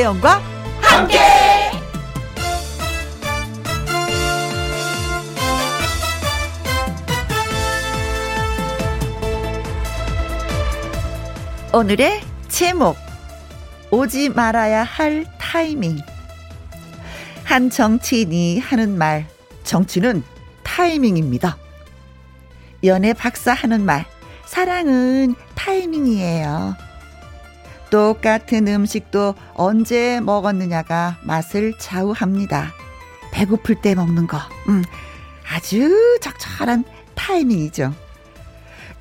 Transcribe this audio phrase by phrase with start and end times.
[0.00, 0.40] 김혜영과
[0.80, 1.18] 함께.
[11.72, 12.96] 오늘의 제목
[13.90, 15.98] 오지 말아야 할 타이밍
[17.44, 19.26] 한 정치인이 하는 말
[19.64, 20.22] 정치는
[20.62, 21.58] 타이밍입니다.
[22.84, 24.06] 연애 박사 하는 말
[24.46, 26.89] 사랑은 타이밍이에요.
[27.90, 32.72] 똑같은 음식도 언제 먹었느냐가 맛을 좌우합니다.
[33.32, 34.82] 배고플 때 먹는 거, 음,
[35.52, 36.84] 아주 적절한
[37.14, 37.92] 타이밍이죠.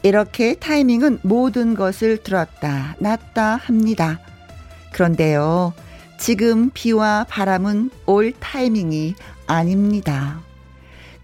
[0.02, 4.20] 이렇게 타이밍은 모든 것을 들었다, 놨다 합니다.
[4.92, 5.74] 그런데요,
[6.18, 9.16] 지금 비와 바람은 올 타이밍이
[9.48, 10.42] 아닙니다.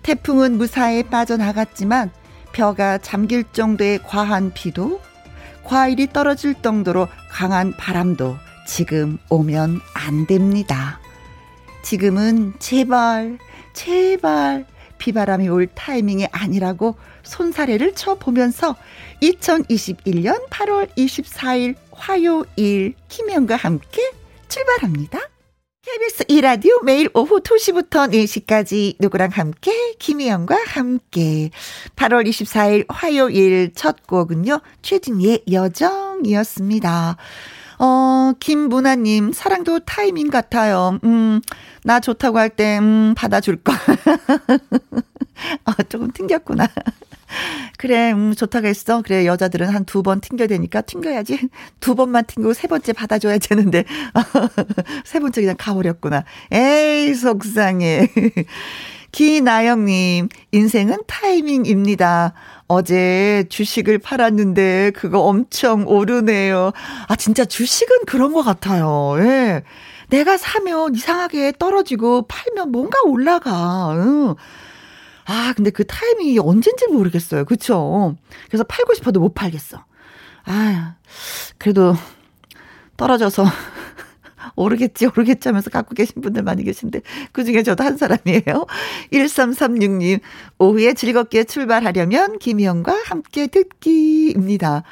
[0.04, 2.11] 태풍은 무사히 빠져나갔지만
[2.52, 5.02] 벼가 잠길 정도의 과한 비도
[5.66, 10.99] 과일이 떨어질 정도로 강한 바람도 지금 오면 안 됩니다.
[11.83, 13.38] 지금은 제발,
[13.73, 14.66] 제발
[14.97, 18.75] 비바람이 올 타이밍이 아니라고 손사래를 쳐보면서
[19.21, 24.11] 2021년 8월 24일 화요일 김현과 함께
[24.47, 25.19] 출발합니다.
[25.86, 31.52] KBS 이라디오 매일 오후 2시부터 4시까지 누구랑 함께 김희영과 함께
[31.95, 34.61] 8월 24일 화요일 첫 곡은요.
[34.81, 37.17] 최진희의 여정이었습니다.
[37.77, 41.00] 어, 김문아님, 사랑도 타이밍 같아요.
[41.03, 41.42] 음,
[41.83, 43.75] 나 좋다고 할 때, 음, 받아줄 걸.
[45.66, 46.67] 아, 조금 튕겼구나.
[47.78, 49.02] 그래, 음, 좋다고 했어.
[49.02, 51.50] 그래, 여자들은 한 두 번 튕겨야 되니까 튕겨야지.
[51.80, 53.84] 두 번만 튕기고 세 번째 받아줘야 되는데.
[55.06, 56.23] 세 번째 그냥 가버렸구나.
[56.52, 58.09] 에이, 속상해.
[59.12, 62.33] 기나영님, 인생은 타이밍입니다.
[62.67, 66.72] 어제 주식을 팔았는데 그거 엄청 오르네요.
[67.08, 69.16] 아, 진짜 주식은 그런 것 같아요.
[69.20, 69.64] 예.
[70.10, 73.94] 내가 사면 이상하게 떨어지고 팔면 뭔가 올라가.
[73.95, 74.36] 응.
[75.25, 77.45] 아, 근데 그 타이밍이 언젠지 모르겠어요.
[77.45, 78.15] 그쵸?
[78.47, 79.83] 그래서 팔고 싶어도 못 팔겠어.
[80.45, 80.95] 아,
[81.58, 81.95] 그래도
[82.97, 83.43] 떨어져서
[84.55, 88.67] 오르겠지, 오르겠지 하면서 갖고 계신 분들 많이 계신데, 그 중에 저도 한 사람이에요.
[89.11, 90.19] 1336님,
[90.59, 94.83] 오후에 즐겁게 출발하려면 김혜영과 함께 듣기입니다.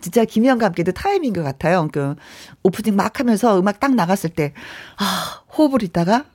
[0.00, 1.88] 진짜 김혜영과 함께도 타이밍인 것 같아요.
[1.90, 2.14] 그,
[2.62, 4.52] 오프닝 막 하면서 음악 딱 나갔을 때,
[4.98, 6.26] 아, 호흡을 있다가,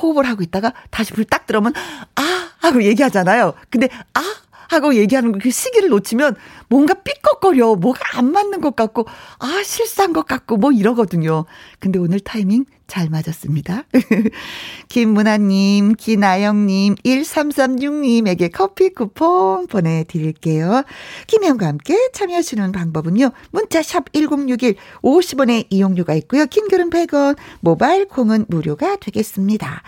[0.00, 1.72] 호흡을 하고 있다가, 다시 불 딱 들어오면,
[2.16, 3.54] 아, 하고 얘기하잖아요.
[3.70, 4.20] 근데, 아,
[4.68, 6.36] 하고 얘기하는 그 시기를 놓치면
[6.68, 7.74] 뭔가 삐걱거려.
[7.76, 9.06] 뭐가 안 맞는 것 같고,
[9.38, 11.44] 아, 실수한 것 같고, 뭐 이러거든요.
[11.80, 13.84] 근데 오늘 타이밍 잘 맞았습니다.
[14.88, 20.82] 김문아님, 기나영님, 1336님에게 커피 쿠폰 보내드릴게요.
[21.26, 23.30] 김혜영과 함께 참여하시는 방법은요.
[23.50, 26.46] 문자샵 1061, 50원의 이용료가 있고요.
[26.46, 29.82] 킹글은 100원, 모바일 콩은 무료가 되겠습니다.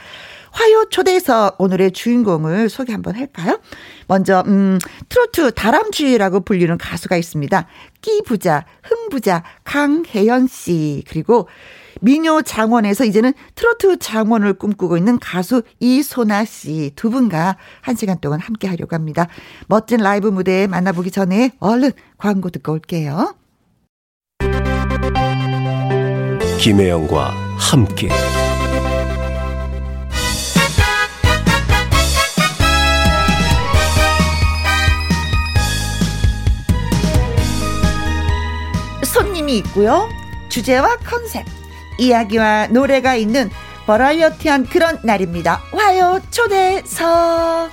[0.53, 3.61] 화요 초대에서 오늘의 주인공을 소개 한번 할까요?
[4.07, 4.79] 먼저 음
[5.09, 7.67] 트로트 다람쥐라고 불리는 가수가 있습니다.
[8.01, 11.49] 끼부자, 흥부자 강혜연 씨 그리고
[12.01, 18.41] 미녀 장원에서 이제는 트로트 장원을 꿈꾸고 있는 가수 이소나 씨 두 분과 한 시간 동안
[18.41, 19.29] 함께 하려고 합니다.
[19.69, 23.35] 멋진 라이브 무대 만나보기 전에 얼른 광고 듣고 올게요.
[26.59, 28.09] 김혜영과 함께
[39.51, 40.09] 손님이 있고요.
[40.49, 41.45] 주제와 컨셉,
[41.99, 43.51] 이야기와 노래가 있는
[43.87, 45.61] 버라이어티한 그런 날입니다.
[45.73, 47.71] 화요 초대석.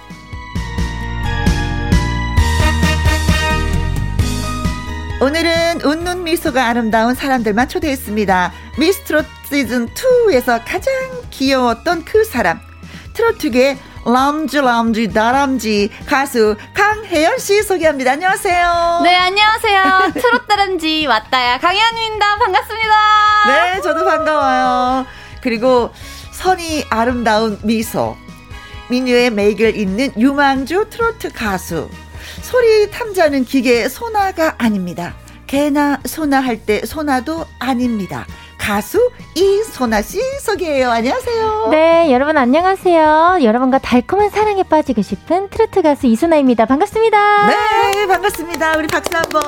[5.19, 8.51] 오늘은 웃는 미소가 아름다운 사람들만 초대했습니다.
[8.79, 10.94] 미스트롯 시즌 2에서 가장
[11.31, 12.59] 귀여웠던 그 사람.
[13.13, 18.11] 트로트계 람쥐 람쥐 다람쥐 가수 강혜연 씨 소개합니다.
[18.13, 19.01] 안녕하세요.
[19.03, 20.11] 네, 안녕하세요.
[20.13, 22.38] 트롯 다람쥐 왔다야 강혜연입니다.
[22.38, 22.95] 반갑습니다.
[23.47, 25.05] 네, 저도 반가워요.
[25.41, 25.91] 그리고
[26.31, 28.15] 선이 아름다운 미소.
[28.89, 31.89] 민요의 맥을 잇는 유망주 트로트 가수.
[32.41, 35.13] 소리 탐자는 기계 소나가 아닙니다.
[35.47, 38.25] 개나 소나 할 때 소나도 아닙니다.
[38.57, 40.89] 가수 이소나 씨 소개해요.
[40.92, 41.68] 안녕하세요.
[41.71, 43.38] 네, 여러분 안녕하세요.
[43.42, 46.65] 여러분과 달콤한 사랑에 빠지고 싶은 트로트 가수 이소나입니다.
[46.65, 47.48] 반갑습니다.
[47.48, 48.77] 네, 반갑습니다.
[48.77, 49.42] 우리 박수 한번.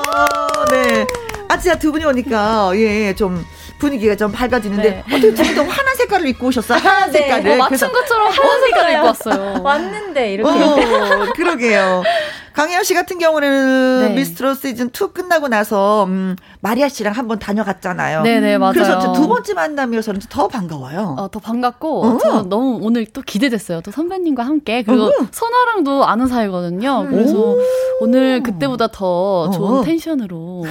[0.70, 1.06] 네.
[1.48, 3.44] 아, 진짜 두 분이 오니까, 예, 좀.
[3.80, 5.04] 분위기가 좀 밝아지는데 네.
[5.08, 6.78] 어떻게 두분도 환한 색깔을 입고 오셨어요?
[6.80, 7.18] 하얀 네.
[7.20, 9.62] 색깔을 어, 맞춘 것처럼 하얀 색깔을 입고 왔어요.
[9.62, 10.50] 왔는데 이렇게.
[10.62, 12.02] 어, 그러게요.
[12.52, 14.14] 강혜연 씨 같은 경우는 네.
[14.14, 18.22] 미스트로 시즌 2 끝나고 나서 음, 마리아 씨랑 한번 다녀갔잖아요.
[18.22, 18.72] 네네 맞아요.
[18.72, 21.16] 그래서 두 번째 만남이어서 더 반가워요.
[21.18, 22.18] 어, 더 반갑고 어.
[22.20, 23.80] 저 너무 오늘 또 기대됐어요.
[23.82, 25.12] 또 선배님과 함께 그리고 어.
[25.30, 27.06] 선아랑도 아는 사이거든요.
[27.08, 27.58] 그래서 오.
[28.00, 29.82] 오늘 그때보다 더 좋은 어.
[29.82, 30.64] 텐션으로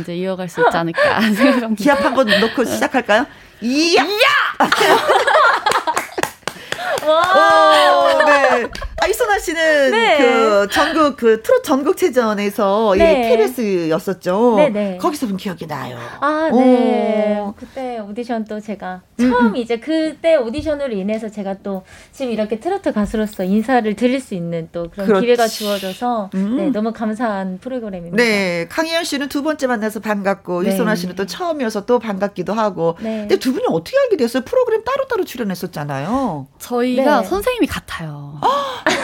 [0.00, 1.82] 이제 이어갈 수 있지 않을까 생각합니다.
[1.82, 3.26] 기합 한번 놓고 시작할까요?
[3.62, 4.02] 이야!
[4.04, 4.28] 이야!
[7.08, 8.24] 와.
[8.26, 8.68] 네.
[9.02, 10.18] 아, 이소나 씨는 네.
[10.18, 13.24] 그 전국 그 트롯 전국체전에서 네.
[13.24, 14.54] 예, KBS였었죠.
[14.56, 14.70] 네네.
[14.70, 14.96] 네.
[14.96, 15.98] 거기서 본 기억이 나요.
[16.20, 17.40] 아, 네.
[17.40, 17.52] 오.
[17.56, 19.56] 그때 오디션 또 제가 처음 음, 음.
[19.56, 21.82] 이제 그때 오디션으로 인해서 제가 또
[22.12, 25.26] 지금 이렇게 트로트 가수로서 인사를 드릴 수 있는 또 그런 그렇지.
[25.26, 26.56] 기회가 주어져서 음.
[26.56, 28.16] 네, 너무 감사한 프로그램입니다.
[28.16, 28.68] 네.
[28.68, 30.68] 강희연 씨는 두 번째 만나서 반갑고 네.
[30.70, 32.96] 이소나 씨는 또 처음이어서 또 반갑기도 하고.
[33.00, 33.20] 네.
[33.22, 34.44] 근데 두 분이 어떻게 알게 됐어요?
[34.44, 36.46] 프로그램 따로따로 출연했었잖아요.
[36.60, 37.26] 저희가 네.
[37.26, 38.38] 선생님이 같아요.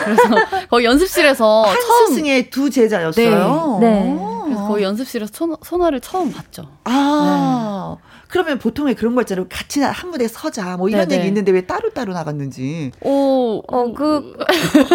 [0.04, 0.22] 그래서
[0.70, 3.78] 거의 연습실에서 한 처음 스승의 두 제자였어요.
[3.80, 3.88] 네.
[3.88, 4.18] 네.
[4.44, 6.68] 그래서 거의 연습실에서 소, 소나를 처음 봤죠.
[6.84, 7.96] 아.
[8.00, 8.08] 네.
[8.28, 9.46] 그러면 보통에 그런 거 있잖아요.
[9.48, 10.76] 같이 한 무대에 서자.
[10.76, 11.20] 뭐 이런 네네.
[11.20, 12.92] 얘기 있는데 왜 따로따로 나갔는지.
[13.00, 14.34] 오, 어, 그,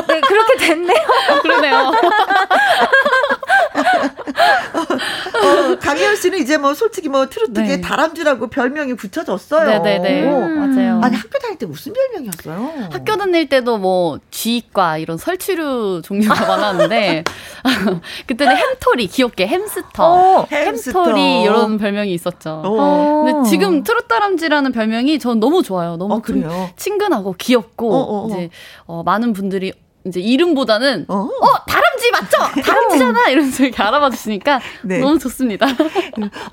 [0.08, 1.04] 네, 그렇게 됐네요.
[1.42, 1.92] 그러네요.
[3.74, 7.82] 어, 강혜연 씨는 이제 뭐 솔직히 뭐 트로트계 네.
[7.82, 9.82] 다람쥐라고 별명이 붙여졌어요.
[9.82, 10.32] 네네네.
[10.32, 10.76] 음.
[10.76, 11.02] 맞아요.
[11.04, 12.90] 아니 학교 다닐 때 무슨 별명이었어요?
[12.92, 17.24] 학교 다닐 때도 뭐 쥐과 이런 설치류 종류가 많았는데
[18.28, 21.06] 그때는 햄토리 귀엽게 햄스터, 어, 햄스터.
[21.06, 22.62] 햄토리 이런 별명이 있었죠.
[22.64, 23.24] 어.
[23.26, 25.98] 근데 지금 트로트 다람쥐라는 별명이 전 너무 좋아요.
[25.98, 26.70] 너무 어?
[26.76, 28.28] 친근하고 귀엽고 어, 어, 어.
[28.30, 28.50] 이제
[28.86, 29.74] 어, 많은 분들이
[30.06, 32.62] 이제 이름보다는 어, 어 다람쥐 맞죠?
[32.62, 35.00] 다람쥐잖아 이러면서 이렇게 알아봐 주시니까 네.
[35.00, 35.66] 너무 좋습니다.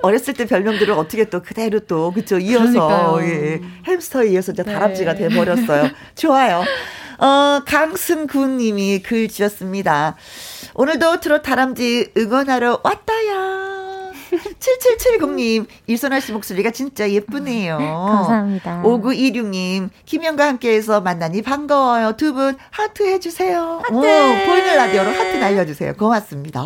[0.03, 4.73] 어렸을 때 별명들을 어떻게 또 그대로 또 그쵸 이어서 예, 햄스터에 이어서 이제 네.
[4.73, 5.91] 다람쥐가 돼 버렸어요.
[6.15, 6.63] 좋아요.
[7.19, 10.17] 어 강승구님이 글 주셨습니다.
[10.75, 14.00] 오늘도 트롯 다람쥐 응원하러 왔다야.
[14.61, 17.77] 7770님, 이소나 씨 목소리가 진짜 예쁘네요.
[17.79, 18.83] 감사합니다.
[18.85, 22.17] 5926님, 김혜영과 함께해서 만나니 반가워요.
[22.17, 23.81] 두 분 하트 해주세요.
[23.83, 23.95] 하트!
[23.95, 25.95] 오, 보이는 라디오로 하트 날려주세요.
[25.95, 26.63] 고맙습니다.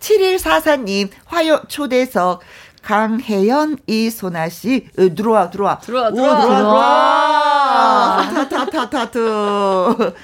[0.00, 2.40] 7144님, 화요 초대석.
[2.82, 5.78] 강혜연, 이소나 씨, 으, 들어와, 들어와.
[5.78, 6.40] 들어와, 들어와.
[6.40, 8.18] 들어와, 들어와.
[8.18, 10.14] 하트, 하트, 하트, 하트.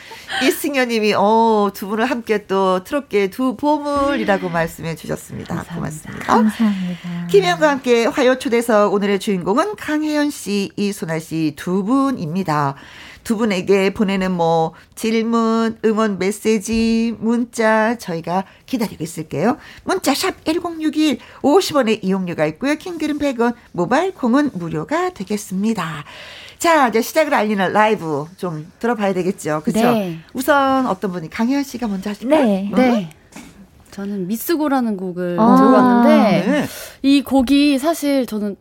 [0.42, 5.56] 이승현님이, 어, 두 분을 함께 또 트롯계 두 보물이라고 말씀해 주셨습니다.
[5.56, 5.74] 감사합니다.
[5.74, 6.26] 고맙습니다.
[6.26, 7.26] 감사합니다.
[7.30, 12.74] 김혜영과 함께 화요 초대석 오늘의 주인공은 강혜연 씨, 이소나 씨 두 분입니다.
[13.22, 19.58] 두 분에게 보내는 뭐 질문, 응원 메시지, 문자 저희가 기다리고 있을게요.
[19.84, 22.76] 문자 샵 1061, 50원의 이용료가 있고요.
[22.76, 26.04] 킹글은 100원, 모바일 콩은 무료가 되겠습니다.
[26.60, 29.62] 자, 이제 시작을 알리는 라이브 좀 들어봐야 되겠죠.
[29.64, 29.92] 그렇죠?
[29.92, 30.18] 네.
[30.34, 32.44] 우선 어떤 분이 강혜연 씨가 먼저 하실까요?
[32.44, 32.70] 네.
[32.70, 32.76] 어?
[32.76, 33.10] 네.
[33.90, 36.66] 저는 미스고라는 곡을 아~ 들고 왔는데 네.
[37.00, 38.56] 이 곡이 사실 저는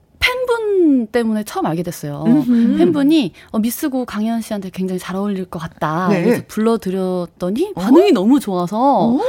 [0.50, 2.24] 팬분 때문에 처음 알게 됐어요.
[2.26, 2.78] 음흠.
[2.78, 6.08] 팬분이 어, 미스고 강현 씨한테 굉장히 잘 어울릴 것 같다.
[6.10, 6.24] 네.
[6.24, 7.82] 그래서 불러드렸더니 어?
[7.82, 9.22] 반응이 너무 좋아서 오.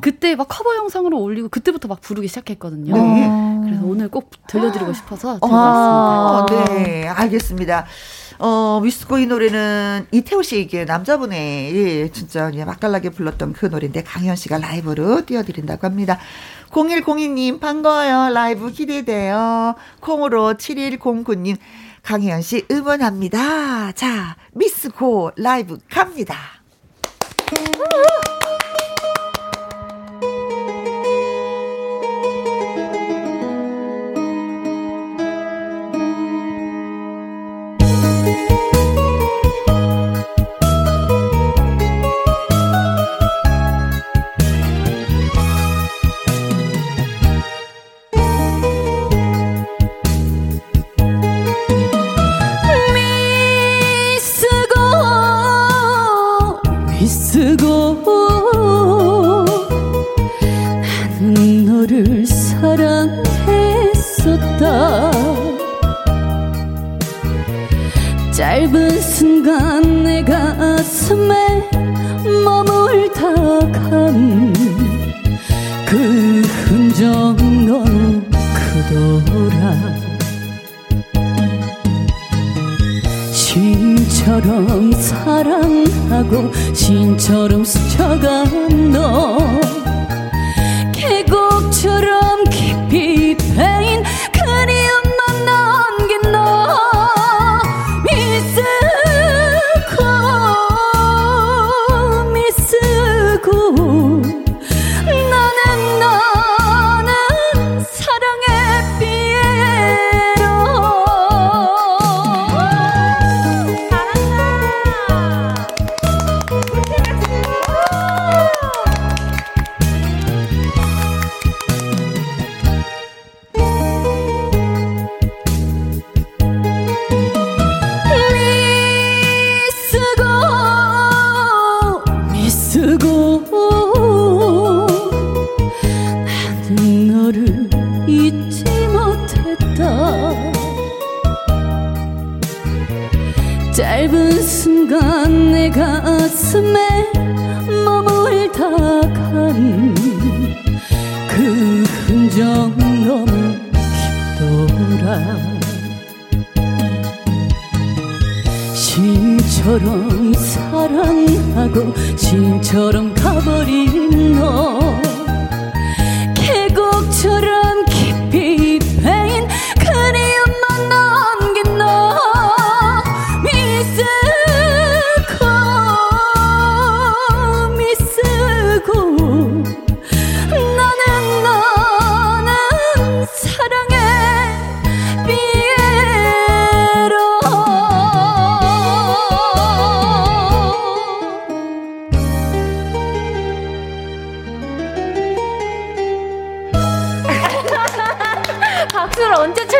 [0.00, 2.94] 그때 막 커버 영상으로 올리고 그때부터 막 부르기 시작했거든요.
[2.94, 3.30] 네.
[3.64, 6.74] 그래서 오늘 꼭 들려드리고 싶어서 들고 아, 왔습니다.
[6.74, 7.86] 네, 알겠습니다.
[8.38, 14.58] 어, 미스코 이 노래는 이태호 씨에게 남자분의 예, 진짜 맛깔나게 불렀던 그 노래인데 강현 씨가
[14.58, 16.18] 라이브로 띄워드린다고 합니다.
[16.70, 18.32] 0102님 반가워요.
[18.32, 19.74] 라이브 기대돼요.
[20.00, 21.56] 콩으로 7109님
[22.02, 23.92] 강혜연 씨 응원합니다.
[23.92, 26.55] 자, 미스고 라이브 갑니다.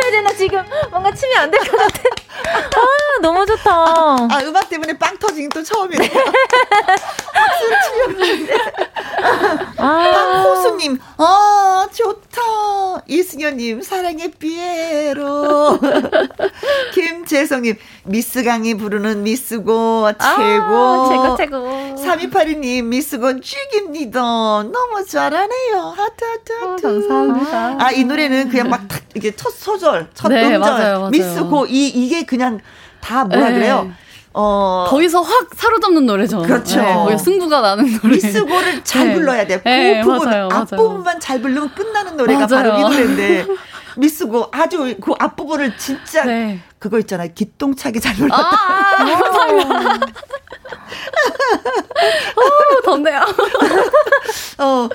[0.07, 2.01] 쳐야 되나 지금 뭔가 치면 안 될 것 같아.
[2.79, 3.71] 아 너무 좋다.
[3.71, 6.09] 아, 음악 때문에 빵 터진 또 처음이네요.
[7.33, 8.86] 박수를 치려
[9.17, 9.23] 고
[9.83, 10.43] 아.
[10.43, 12.41] 박호수님, 아, 좋다.
[13.07, 15.79] 이승현님, 사랑의 피에로.
[16.93, 20.75] 김재성님, 미스강이 부르는 미스고, 최고.
[20.75, 21.57] 아, 최고 최고.
[21.95, 24.19] 3282님, 미스고 죽입니다.
[24.21, 25.95] 너무 잘하네요.
[25.95, 26.81] 하트, 하트, 하트.
[26.81, 27.77] 감사합니다.
[27.79, 31.09] 아, 이 노래는 그냥 막 탁, 이게 첫 소절, 첫 네, 음절, 맞아요, 맞아요.
[31.09, 32.59] 미스고, 이, 이게 그냥
[33.01, 33.53] 다 뭐라 네.
[33.55, 33.91] 그래요?
[34.39, 36.43] 어, 거기서 확 사로잡는 노래죠.
[36.43, 36.79] 그렇죠.
[36.79, 38.15] 네, 거기 승부가 나는 노래.
[38.15, 39.13] 미스고를 잘 네.
[39.15, 39.59] 불러야 돼.
[39.59, 40.61] 그 네, 부분, 맞아요, 맞아요.
[40.61, 42.71] 앞부분만 잘 부르면 끝나는 노래가 맞아요.
[42.71, 43.47] 바로 이 노래인데.
[43.97, 46.59] 미스고 아주 그 앞부분을 진짜 네.
[46.79, 47.29] 그거 있잖아요.
[47.33, 48.37] 기똥차게 잘 불렀다.
[48.37, 50.05] 아, 감사합니다.
[52.37, 53.19] 어, 덥네요.
[54.59, 54.89] 어, 어,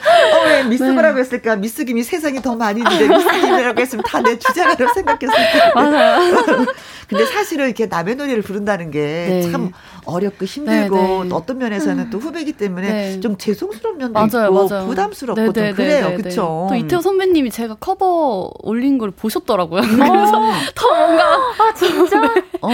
[0.46, 1.56] 왜 미스고라고 했을까?
[1.56, 5.72] 미스김이 세상이 더 많이 있는데 미스김이라고 했으면 다 내 주제가라고 생각했을 텐데.
[5.74, 6.66] 맞아요.
[7.08, 9.70] 근데 사실은 이렇게 남의 노래를 부른다는 게참 네.
[10.04, 11.28] 어렵고 힘들고 네, 네.
[11.28, 13.20] 또 어떤 면에서는 또 후배기 때문에 네.
[13.20, 14.86] 좀 죄송스러운 면도 맞아요, 있고 맞아요.
[14.86, 15.72] 부담스럽고 좀 네네네네네.
[15.74, 16.16] 그래요.
[16.16, 16.66] 그쵸?
[16.68, 19.80] 또 이태호 선배님이 제가 커버 올린 걸 보셨더라고요.
[19.82, 20.40] 그래서
[20.74, 22.20] 더 뭔가 아 진짜?
[22.60, 22.70] 어.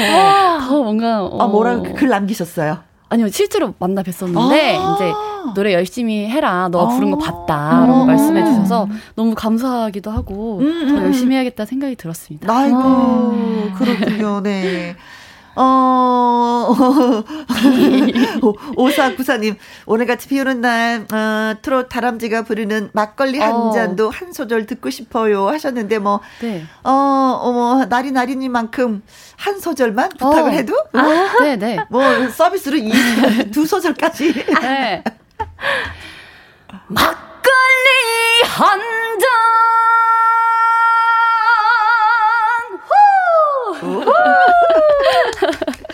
[0.68, 2.78] 더 뭔가 어, 아, 뭐라고 글 남기셨어요?
[3.10, 4.94] 아니요 실제로 만나 뵀었는데 아.
[4.94, 5.12] 이제
[5.54, 7.30] 노래 열심히 해라 너가 부른 거 아.
[7.46, 8.06] 봤다 라고 음.
[8.06, 11.04] 말씀해 주셔서 너무 감사하기도 하고 음, 더 음.
[11.04, 12.52] 열심히 해야겠다 생각이 들었습니다.
[12.54, 13.74] 아이고, 아.
[13.78, 14.94] 그렇군요, 네.
[15.60, 16.72] 어,
[18.76, 23.72] 오사구사님, 오늘같이 비 오는 날, 어, 트롯 다람쥐가 부르는 막걸리 한 어.
[23.72, 26.62] 잔도 한 소절 듣고 싶어요 하셨는데, 뭐, 네.
[26.84, 26.92] 어,
[27.42, 29.02] 어머, 날이 날이니만큼
[29.36, 30.54] 한 소절만 부탁을 어.
[30.54, 30.74] 해도,
[31.40, 31.76] 네, 네.
[31.90, 32.92] 뭐, 서비스로 이,
[33.50, 34.32] 두 소절까지.
[34.60, 35.02] 네.
[36.86, 38.78] 막걸리 한
[39.18, 39.28] 잔.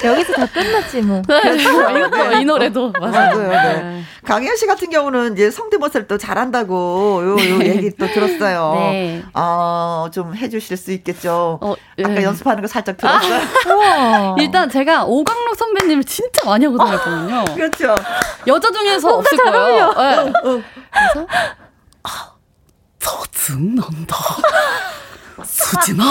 [0.05, 1.21] 여기서 다 끝났지 뭐.
[1.21, 3.37] 이것도 이 노래도 맞아요.
[3.39, 4.03] 맞아요, 네.
[4.25, 8.75] 강현 씨 같은 경우는 이제 성대모사를 또 잘한다고 요, 요 얘기 또 들었어요.
[8.75, 9.23] 네.
[9.35, 11.59] 어, 좀 해주실 수 있겠죠.
[11.61, 12.23] 어, 아까 예.
[12.23, 13.41] 연습하는 거 살짝 들었어요.
[13.67, 14.37] 우와.
[14.41, 17.45] 일단 제가 오강록 선배님을 진짜 많이 하고 다녔거든요.
[17.55, 17.95] 그렇죠.
[18.47, 19.93] 여자 중에서 없을 거예요.
[19.93, 20.19] 네.
[20.19, 20.33] 어.
[20.93, 21.27] 그래서
[22.03, 22.33] 아,
[22.99, 24.17] 짜증난다.
[25.45, 26.05] 수진아.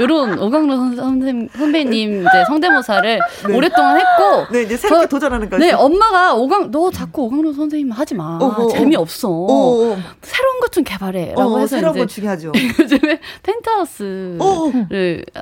[0.00, 3.18] 이런 오강록 선생, 선배님 이제 성대모사를
[3.54, 5.64] 오랫동안 했고 네, 이제 새롭게 저- 도전하는 거죠.
[5.64, 8.38] 네, 엄마가 오강 너 자꾸 오강록 선생님 하지 마.
[8.40, 8.68] 어, 어, 어.
[8.68, 9.28] 재미 없어.
[9.28, 12.52] 오, 오, 새로운 것 좀 개발해라고 어, 해서 새로운 이제 거 중요하죠.
[12.78, 14.70] 요즘에 펜트하우스를 오.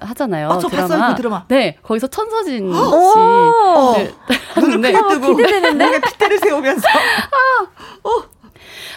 [0.00, 0.50] 하잖아요.
[0.50, 0.88] 아, 저 드라마.
[0.88, 1.44] 봤어요, 그 드라마.
[1.48, 2.78] 네, 거기서 천서진 씨.
[2.78, 4.12] 어, 네,
[4.60, 4.92] 눈을 네.
[4.92, 6.88] 크게 뜨고 목에 핏대를 세우면서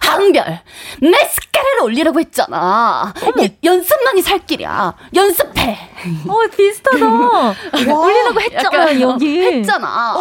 [0.10, 0.60] 항별,
[1.02, 3.14] 메스카라를 올리라고 했잖아.
[3.42, 4.94] 예, 연습만이 살 길이야.
[5.16, 5.78] 연습해.
[6.28, 7.06] 어 비슷하다.
[7.94, 9.40] 올리라고 했잖아 여기.
[9.42, 10.14] 했잖아.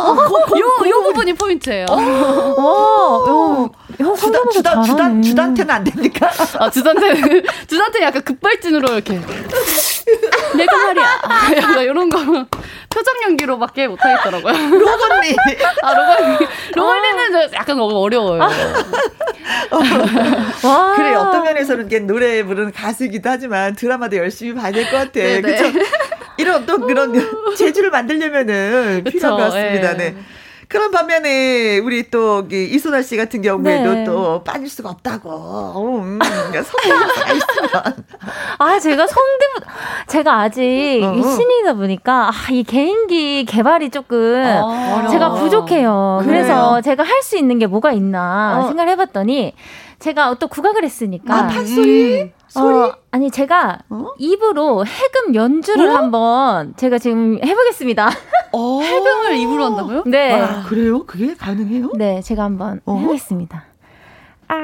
[0.56, 1.86] 요, 요 부분이 포인트예요.
[1.88, 5.22] 와, 어, 형 주단 주단 주단.
[5.22, 6.30] 주단태는 안 됩니까?
[6.58, 7.14] 아, 주단태,
[7.66, 9.20] 주단태 약간 급발진으로 이렇게.
[10.56, 11.22] 내가 말이야.
[11.58, 12.18] 약간 이런 거.
[12.90, 14.52] 표정 연기로밖에 못하겠더라고요.
[14.52, 15.36] 로건님.
[15.82, 16.38] 아, 로건이.
[16.74, 18.40] 로건이는 약간 너무 어려워요.
[20.64, 20.94] 와.
[20.96, 25.10] 그래 어떤 면에서는 이게 노래 부르는 가수이기도 하지만 드라마도 열심히 봐야 될 것 같아.
[25.12, 25.40] 네네.
[25.42, 25.78] 그렇죠?
[26.38, 27.12] 이런 또 그런
[27.56, 29.92] 재주를 만들려면은 그쵸, 필요한 것 같습니다.
[29.92, 29.96] 예.
[29.96, 30.14] 네.
[30.68, 34.04] 그런 반면에 우리 또 이순아 씨 같은 경우에도 네.
[34.04, 36.00] 또 빠질 수가 없다고.
[36.02, 38.04] 음, 성대모사가 있으면.
[38.58, 39.46] 아, 제가 성대,
[40.08, 40.60] 제가 아직
[41.02, 41.22] 어, 이 어.
[41.22, 46.20] 신이다 보니까, 아, 이 개인기 개발이 조금 아, 제가 부족해요.
[46.22, 46.42] 그래요?
[46.42, 48.68] 그래서 제가 할 수 있는 게 뭐가 있나 어.
[48.68, 49.54] 생각을 해봤더니,
[49.98, 51.34] 제가 또 국악을 했으니까.
[51.34, 52.32] 아, 판소리?
[52.48, 52.74] 소리?
[52.74, 54.06] 어, 아니 제가 어?
[54.18, 55.96] 입으로 해금 연주를 어?
[55.96, 58.08] 한번 제가 지금 해보겠습니다.
[58.52, 58.80] 어.
[58.80, 60.04] 해금을 입으로 한다고요?
[60.06, 60.32] 네.
[60.40, 61.04] 아, 그래요?
[61.04, 61.90] 그게 가능해요?
[61.96, 62.96] 네, 제가 한번 어?
[62.96, 63.64] 해보겠습니다.
[64.48, 64.56] 아, 아,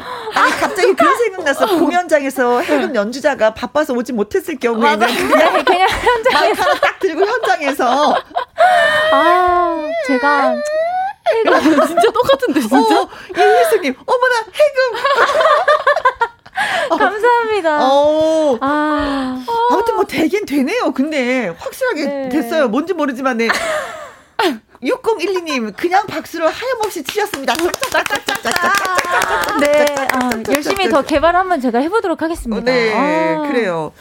[0.00, 0.34] 충분했어요.
[0.34, 1.66] 아니 갑자기 그런 생각났어.
[1.78, 5.06] 공연장에서 해금 연주자가 바빠서 오지 못했을 경우에는 맞아.
[5.06, 5.88] 그냥 네, 그냥
[6.24, 8.14] 현장에서 딱 들고 현장에서
[9.12, 10.56] 아 제가
[11.34, 12.76] 해금 진짜 똑같은데 진짜.
[13.00, 15.04] 어, 이혜수님 어머나 해금.
[16.98, 17.78] 감사합니다.
[17.82, 18.58] 어.
[18.60, 19.44] 아.
[19.70, 20.92] 아무튼 뭐 되긴 되네요.
[20.92, 22.28] 근데 확실하게 네.
[22.28, 22.68] 됐어요.
[22.68, 23.48] 뭔지 모르지만 네.
[24.84, 27.54] 6012님 그냥 박수로 하염없이 치셨습니다.
[29.60, 32.62] 네, 아, 열심히 더 개발 한번 제가 해보도록 하겠습니다.
[32.64, 33.48] 네, 아.
[33.48, 33.92] 그래요.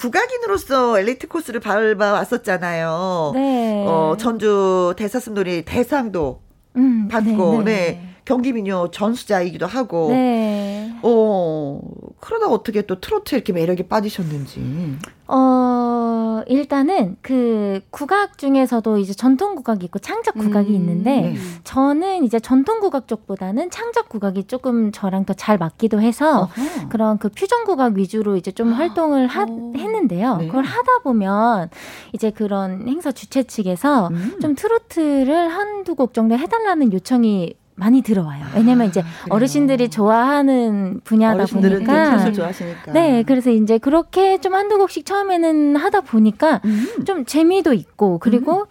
[0.00, 3.32] 국악인으로서 엘리트 코스를 밟아 왔었잖아요.
[3.34, 3.84] 네.
[3.86, 6.42] 어, 전주 대사슴놀이 대상도
[6.76, 7.64] 음, 받고, 네.
[7.64, 7.74] 네.
[7.74, 8.15] 네.
[8.26, 10.08] 경기민요 전수자이기도 하고.
[10.10, 10.92] 네.
[11.02, 11.80] 어,
[12.20, 14.96] 그러다 어떻게 또 트로트 이렇게 매력에 빠지셨는지.
[15.28, 21.36] 어, 일단은 그 국악 중에서도 이제 전통 국악이 있고 창작 국악이 음, 있는데 네.
[21.64, 26.88] 저는 이제 전통 국악 쪽보다는 창작 국악이 조금 저랑 더 잘 맞기도 해서 어허.
[26.88, 29.42] 그런 그 퓨전 국악 위주로 이제 좀 활동을 하,
[29.76, 30.38] 했는데요.
[30.38, 30.46] 네.
[30.46, 31.68] 그걸 하다 보면
[32.12, 34.38] 이제 그런 행사 주최 측에서 음.
[34.40, 38.44] 좀 트로트를 한두 곡 정도 해달라는 요청이 많이 들어와요.
[38.54, 42.32] 왜냐면 이제 아, 어르신들이 좋아하는 분야다 보니까.
[42.32, 42.92] 좋아하시니까.
[42.92, 46.86] 네, 그래서 이제 그렇게 좀 한두 곡씩 처음에는 하다 보니까 음.
[47.04, 48.66] 좀 재미도 있고 그리고 음.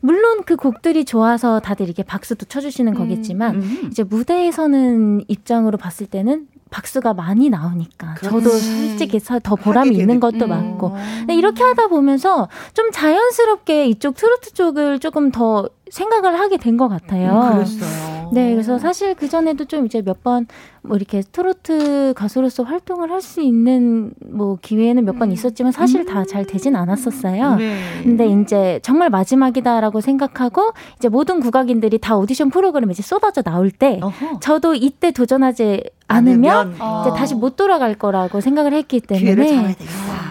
[0.00, 2.98] 물론 그 곡들이 좋아서 다들 이렇게 박수도 쳐주시는 음.
[2.98, 3.88] 거겠지만 음.
[3.90, 8.44] 이제 무대에서는 입장으로 봤을 때는 박수가 많이 나오니까 그렇지.
[8.44, 10.48] 저도 솔직히 더 보람이 있는 것도 음.
[10.48, 10.96] 많고
[11.30, 17.30] 이렇게 하다 보면서 좀 자연스럽게 이쪽 트로트 쪽을 조금 더 생각을 하게 된 것 같아요.
[17.32, 18.30] 음, 그랬어요.
[18.32, 20.46] 네, 그래서 사실 그 전에도 좀 이제 몇 번
[20.82, 25.32] 뭐 이렇게 트로트 가수로서 활동을 할 수 있는 뭐 기회는 몇번 음.
[25.32, 27.56] 있었지만 사실 다 잘 되진 않았었어요.
[27.56, 27.76] 네.
[28.04, 33.98] 근데 이제 정말 마지막이다라고 생각하고 이제 모든 국악인들이 다 오디션 프로그램에 이제 쏟아져 나올 때
[34.02, 34.38] 어허.
[34.40, 37.14] 저도 이때 도전하지 않으면, 이제 어.
[37.16, 39.76] 다시 못 돌아갈 거라고 생각을 했기 때문에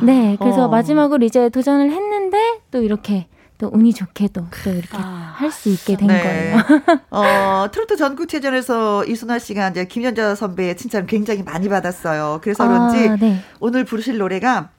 [0.04, 0.68] 네, 그래서 어.
[0.70, 2.38] 마지막으로 이제 도전을 했는데
[2.72, 6.22] 또 이렇게 또 운이 좋게도 또 이렇게 아, 할수 있게 된 네.
[6.22, 6.58] 거예요.
[7.10, 12.40] 어, 트로트 전국체전에서 이순아 씨가 이제 김연자 선배의 칭찬을 굉장히 많이 받았어요.
[12.44, 13.40] 그래서 그런지 아, 네.
[13.60, 14.70] 오늘 부르실 노래가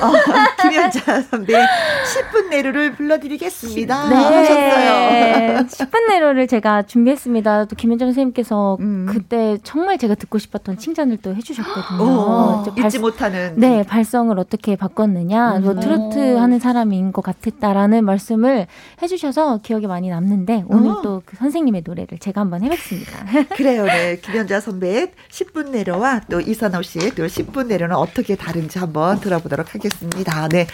[0.00, 0.12] 어,
[0.62, 4.08] 김현자 선배 10분 내로를 불러드리겠습니다.
[4.08, 4.14] 네.
[4.14, 5.66] 하셨어요.
[5.66, 7.66] 10분 내로를 제가 준비했습니다.
[7.66, 9.06] 또 김현정 선생님께서 음.
[9.08, 12.02] 그때 정말 제가 듣고 싶었던 칭찬을 또 해주셨거든요.
[12.02, 13.54] 오, 잊지 못하는.
[13.56, 15.56] 네, 발성을 어떻게 바꿨느냐.
[15.56, 15.62] 음.
[15.64, 18.66] 뭐 트로트 하는 사람인 것 같았다라는 말씀을
[19.02, 21.02] 해주셔서 기억에 많이 남는데 오늘 어.
[21.02, 23.24] 또그 선생님의 노래를 제가 한번 해봤습니다.
[23.56, 24.18] 그래요, 네.
[24.20, 29.85] 김현자 선배의 10분 내로와 또 이선호 씨의 또 10분 내로는 어떻게 다른지 한번 들어보도록 하겠습니다.
[29.86, 30.48] 하겠습니다.
[30.48, 30.66] 네.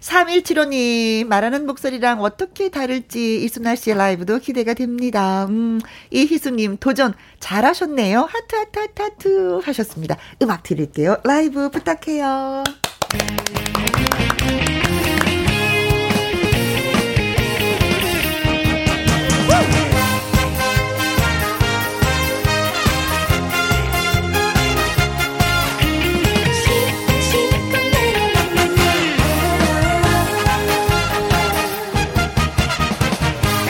[0.00, 5.46] 3175님, 말하는 목소리랑 어떻게 다를지 이소나 씨의 라이브도 기대가 됩니다.
[5.48, 8.20] 음, 이희수님, 도전 잘하셨네요.
[8.20, 10.16] 하트, 하트, 하트, 하트 하셨습니다.
[10.42, 11.16] 음악 드릴게요.
[11.24, 12.64] 라이브 부탁해요.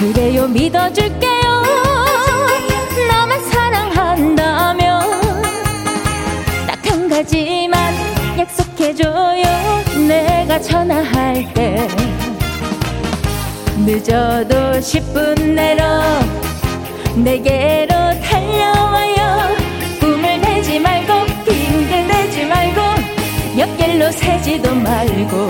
[0.00, 1.62] 그래요 믿어줄게요.
[3.08, 5.00] 나만 사랑한다면
[6.66, 7.94] 딱 한 가지만
[8.38, 9.44] 약속해줘요.
[10.08, 11.86] 내가 전화할 때
[13.84, 15.84] 늦어도 10분 내로
[17.16, 19.54] 내게로 달려와요.
[20.00, 22.80] 꿈을 내지 말고 핑계 내지 말고
[23.58, 25.49] 옆길로 새지도 말고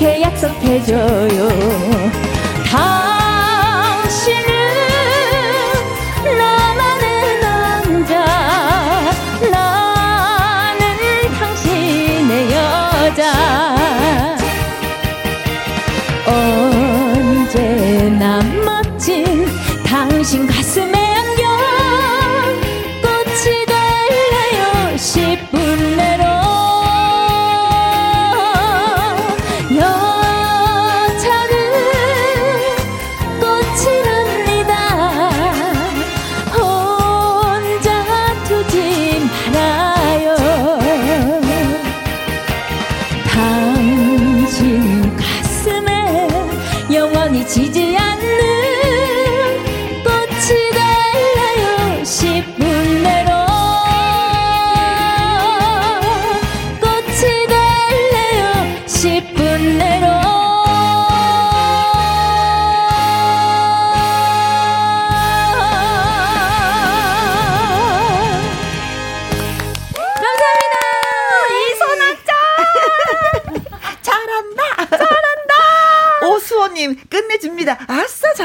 [0.00, 1.48] 그렇게 약속해줘요.
[2.70, 3.19] 당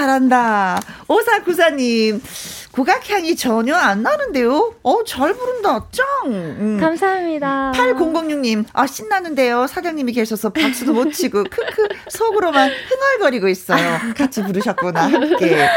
[0.05, 0.79] 잘한다.
[1.07, 2.21] 오사구사님,
[2.71, 4.75] 국악향이 전혀 안 나는데요?
[4.83, 5.87] 어, 잘 부른다.
[5.91, 6.05] 짱!
[6.27, 6.77] 음.
[6.79, 7.71] 감사합니다.
[7.75, 9.65] 8006님, 아, 신나는데요.
[9.67, 13.99] 사장님이 계셔서 박수도 못 치고, 크크, 속으로만 흥얼거리고 있어요.
[14.15, 15.67] 같이 부르셨구나, 함께.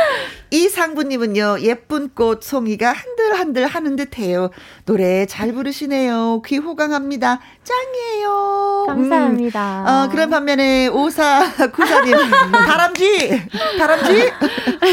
[0.50, 4.50] 이상부님은요, 예쁜 꽃 송이가 한들한들 하는 듯 해요.
[4.87, 6.40] 노래 잘 부르시네요.
[6.46, 7.40] 귀 호강합니다.
[7.64, 8.84] 짱이에요.
[8.88, 9.80] 감사합니다.
[9.82, 9.87] 음.
[9.87, 12.14] 어, 그런 반면에 오사구사님,
[12.52, 13.42] 다람쥐!
[13.78, 14.30] 다람쥐!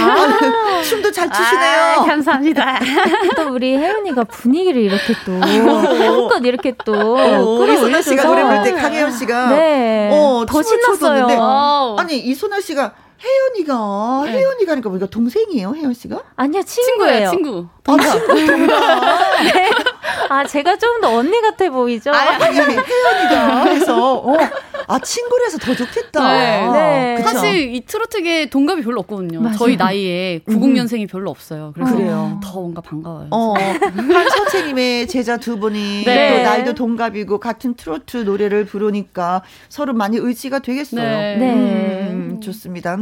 [0.02, 1.82] 아, 춤도 잘 추시네요.
[2.00, 2.80] 아, 감사합니다.
[3.38, 7.15] 또 우리 혜연이가 분위기를 이렇게 또, 한껏 이렇게 또,
[7.58, 10.10] 꾸며서 씨가 노래 부를 때 강혜연 씨가, 네.
[10.12, 11.96] 어, 더 신났어요.
[11.98, 14.32] 아니, 이소나 씨가, 혜연이가 네.
[14.39, 16.21] 혜연이가 하니까 우리가 동생이에요, 혜연 씨가?
[16.36, 17.30] 아니요, 친구예요.
[17.30, 17.65] 친구.
[17.86, 18.28] 아, 친구.
[19.54, 19.71] 네.
[20.30, 22.12] 아, 제가 좀 더 언니 같아 보이죠?
[22.12, 24.38] 아니, 혜연이가 해서 어,
[24.88, 26.34] 아 친구라서 더 좋겠다.
[26.34, 27.15] 네.
[27.17, 27.24] 네.
[27.24, 29.41] 사실 이 트로트계 동갑이 별로 없거든요.
[29.41, 29.58] 맞아요.
[29.58, 31.08] 저희 나이에 90년생이 음.
[31.08, 31.71] 별로 없어요.
[31.74, 32.39] 그래서 그래요.
[32.43, 33.28] 더 뭔가 반가워요.
[33.32, 36.38] 어, 한 선생님의 제자 두 분이 네.
[36.38, 41.02] 또 나이도 동갑이고 같은 트로트 노래를 부르니까 서로 많이 의지가 되겠어요.
[41.02, 42.10] 네.
[42.12, 42.39] 음, 네.
[42.39, 42.98] 좋습니다.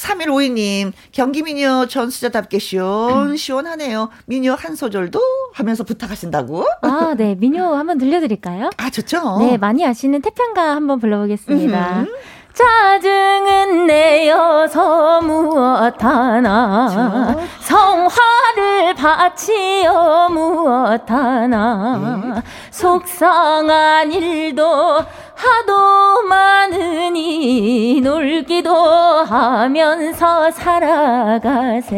[0.00, 4.08] 3152님, 경기 미녀 전수자답게 시원, 시원하네요.
[4.26, 5.20] 미녀 한 소절도
[5.52, 6.64] 하면서 부탁하신다고?
[6.82, 7.34] 아, 네.
[7.38, 8.70] 미녀 한번 들려드릴까요?
[8.78, 9.38] 아, 좋죠.
[9.40, 12.00] 네, 많이 아시는 태평가 한번 불러보겠습니다.
[12.00, 12.10] 음흠.
[12.52, 25.04] 짜증은 내어서 무엇 하나 성화를 바치어 무엇 하나 속상한 일도
[25.40, 31.94] 하도 많으니 놀기도 하면서 살아가세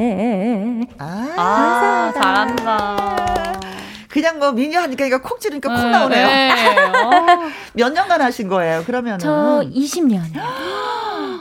[0.99, 3.61] 아, 아 잘한다
[4.09, 6.27] 그냥 뭐 미녀 하니까 이거 콕 지르니까 콕 네, 나오네요.
[6.27, 6.51] 네.
[6.53, 7.51] 어.
[7.73, 8.85] 몇 년간 하신 거예요?
[8.85, 10.21] 그러면은 저 20년.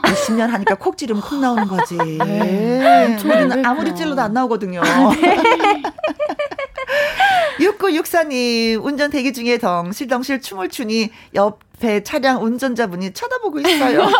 [0.02, 1.96] 20년 하니까 콕 지르면 콕 나오는 거지.
[1.96, 3.18] 네.
[3.20, 4.80] 저는 아무리 찔러도 안 나오거든요.
[4.80, 5.82] 아, 네.
[7.60, 14.06] 6964님, 운전 대기 중에 덩실덩실 춤을 추니 옆 에 차량 운전자분이 쳐다보고 있어요.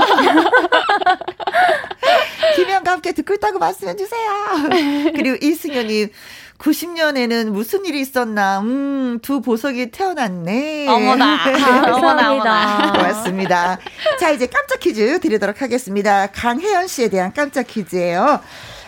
[2.57, 4.31] 김현과 함께 듣고 있다고 말씀해 주세요.
[5.15, 6.09] 그리고 이승현님,
[6.59, 10.87] 90년에는 무슨 일이 있었나, 음, 두 보석이 태어났네.
[10.89, 11.39] 어머나.
[11.95, 12.93] 어머나, 어머나.
[12.93, 13.79] 고맙습니다.
[14.21, 16.27] 자, 이제 깜짝 퀴즈 드리도록 하겠습니다.
[16.29, 18.41] 강혜연 씨에 대한 깜짝 퀴즈예요.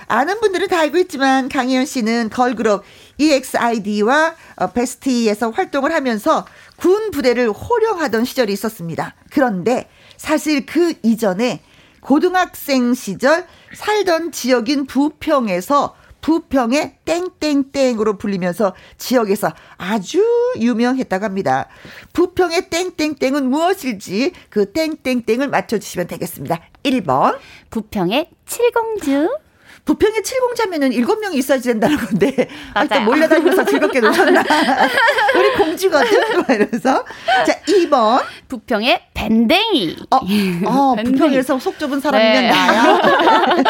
[0.06, 2.84] 아는 분들은 다 알고 있지만 강혜연 씨는 걸그룹
[3.16, 6.44] EXID와 어, 베스티에서 활동을 하면서
[6.76, 9.14] 군 부대를 호령하던 시절이 있었습니다.
[9.30, 11.62] 그런데 사실 그 이전에
[12.00, 20.24] 고등학생 시절 살던 지역인 부평에서 부평의 땡땡땡으로 불리면서 지역에서 아주
[20.58, 21.68] 유명했다고 합니다.
[22.14, 26.60] 부평의 땡땡땡은 무엇일지 그 땡땡땡을 맞춰주시면 되겠습니다.
[26.82, 27.38] 1번.
[27.68, 29.43] 부평의 칠공주.
[29.84, 32.48] 부평에 칠공자면은 일곱 명이 있어야지 된다는 건데.
[32.72, 34.42] 아또 몰려다니면서 즐겁게 노셨나?
[35.36, 36.10] 우리 공주거든?
[36.30, 37.04] 이러면서.
[37.46, 38.24] 자 2번.
[38.48, 39.96] 부평의 밴댕이.
[40.10, 41.12] 어, 어 밴댕이.
[41.18, 42.50] 부평에서 속 좁은 사람이면 네.
[42.50, 43.00] 나야.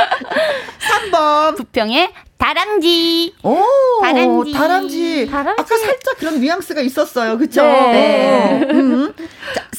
[1.10, 1.56] 3번.
[1.56, 2.10] 부평의
[2.54, 3.34] 다람쥐.
[3.42, 3.56] 오,
[4.02, 4.52] 다람쥐.
[4.52, 5.26] 다람쥐.
[5.30, 5.60] 다람쥐.
[5.62, 7.38] 아까 살짝 그런 뉘앙스가 있었어요.
[7.38, 7.62] 그쵸?
[7.62, 8.60] 네.
[8.66, 8.72] 네.
[8.74, 9.14] 음.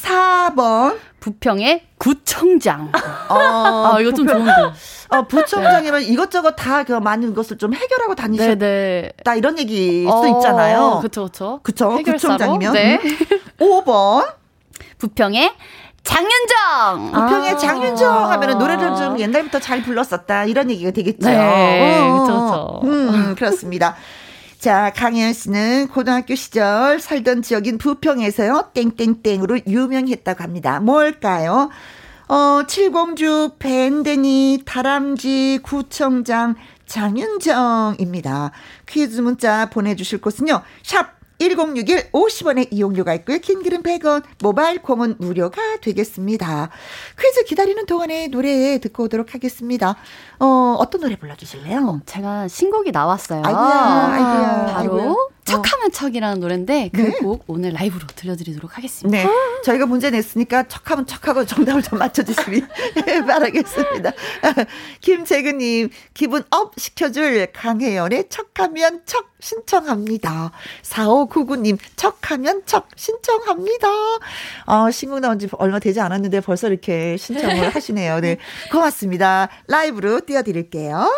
[0.02, 0.98] 자, 4번.
[1.20, 2.90] 부평의 구청장.
[3.28, 3.34] 어,
[3.94, 4.50] 아, 이거 좀 좋은데.
[5.10, 9.12] 어, 부청장이면 이것저것 다 그 많은 것을 좀 해결하고 다니셨다 네네.
[9.36, 10.98] 이런 얘기일 수 어, 있잖아요.
[11.02, 11.60] 그쵸, 그쵸.
[11.62, 12.72] 그쵸, 구청장이면.
[12.72, 13.00] 네.
[13.58, 14.26] 5번.
[14.98, 15.52] 부평의
[16.06, 17.12] 장윤정.
[17.12, 17.56] 부평의 아.
[17.56, 21.28] 장윤정 하면은 노래를 좀 옛날부터 잘 불렀었다 이런 얘기가 되겠죠.
[21.28, 22.80] 네, 그렇죠.
[22.84, 23.96] 음, 그렇습니다.
[24.58, 30.80] 자, 강혜연 씨는 고등학교 시절 살던 지역인 부평에서요, 땡땡땡으로 유명했다고 합니다.
[30.80, 31.70] 뭘까요?
[32.28, 36.54] 어, 칠공주, 밴드니, 다람쥐, 구청장,
[36.86, 38.52] 장윤정입니다.
[38.86, 43.38] 퀴즈 문자 보내주실 곳은요, 샵 1061 50원의 이용료가 있고요.
[43.38, 46.70] 긴 글은 100원, 모바일 콩은 무료가 되겠습니다.
[47.20, 49.96] 퀴즈 기다리는 동안에 노래 듣고 오도록 하겠습니다.
[50.38, 51.78] 어, 어떤 노래 불러주실래요?
[51.86, 53.42] 어, 제가 신곡이 나왔어요.
[53.44, 54.66] 아이고야, 아이고야.
[54.74, 55.35] 바로 아이고야.
[55.46, 57.44] 척하면 척이라는 노래인데 그곡 네.
[57.46, 59.16] 오늘 라이브로 들려드리도록 하겠습니다.
[59.16, 59.28] 네.
[59.64, 62.62] 저희가 문제 냈으니까 척하면 척하고 정답을 좀 맞춰주시기
[63.26, 64.12] 바라겠습니다.
[65.00, 70.50] 김재근님, 기분 up 시켜줄 강혜연의 척하면 척 신청합니다.
[70.82, 73.88] 4599님, 척하면 척 신청합니다.
[74.66, 78.20] 어, 신곡 나온 지 얼마 되지 않았는데 벌써 이렇게 신청을 하시네요.
[78.20, 78.38] 네.
[78.72, 79.48] 고맙습니다.
[79.68, 81.08] 라이브로 띄워드릴게요.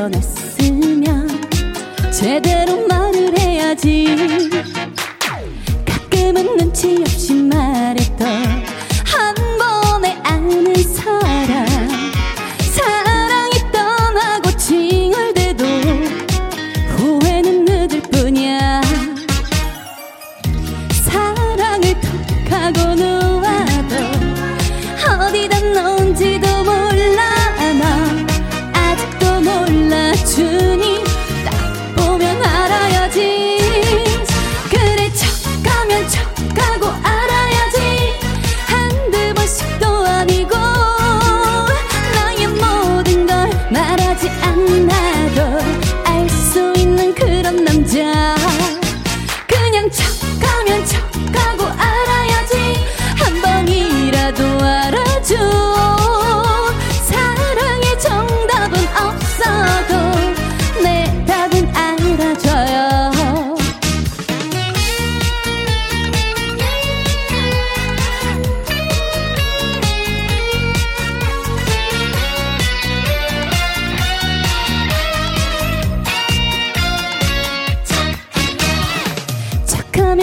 [0.00, 1.28] 흔들어 놨으면
[2.10, 4.48] 제대로 말을 해야지.
[5.84, 8.59] 가끔은 눈치 없이 말했던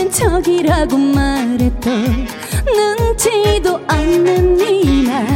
[0.07, 1.89] 척하면 척이라고 말했도
[2.65, 5.27] 눈치도 없는 네말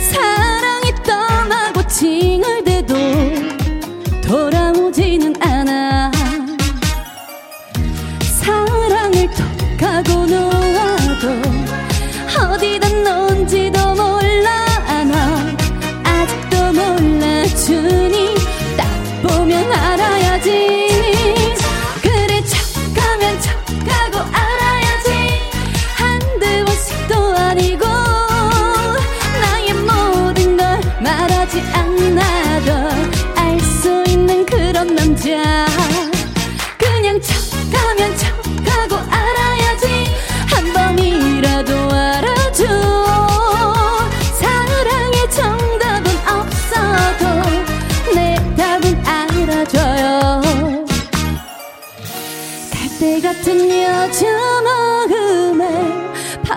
[0.00, 2.94] 사랑이 떠나고 칭얼대도
[4.22, 5.45] 돌아오지는 않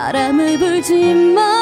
[0.10, 1.59] 바람을 불지 말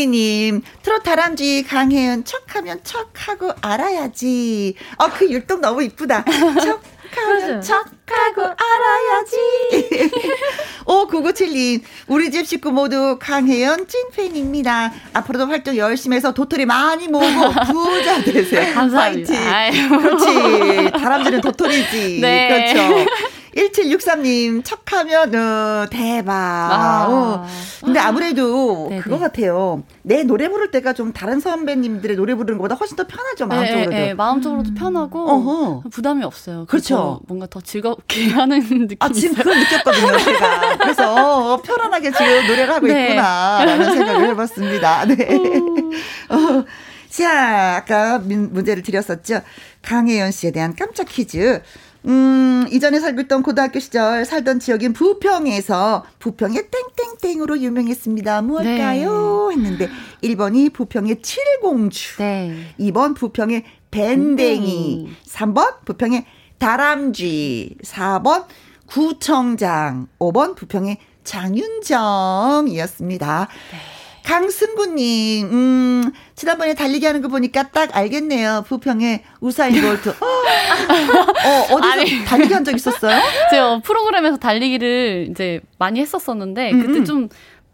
[0.00, 4.74] 5102님, 트롯 다람쥐 강혜연 척하면 척하고 알아야지.
[4.98, 6.24] 아, 그 율동 너무 이쁘다.
[6.62, 6.82] 척.
[7.12, 10.10] 하면 척하고 알아야지.
[10.86, 11.82] 오, 9972.
[12.06, 14.92] 우리 집 식구 모두 강혜연 찐팬입니다.
[15.14, 18.72] 앞으로도 활동 열심히 해서 도토리 많이 모으고 부자 되세요.
[18.74, 19.34] 감사합니다.
[19.34, 19.88] 파이팅.
[19.88, 20.90] 그렇지.
[20.92, 22.20] 다람쥐는 도토리지.
[22.20, 22.72] 네.
[22.72, 23.10] 그렇죠.
[23.56, 26.32] 1763님, 척하면, 어, 대박.
[26.34, 27.06] 아.
[27.08, 27.46] 어.
[27.84, 29.02] 근데 아무래도 네네.
[29.02, 29.82] 그거 같아요.
[30.02, 33.90] 내 노래 부를 때가 좀 다른 선배님들의 노래 부르는 것보다 훨씬 더 편하죠, 네, 마음적으로도.
[33.90, 34.74] 네, 네, 마음적으로도 음.
[34.74, 35.82] 편하고, 어허.
[35.90, 36.66] 부담이 없어요.
[36.66, 37.20] 그렇죠.
[37.26, 40.76] 뭔가 더 즐겁게 하는 느낌이 아, 지금 그걸 느꼈거든요, 제가.
[40.78, 43.02] 그래서 어, 편안하게 지금 노래를 하고 네.
[43.10, 45.06] 있구나 라는 생각을 해봤습니다.
[45.06, 45.14] 네.
[45.30, 45.90] 음.
[46.30, 46.64] 어.
[47.08, 49.40] 자, 아까 문제를 드렸었죠.
[49.82, 51.60] 강혜연 씨에 대한 깜짝 퀴즈.
[52.06, 58.42] 음, 이전에 살고 있던 고등학교 시절 살던 지역인 부평에서 부평의 땡땡땡으로 유명했습니다.
[58.42, 59.48] 무엇일까요?
[59.50, 59.56] 네.
[59.56, 59.88] 했는데
[60.22, 62.16] 1번이 부평의 칠공주.
[62.18, 62.74] 네.
[62.78, 65.06] 2번 부평의 밴댕이.
[65.08, 65.16] 음.
[65.26, 66.24] 3번 부평의
[66.58, 67.76] 다람쥐.
[67.82, 68.44] 4번
[68.86, 70.08] 구청장.
[70.18, 73.48] 5번 부평의 장윤정이었습니다.
[73.72, 73.78] 네.
[74.24, 78.64] 강승구님, 음, 지난번에 달리기 하는 거 보니까 딱 알겠네요.
[78.68, 80.10] 부평의 우사인 볼트.
[80.20, 83.18] 어, 어디서 아니, 달리기 한 적 있었어요?
[83.50, 87.04] 제가 프로그램에서 달리기를 이제 많이 했었었는데, 그때 음, 음.
[87.04, 87.28] 좀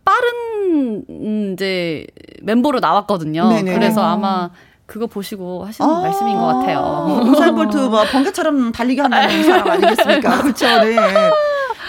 [0.05, 2.07] 빠른, 음, 이제,
[2.43, 3.49] 멤버로 나왔거든요.
[3.49, 3.75] 네네.
[3.75, 4.51] 그래서 아마,
[4.87, 7.21] 그거 보시고 하시는 아~ 말씀인 것 같아요.
[7.27, 10.43] 우사인 볼트 뭐 번개처럼 달리기 한다는 사람 아니겠습니까?
[10.43, 10.97] 그렇죠, 네.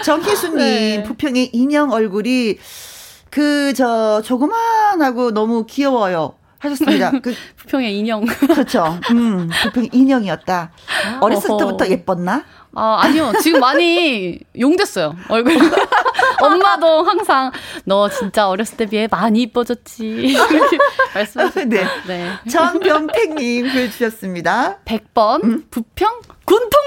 [0.03, 1.03] 정희수님, 네.
[1.03, 2.57] 부평의 인형 얼굴이
[3.29, 6.35] 그, 저, 조그만하고 너무 귀여워요.
[6.59, 7.11] 하셨습니다.
[7.21, 8.25] 그 부평의 인형.
[8.25, 8.99] 그렇죠.
[9.11, 10.71] 음, 부평 인형이었다.
[11.21, 11.59] 어렸을 어허.
[11.59, 12.43] 때부터 예뻤나?
[12.75, 13.31] 아, 아니요.
[13.41, 15.15] 지금 많이 용됐어요.
[15.29, 15.57] 얼굴.
[16.41, 17.51] 엄마도 항상
[17.85, 20.37] 너 진짜 어렸을 때 비해 많이 이뻐졌지.
[21.15, 21.65] 말씀하셨죠.
[21.69, 21.85] 네.
[22.07, 22.31] 네.
[22.49, 24.77] 전병택 님 글 주셨습니다.
[24.85, 25.65] 100번 음?
[25.71, 26.77] 부평 군통령!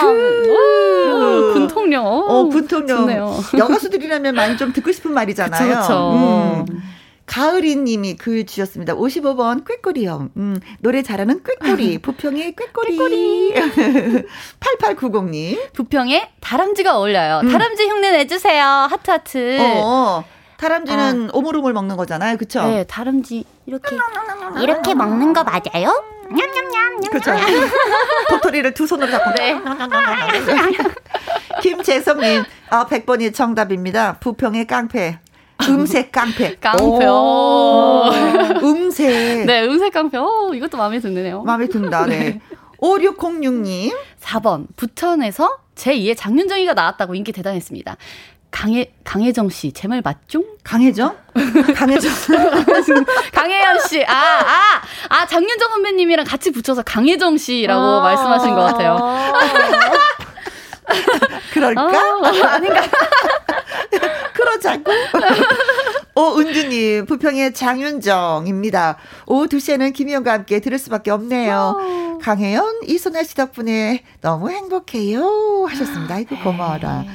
[0.00, 1.52] 그...
[1.54, 2.06] 군통령.
[2.06, 2.98] 어, 군통령.
[2.98, 3.40] 좋네요.
[3.56, 5.68] 여가수들이라면 많이 좀 듣고 싶은 말이잖아요.
[5.68, 6.66] 그렇죠.
[6.68, 6.82] 음.
[7.26, 8.94] 가을이 님이 글 주셨습니다.
[8.94, 10.30] 55번 꾀꼬리형.
[10.36, 11.98] 음, 노래 잘하는 꾀꼬리.
[12.02, 12.92] 부평의 꾀꼬리.
[12.92, 13.54] 꾀꼬리.
[14.60, 15.72] 8890님.
[15.72, 17.40] 부평에 다람쥐가 어울려요.
[17.42, 17.50] 음.
[17.50, 18.64] 다람쥐 흉내 내주세요.
[18.64, 19.58] 하트 하트.
[19.60, 20.24] 어,
[20.56, 21.30] 다람쥐는 아.
[21.32, 22.36] 오물오물 먹는 거잖아요.
[22.36, 22.62] 그쵸?
[22.64, 23.96] 네, 다람쥐 이렇게.
[24.62, 26.04] 이렇게 먹는 거 맞아요?
[26.28, 27.00] 냠냠냠.
[27.10, 27.32] 그렇죠.
[28.30, 29.30] 도토리를 두 손으로 잡고.
[29.34, 29.54] 네.
[31.62, 34.18] 김재섭님, 아, 100번이 정답입니다.
[34.18, 35.18] 부평의 깡패.
[35.68, 36.54] 음색 깡패.
[36.60, 37.06] 깡패.
[38.62, 39.46] 음색.
[39.46, 40.18] 네, 음색 깡패.
[40.18, 41.42] 오, 이것도 마음에 드네요.
[41.42, 42.40] 마음에 든다, 네.
[42.78, 43.96] 5606님.
[44.22, 44.66] 4번.
[44.76, 47.96] 부천에서 제2의 장윤정이가 나왔다고 인기 대단했습니다.
[48.50, 50.42] 강혜, 강혜정 씨, 제 말 맞죠?
[50.64, 51.14] 강혜정?
[51.74, 52.10] 강혜정.
[53.32, 54.02] 강혜연 씨.
[54.04, 58.96] 아, 아, 아, 장윤정 선배님이랑 같이 붙여서 강혜정 씨라고 아~ 말씀하신 것 같아요.
[61.52, 61.82] 그럴까?
[61.82, 62.82] 아, 아닌가?
[64.32, 64.92] 그러자고.
[66.14, 68.96] 오, 은주님, 부평의 장윤정입니다.
[69.26, 71.76] 오후 2시에는 김희영과 함께 들을 수밖에 없네요.
[72.14, 72.18] 오.
[72.18, 75.66] 강혜연, 이소나 씨 덕분에 너무 행복해요.
[75.68, 76.14] 하셨습니다.
[76.14, 77.02] 아이고, 고마워라.
[77.02, 77.08] 네.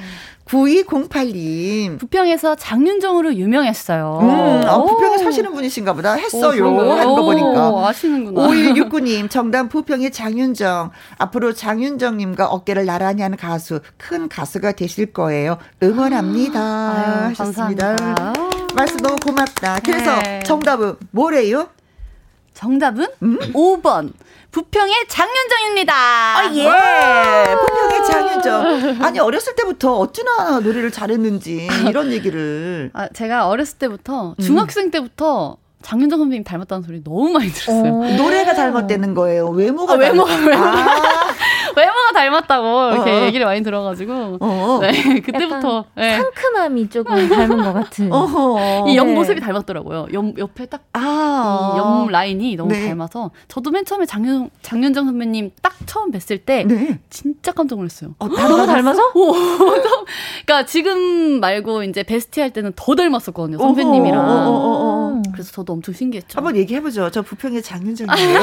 [0.51, 1.97] 9208님.
[1.97, 4.19] 부평에서 장윤정으로 유명했어요.
[4.21, 6.13] 음, 아, 부평에 사시는 분이신가 보다.
[6.13, 6.65] 했어요.
[6.91, 7.87] 하는 거 보니까.
[7.87, 8.47] 아시는구나.
[8.47, 10.91] 5169님, 정답 부평의 장윤정.
[11.17, 15.57] 앞으로 장윤정님과 어깨를 나란히 하는 가수, 큰 가수가 되실 거예요.
[15.81, 16.59] 응원합니다.
[16.59, 17.95] 아유, 하셨습니다.
[17.95, 18.33] 감사합니다.
[18.75, 19.79] 말씀 너무 고맙다.
[19.85, 20.41] 그래서 네.
[20.43, 21.67] 정답은 뭐래요?
[22.53, 23.39] 정답은 음?
[23.53, 24.11] 5번.
[24.51, 25.93] 부평의 장윤정입니다.
[25.93, 27.55] 아, 예.
[27.55, 29.01] 부평의 장윤정.
[29.01, 32.91] 아니, 어렸을 때부터 어찌나 노래를 잘했는지, 이런 얘기를.
[32.93, 34.91] 아, 제가 어렸을 때부터, 중학생 음.
[34.91, 37.93] 때부터 장윤정 선배님 닮았다는 소리 너무 많이 들었어요.
[37.93, 39.47] 어, 노래가 닮았다는 거예요.
[39.49, 40.63] 외모가 아, 외모, 외모.
[40.65, 40.97] 아.
[41.77, 46.17] 외모가 닮았다고 이렇게 어 얘기를 많이 들어가지고 어네 그때부터 네.
[46.17, 48.09] 상큼함이 조금 닮은 것 같은
[48.89, 49.45] 이 옆 모습이 네.
[49.45, 50.07] 닮았더라고요.
[50.13, 51.75] 옆 옆에 딱 아.
[51.77, 52.87] 옆 라인이 너무 네.
[52.87, 56.99] 닮아서 저도 맨 처음에 장윤 장윤정 선배님 딱 처음 뵀을 때 네.
[57.09, 58.15] 진짜 깜짝 놀랐어요.
[58.19, 59.01] 어, 나도 닮아서?
[59.15, 64.19] 오, 그러니까 지금 말고 이제 베스티 할 때는 더 닮았었거든요 선배님이랑.
[64.47, 66.37] 어허, 그래서 저도 엄청 신기했죠.
[66.37, 67.09] 한번 얘기해보죠.
[67.11, 68.39] 저 부평의 장윤정이에요.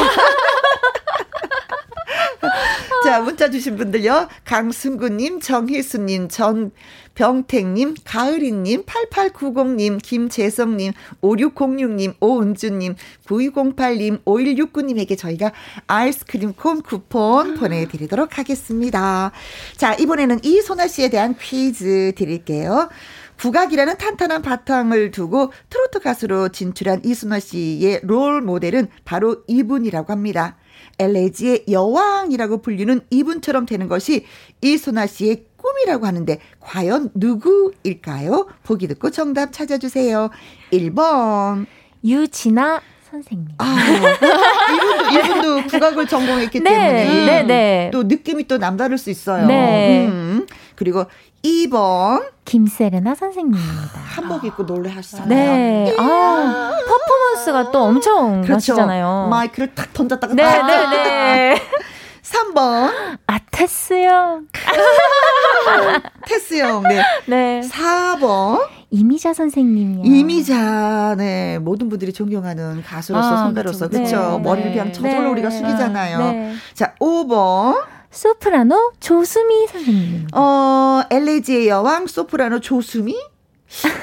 [3.08, 4.28] 자, 문자 주신 분들요.
[4.44, 10.92] 강승구님, 정희수님, 전병택님, 가을이님, 8890님, 김재성님,
[11.22, 12.96] 5606님, 오은주님,
[13.26, 15.52] 9208님, 5169님에게 저희가
[15.86, 19.32] 아이스크림 콘 쿠폰 보내드리도록 하겠습니다.
[19.78, 22.90] 자, 이번에는 이소나 씨에 대한 퀴즈 드릴게요.
[23.38, 30.58] 국악이라는 탄탄한 바탕을 두고 트로트 가수로 진출한 이순아 씨의 롤 모델은 바로 이분이라고 합니다.
[30.98, 34.24] 엘레지의 여왕이라고 불리는 이분처럼 되는 것이
[34.62, 38.46] 이순아 씨의 꿈이라고 하는데 과연 누구일까요?
[38.62, 40.30] 보기 듣고 정답 찾아주세요.
[40.72, 41.66] 1번
[42.04, 42.80] 유진아
[43.10, 43.48] 선생님.
[43.58, 43.76] 아,
[44.74, 47.90] 이분도, 이분도 국악을 전공했기 네, 때문에 네, 네.
[47.92, 49.46] 또 느낌이 또 남다를 수 있어요.
[49.46, 50.06] 네.
[50.06, 50.46] 음.
[50.74, 51.06] 그리고
[51.44, 54.00] 2번 김세레나 선생님입니다.
[54.04, 55.28] 한복 입고 노래 하시잖아요.
[55.28, 55.94] 네.
[55.98, 58.54] 아, 퍼포먼스가 또 엄청 그렇죠.
[58.54, 59.28] 나시잖아요.
[59.30, 61.62] 마이크를 탁 던졌다가 네, 네, 네.
[62.28, 63.18] 3번.
[63.26, 64.42] 아, 테스요.
[66.26, 67.02] 테스형, 네.
[67.26, 67.60] 네.
[67.68, 68.66] 4번.
[68.90, 70.04] 이미자 선생님이요.
[70.04, 71.58] 이미자, 네.
[71.58, 74.38] 모든 분들이 존경하는 가수로서 아, 선배로서, 그쵸.
[74.38, 75.28] 네, 머리를 그냥 저절로 네.
[75.28, 76.18] 우리가 숙이잖아요.
[76.18, 76.54] 네.
[76.74, 77.82] 자, 5번.
[78.10, 80.28] 소프라노 조수미 선생님.
[80.32, 83.14] 어, 엘레지의 여왕 소프라노 조수미?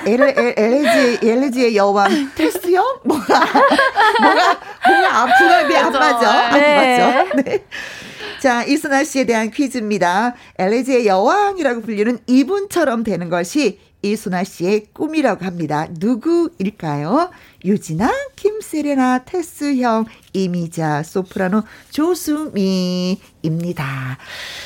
[0.06, 3.00] 엘레지, 엘레지의 여왕 테스트형?
[3.04, 3.40] 뭐가,
[4.22, 4.60] 뭐가,
[4.90, 6.32] 뭐가 앞으로 안 맞아.
[6.50, 7.00] 안 네.
[7.00, 7.42] 맞죠?
[7.42, 7.66] 네.
[8.42, 10.36] 자, 이순아 씨에 대한 퀴즈입니다.
[10.58, 15.88] 엘레지의 여왕이라고 불리는 이분처럼 되는 것이 이순아 씨의 꿈이라고 합니다.
[15.90, 17.32] 누구일까요?
[17.64, 23.18] 유진아, 김세레나, 테스형, 이미자, 소프라노, 조수미입니다.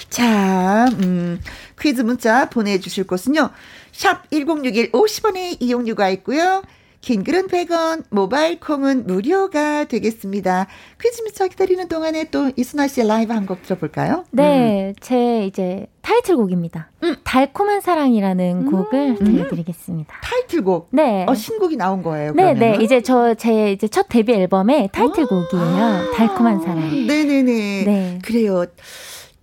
[0.09, 1.39] 자, 음,
[1.79, 3.51] 퀴즈 문자 보내주실 곳은요.
[3.93, 6.63] 샵 1061 50원의 이용료가 있고요.
[7.01, 10.67] 긴 글은 100원, 모바일 콩은 무료가 되겠습니다.
[11.01, 14.25] 퀴즈 미쳐 기다리는 동안에 또 이순아 씨의 라이브 한 곡 들어볼까요?
[14.31, 14.93] 네, 음.
[14.99, 16.91] 제 이제 타이틀곡입니다.
[17.03, 17.15] 음.
[17.23, 18.71] 달콤한 사랑이라는 음.
[18.71, 20.13] 곡을 들려드리겠습니다.
[20.21, 20.89] 타이틀곡?
[20.91, 21.25] 네.
[21.27, 22.33] 어, 신곡이 나온 거예요.
[22.33, 22.77] 네, 네.
[22.81, 25.65] 이제 저 제 이제 첫 데뷔 앨범의 타이틀곡이에요.
[25.83, 27.07] 아~ 달콤한 사랑.
[27.07, 27.83] 네네네.
[27.85, 28.19] 네.
[28.25, 28.65] 그래요.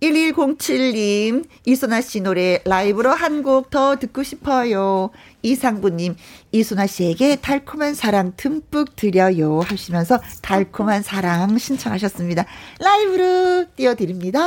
[0.01, 5.09] 1107님, 이순아 씨 노래 라이브로 한 곡 더 듣고 싶어요.
[5.41, 6.15] 이상부님,
[6.51, 9.61] 이순아 씨에게 달콤한 사랑 듬뿍 드려요.
[9.61, 12.45] 하시면서 달콤한 사랑 신청하셨습니다.
[12.79, 14.39] 라이브로 띄워드립니다.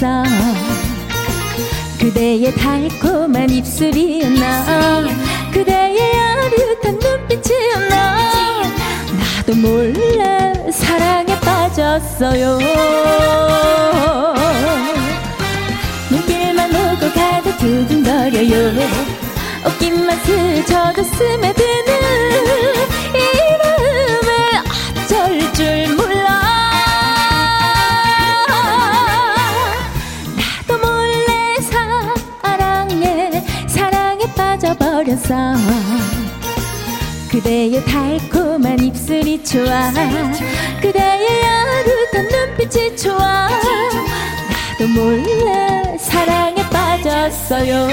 [0.00, 0.24] 버렸어.
[1.98, 5.04] 그대의 달콤한 입술이었나?
[5.52, 8.62] 그대의 아릇한 눈빛이었나?
[9.18, 12.58] 나도 몰래 사랑에 빠졌어요.
[16.10, 18.72] 눈길만 오고 가다 두근거려요.
[19.66, 22.79] 옷깃만 스쳐도 스며드는
[35.20, 35.54] 버려서
[37.30, 39.92] 그대의 달콤한 입술이 좋아
[40.80, 43.48] 그대의 아릇한 눈빛이 좋아
[44.78, 47.88] 나도 몰래 사랑에 빠졌어요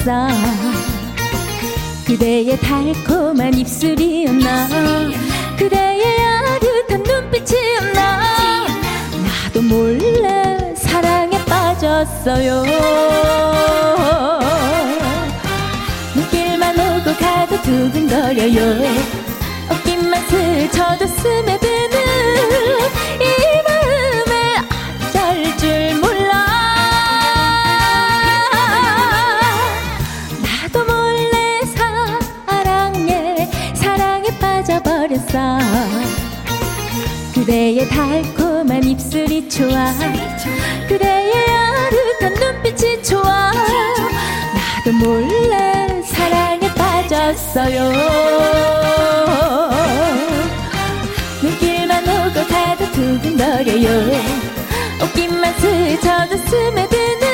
[0.00, 0.28] 버렸어.
[2.06, 4.68] 그대의 달콤한 입술이었나?
[5.56, 8.66] 그대의 아릇한 눈빛이었나?
[9.24, 12.64] 나도 몰래 사랑에 빠졌어요.
[16.14, 18.82] 눈길만 오고 가도 두근거려요.
[19.68, 22.00] 어깨만 스쳐도 스며드는
[35.30, 35.58] 버렸어.
[37.34, 39.92] 그대의 달콤한 입술이 좋아.
[40.88, 43.52] 그대의 아릇한 눈빛이 좋아.
[44.84, 47.92] 나도 몰래 사랑에 빠졌어요.
[51.42, 54.10] 눈길만 오고 가도 두근거려요.
[55.02, 57.30] 옷깃만 스쳐도 스며드는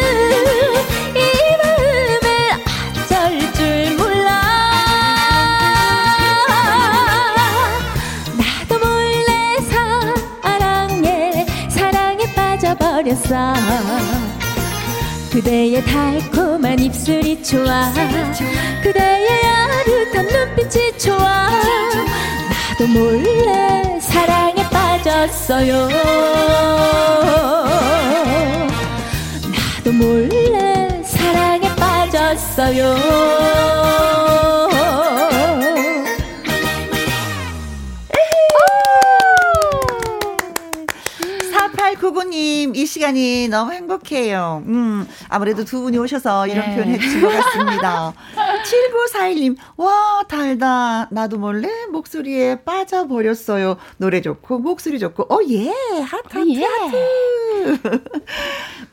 [13.27, 13.55] 버렸어.
[15.31, 17.93] 그대의 달콤한 입술이 좋아.
[18.83, 21.51] 그대의 아릇한 눈빛이 좋아.
[22.49, 25.89] 나도 몰래 사랑에 빠졌어요.
[29.53, 32.97] 나도 몰래 사랑에 빠졌어요
[42.97, 44.63] 시간이 너무 행복해요.
[44.65, 46.77] 음, 아무래도 두 분이 오셔서 이런 네.
[46.77, 48.15] 표현 해주신 것 같습니다.
[49.13, 51.09] 7941님, 와, 달다.
[51.11, 53.77] 나도 몰래 목소리에 빠져버렸어요.
[53.99, 55.69] 노래 좋고, 목소리 좋고, 어, 예,
[56.01, 56.65] 하트, 하트, 예.
[56.65, 58.05] 하트.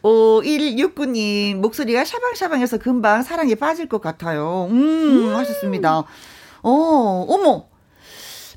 [0.02, 4.68] 5169님, 목소리가 샤방샤방해서 금방 사랑에 빠질 것 같아요.
[4.70, 5.36] 음, 음.
[5.38, 6.04] 하셨습니다.
[6.62, 7.73] 어, 어머.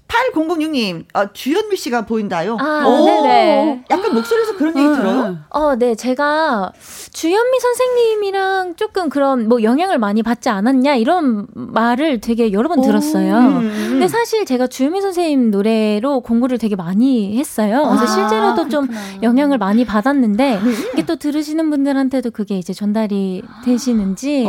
[0.09, 2.57] 8006님, 어, 주현미 씨가 보인다요?
[2.61, 3.85] 아, 오, 네네.
[3.91, 5.37] 약간 목소리에서 그런 얘기 어, 들어요?
[5.51, 5.95] 어, 네.
[5.95, 6.73] 제가
[7.13, 13.37] 주현미 선생님이랑 조금 그런 뭐 영향을 많이 받지 않았냐 이런 말을 되게 여러 번 들었어요.
[13.37, 13.87] 음.
[13.91, 17.83] 근데 사실 제가 주현미 선생님 노래로 공부를 되게 많이 했어요.
[17.89, 18.69] 그래서 아, 실제로도 그렇구나.
[18.69, 18.89] 좀
[19.23, 20.71] 영향을 많이 받았는데 네.
[20.93, 24.47] 이게 또 들으시는 분들한테도 그게 이제 전달이 되시는지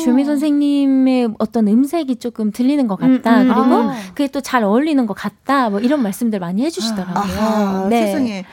[0.00, 3.42] 주현미 선생님의 어떤 음색이 조금 들리는 것 같다.
[3.42, 3.54] 음, 음.
[3.54, 3.94] 그리고 아.
[4.14, 5.68] 그게 또 잘 어울리 어울리는 것 같다.
[5.68, 7.40] 뭐 이런 말씀들 많이 해주시더라고요.
[7.40, 8.06] 아, 네.
[8.06, 8.44] 세상에.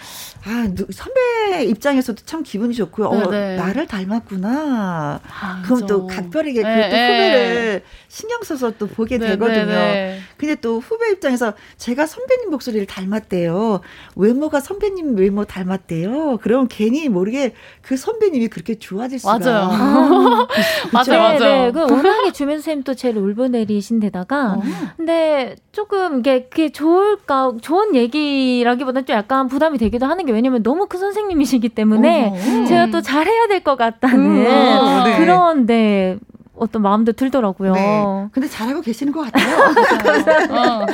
[0.46, 3.08] 아, 선배 입장에서도 참 기분이 좋고요.
[3.08, 3.56] 어, 네.
[3.56, 5.22] 나를 닮았구나.
[5.26, 7.84] 아, 그럼 또 각별하게 그 네, 또 후배를 네.
[8.10, 9.66] 신경 써서 또 보게 네, 되거든요.
[9.66, 13.80] 네, 근데 또 후배 입장에서 제가 선배님 목소리를 닮았대요.
[14.18, 16.40] 외모가 선배님 외모 닮았대요.
[16.42, 19.40] 그럼 괜히 모르게 그 선배님이 그렇게 좋아질 수가.
[19.40, 19.70] 맞아요.
[19.72, 20.48] 아,
[20.92, 21.66] 맞아요, 맞아요.
[21.68, 24.62] 네, 그 워낙에 주면 선생님 또 제일 울보내리신 데다가 어.
[24.98, 30.86] 근데 조금 이게 그게 좋을까 좋은 얘기라기보다는 좀 약간 부담이 되기도 하는 게 왜냐면 너무
[30.86, 32.66] 큰 선생님이시기 때문에 어.
[32.66, 35.18] 제가 또 잘해야 될 것 같다는 음, 어, 네.
[35.18, 36.18] 그런 네.
[36.56, 37.74] 어떤 마음도 들더라고요.
[37.74, 38.28] 네.
[38.32, 39.56] 근데 잘하고 계시는 것 같아요.
[40.54, 40.86] 어.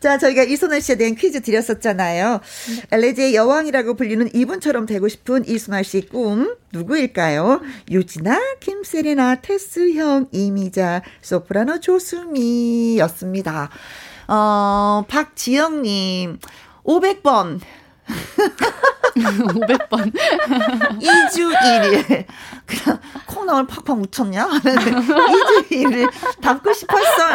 [0.00, 2.40] 자, 저희가 이소나 씨에 대한 퀴즈 드렸었잖아요.
[2.90, 7.60] LG의 여왕이라고 불리는 이분처럼 되고 싶은 이소나 씨 꿈 누구일까요?
[7.90, 13.70] 유진아, 김세리나, 테스형, 이미자, 소프라노 조수미였습니다.
[14.28, 16.38] 어, 박지영님,
[16.84, 17.60] 500번.
[19.14, 20.12] 500번.
[21.00, 22.24] 2주 1일.
[22.66, 24.48] 그냥 콩나물 팍팍 묻혔냐?
[24.48, 27.34] 2주 1일 담고 싶었어요.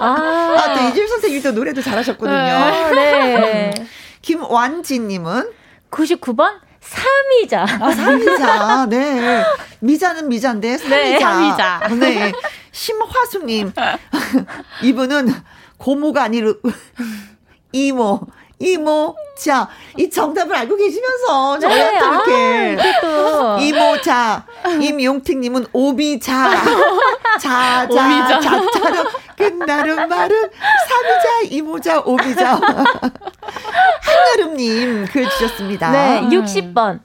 [0.00, 0.16] 아,
[0.58, 2.36] 아 또 이질 선생님도 노래도 잘하셨거든요.
[2.36, 3.72] 아, 네.
[4.22, 5.50] 김완지님은
[5.90, 6.60] 99번?
[6.80, 7.62] 삼이자.
[7.80, 8.86] 아, 삼이자.
[8.86, 9.44] 네.
[9.80, 10.96] 미자는 미자인데, 삼이자.
[10.96, 11.88] 네, 삼이자.
[11.98, 12.32] 네.
[12.72, 13.72] 심화수님.
[14.82, 15.34] 이분은
[15.76, 16.52] 고모가 아니라
[17.72, 18.20] 이모.
[18.60, 23.00] 이모 자 이 정답을 알고 계시면서 저희한테 네, 이렇게.
[23.04, 24.44] 아, 이모 자
[24.80, 26.54] 임용택님은 오비 자.
[27.40, 30.50] 자자 자자로 끝나는 말은
[30.88, 32.60] 삼이자 이모자 오비자.
[34.02, 35.90] 한여름님 글 주셨습니다.
[35.90, 37.00] 네 60번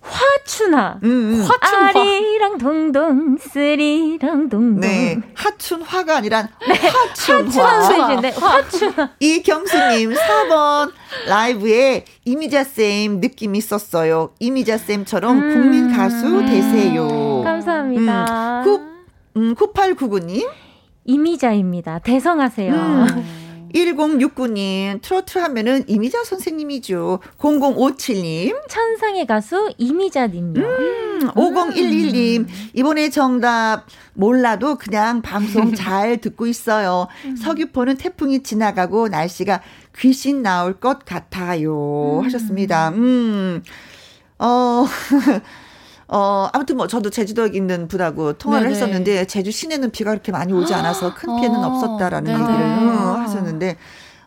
[0.00, 1.00] 화춘화.
[1.02, 1.42] 음, 음.
[1.42, 1.88] 화춘화.
[1.88, 4.80] 아리랑 동동, 쓰리랑 동동.
[4.80, 5.18] 네.
[5.34, 6.74] 하춘화가 아니라 네.
[6.74, 8.20] 화춘화.
[8.20, 8.30] 네.
[8.30, 9.10] 화춘화.
[9.20, 10.92] 이경수님, 4번.
[11.28, 14.30] 라이브에 이미자쌤 느낌 있었어요.
[14.38, 15.52] 이미자쌤처럼 음.
[15.54, 17.42] 국민 가수 되세요.
[17.44, 18.62] 감사합니다.
[18.62, 18.80] 음, 9,
[19.36, 20.48] 음, 9899님.
[21.04, 21.98] 이미자입니다.
[22.00, 22.72] 대성하세요.
[22.72, 23.49] 음.
[23.74, 27.20] 1069님, 트로트 하면은 이미자 선생님이죠.
[27.38, 28.68] 0057님.
[28.68, 30.60] 천상의 가수 이미자님요.
[30.62, 37.08] 음, 5011님, 이번에 정답 몰라도 그냥 방송 잘 듣고 있어요.
[37.24, 37.36] 음.
[37.36, 39.62] 서귀포는 태풍이 지나가고 날씨가
[39.98, 42.20] 귀신 나올 것 같아요.
[42.20, 42.24] 음.
[42.24, 42.90] 하셨습니다.
[42.90, 43.62] 음,
[44.38, 44.86] 어,
[46.12, 48.74] 어, 아무튼 뭐 저도 제주도에 있는 분하고 통화를 네네.
[48.74, 52.42] 했었는데 제주 시내는 비가 그렇게 많이 오지 않아서 큰 피해는 어, 없었다라는 네네.
[52.42, 52.88] 얘기를 음,
[53.22, 53.76] 하셨는데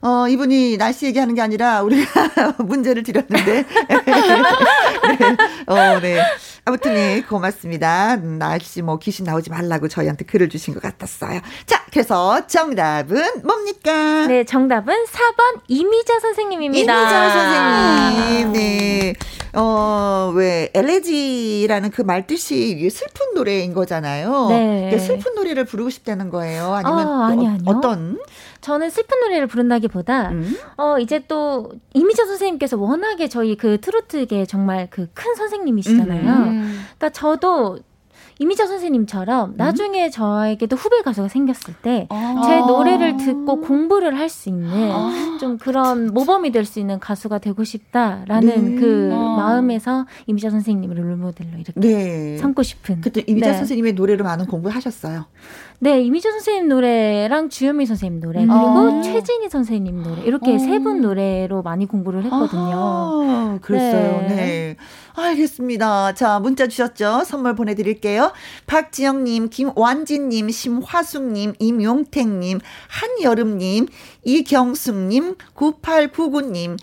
[0.01, 3.65] 어, 이분이 날씨 얘기하는 게 아니라 우리가 문제를 드렸는데.
[5.19, 5.37] 네.
[5.67, 6.21] 어, 네.
[6.65, 8.15] 아무튼 네, 고맙습니다.
[8.15, 11.41] 날씨 뭐 귀신 나오지 말라고 저희한테 글을 주신 것 같았어요.
[11.65, 14.27] 자, 그래서 정답은 뭡니까?
[14.27, 16.93] 네, 정답은 4번 이미자 선생님입니다.
[16.93, 18.53] 이미자 선생님.
[18.53, 19.13] 네.
[19.55, 24.47] 어, 왜, 엘레지라는 그 말뜻이 슬픈 노래인 거잖아요.
[24.49, 24.97] 네.
[24.97, 26.73] 슬픈 노래를 부르고 싶다는 거예요.
[26.73, 27.61] 아니면 어, 아니, 아니요.
[27.65, 28.17] 어, 떤
[28.61, 30.57] 저는 슬픈 노래를 부른다기보다 음?
[30.77, 36.31] 어 이제 또 이미자 선생님께서 워낙에 저희 그 트로트계 정말 그큰 선생님이시잖아요.
[36.31, 36.85] 음.
[36.97, 37.79] 그러니까 저도
[38.39, 39.53] 이미자 선생님처럼 음.
[39.57, 42.63] 나중에 저에게도 후배 가수가 생겼을 때제 아.
[42.67, 45.37] 노래를 듣고 공부를 할 수 있는 아.
[45.39, 48.81] 좀 그런 모범이 될 수 있는 가수가 되고 싶다라는 네.
[48.81, 49.17] 그 아.
[49.37, 52.37] 마음에서 이미자 선생님을 롤모델로 이렇게 네.
[52.37, 53.01] 삼고 싶은.
[53.01, 53.57] 그때 이미자 네.
[53.57, 55.25] 선생님의 노래로 많은 공부를 하셨어요.
[55.79, 59.01] 네, 이미자 선생님 노래랑 주현미 선생님 노래 그리고 아.
[59.01, 60.57] 최진희 선생님 노래 이렇게 어.
[60.59, 62.71] 세분 노래로 많이 공부를 했거든요.
[62.73, 64.21] 아, 그랬어요.
[64.29, 64.77] 네.
[65.15, 65.23] 네.
[65.23, 66.13] 알겠습니다.
[66.13, 67.23] 자, 문자 주셨죠?
[67.25, 68.31] 선물 보내드릴게요.
[68.67, 73.87] 박지영님, 김완진님, 심화숙님, 임용택님, 한여름님,
[74.23, 76.77] 이경숙님, 9899님,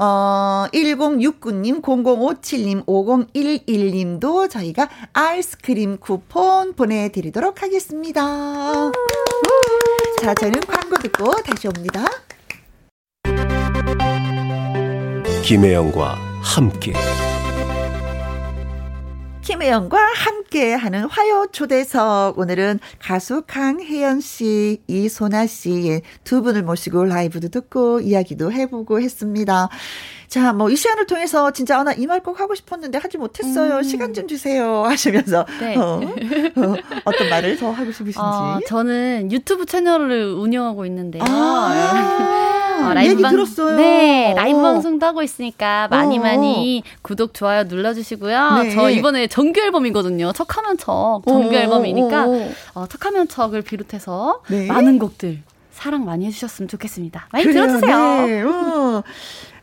[0.00, 8.90] 어, 1069님, 0057님, 5011님도 저희가 아이스크림 쿠폰 보내드리도록 하겠습니다.
[10.20, 12.04] 자, 저는 광고 듣고 다시 옵니다.
[15.44, 16.94] 김혜영과 함께.
[19.44, 28.00] 김혜영과 함께하는 화요 초대석 오늘은 가수 강혜연 씨, 이소나 씨 두 분을 모시고 라이브도 듣고
[28.00, 29.68] 이야기도 해보고 했습니다.
[30.28, 33.76] 자, 뭐 이 시간을 통해서 진짜 아, 나이 말 꼭 하고 싶었는데 하지 못했어요.
[33.76, 33.82] 음.
[33.82, 34.84] 시간 좀 주세요.
[34.88, 35.76] 하시면서 네.
[35.76, 36.00] 어,
[37.04, 38.18] 어, 떤 말을 더 하고 싶으신지.
[38.18, 41.22] 어, 저는 유튜브 채널을 운영하고 있는데요.
[41.26, 43.76] 아~ 어, 라이브 얘기 방, 들었어요.
[43.76, 44.62] 네, 라이브 어.
[44.62, 46.22] 방송도 하고 있으니까 많이 어.
[46.22, 48.62] 많이 구독 좋아요 눌러주시고요.
[48.62, 48.70] 네.
[48.70, 50.32] 저 이번에 정규 앨범이거든요.
[50.32, 52.26] 척하면 척 정규 어, 앨범이니까
[52.74, 54.66] 어, 척하면 척을 비롯해서 네.
[54.66, 57.28] 많은 곡들 사랑 많이 해주셨으면 좋겠습니다.
[57.32, 58.26] 많이 그래요, 들어주세요.
[58.26, 58.44] 네.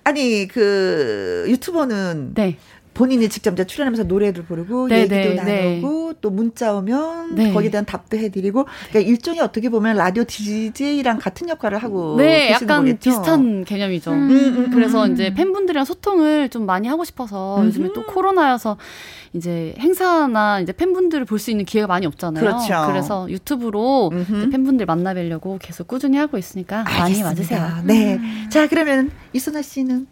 [0.04, 2.58] 아니 그 유튜버는 네.
[2.94, 5.80] 본인이 직접 이제 출연하면서 노래를 부르고 네, 얘기도 네, 네.
[5.80, 6.18] 나누고 네.
[6.22, 7.54] 또 문자 오면 네.
[7.54, 12.82] 거기에 대한 답도 해드리고 그러니까 일종의 어떻게 보면 라디오 DJ랑 같은 역할을 하고 네, 약간
[12.82, 13.10] 거겠죠?
[13.10, 14.12] 비슷한 개념이죠.
[14.12, 15.14] 음, 음, 음, 그래서 음.
[15.14, 18.78] 이제 팬분들이랑 소통을 좀 많이 하고 싶어서 요즘에 또 코로나여서
[19.34, 22.44] 이제 행사나 이제 팬분들을 볼 수 있는 기회가 많이 없잖아요.
[22.44, 22.86] 그렇죠.
[22.88, 24.12] 그래서 유튜브로
[24.52, 27.00] 팬분들 만나뵈려고 계속 꾸준히 하고 있으니까 알겠습니다.
[27.08, 27.70] 많이 와주세요.
[27.86, 28.20] 네.
[28.50, 30.06] 자 그러면 이소나 씨는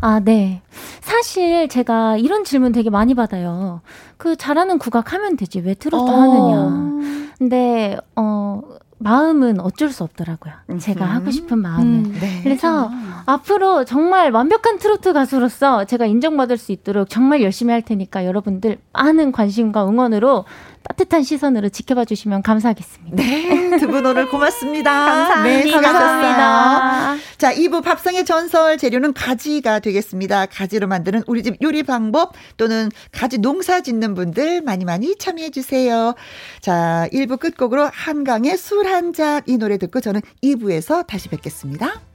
[0.00, 0.62] 아, 네.
[1.00, 3.80] 사실 제가 이런 질문 되게 많이 받아요.
[4.16, 5.60] 그 잘하는 국악 하면 되지.
[5.60, 6.14] 왜 트로트 어.
[6.14, 7.32] 하느냐.
[7.38, 8.62] 근데, 어,
[8.98, 10.52] 마음은 어쩔 수 없더라고요.
[10.70, 10.78] 음.
[10.78, 11.86] 제가 하고 싶은 마음은.
[11.86, 12.40] 음, 네.
[12.42, 12.90] 그래서
[13.26, 19.32] 앞으로 정말 완벽한 트로트 가수로서 제가 인정받을 수 있도록 정말 열심히 할 테니까 여러분들 많은
[19.32, 20.44] 관심과 응원으로
[20.88, 23.16] 따뜻한 시선으로 지켜봐 주시면 감사하겠습니다.
[23.22, 24.90] 네, 두 분 오늘 고맙습니다.
[25.04, 25.64] 감사합니다.
[25.64, 27.16] 네, 감사합니다.
[27.36, 30.46] 자, 2부 밥상의 전설 재료는 가지가 되겠습니다.
[30.46, 36.14] 가지로 만드는 우리 집 요리 방법 또는 가지 농사 짓는 분들 많이 많이 참여해 주세요.
[36.60, 42.07] 자, 1부 끝곡으로 한강의 술 한 잔 이 노래 듣고 저는 2부에서 다시 뵙겠습니다.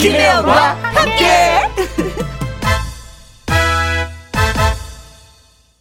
[0.00, 1.68] 김혜영과 함께.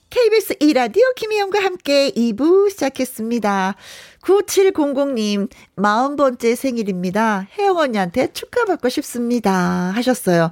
[0.09, 3.75] KBS 2라디오 김혜영과 함께 2부 시작했습니다.
[4.21, 5.47] 9700님,
[5.77, 7.47] 40번째 생일입니다.
[7.57, 9.53] 혜영 언니한테 축하받고 싶습니다.
[9.95, 10.51] 하셨어요.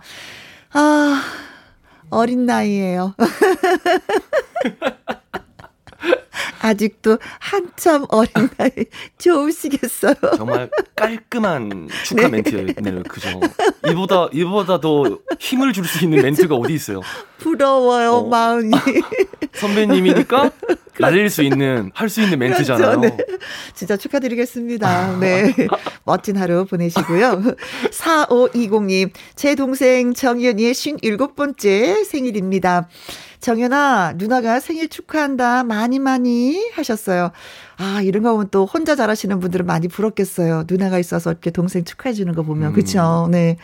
[0.72, 1.22] 아,
[2.10, 3.16] 어린 나이에요.
[6.62, 8.70] 아직도 한참 어린 나이
[9.18, 10.16] 좋으시겠어요.
[10.38, 12.30] 정말 깔끔한 축하 네.
[12.30, 13.04] 멘트였네요.
[13.04, 13.40] 그죠?
[13.90, 17.02] 이보다 이보다도 힘을 줄 수 있는 멘트가 어디 있어요?
[17.40, 18.28] 부러워요 어.
[18.28, 18.72] 마음이.
[19.56, 20.52] 선배님이니까
[21.00, 23.00] 날릴 수 있는 할 수 있는 멘트잖아요.
[23.02, 23.26] 그렇죠, 네.
[23.74, 25.18] 진짜 축하드리겠습니다.
[25.20, 25.54] 네.
[26.06, 27.44] 멋진 하루 보내시고요.
[27.92, 32.88] 4520님, 제 동생 정연이의 57번째 생일입니다.
[33.40, 35.64] 정연아, 누나가 생일 축하한다.
[35.64, 37.32] 많이 많이 하셨어요.
[37.78, 40.64] 아, 이런 거 보면 또 혼자 잘하시는 분들은 많이 부럽겠어요.
[40.68, 42.72] 누나가 있어서 이렇게 동생 축하해 주는 거 보면.
[42.72, 42.74] 음.
[42.74, 43.28] 그쵸?
[43.32, 43.58] 네.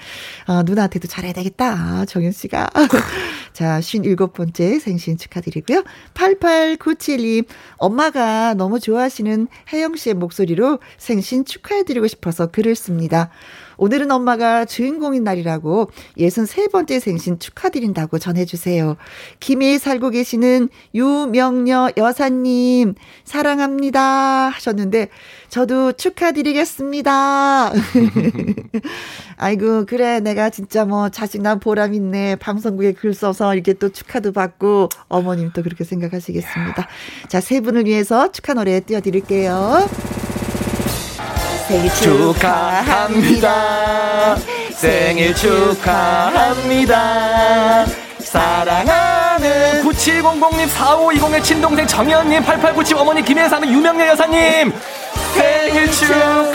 [0.45, 2.05] 아, 누나한테도 잘해야 되겠다.
[2.05, 2.69] 정연 씨가.
[3.53, 5.83] 자, 57번째 생신 축하드리고요.
[6.13, 7.45] 8897님,
[7.77, 13.29] 엄마가 너무 좋아하시는 혜영 씨의 목소리로 생신 축하해 드리고 싶어서 글을 씁니다.
[13.77, 18.97] 오늘은 엄마가 주인공인 날이라고 63번째 생신 축하드린다고 전해주세요.
[19.39, 24.49] 김해에 살고 계시는 유명녀 여사님, 사랑합니다.
[24.49, 25.09] 하셨는데,
[25.49, 27.71] 저도 축하드리겠습니다.
[29.37, 30.19] 아이고, 그래.
[30.19, 32.37] 내가 진짜 뭐 자식 난 보람 있네.
[32.37, 36.87] 방송국에 글 써서 이렇게 또 축하도 받고, 어머님 또 그렇게 생각하시겠습니다.
[37.27, 40.32] 자, 세 분을 위해서 축하 노래 띄워드릴게요.
[41.67, 43.49] 생일 축하합니다.
[44.75, 46.95] 생일 축하합니다.
[48.19, 54.73] 사랑하는 9700님, 4520의 친동생 정현님, 8897 어머니 김해 사는 유명녀 여사님,
[55.35, 56.53] 생일 축하합니다.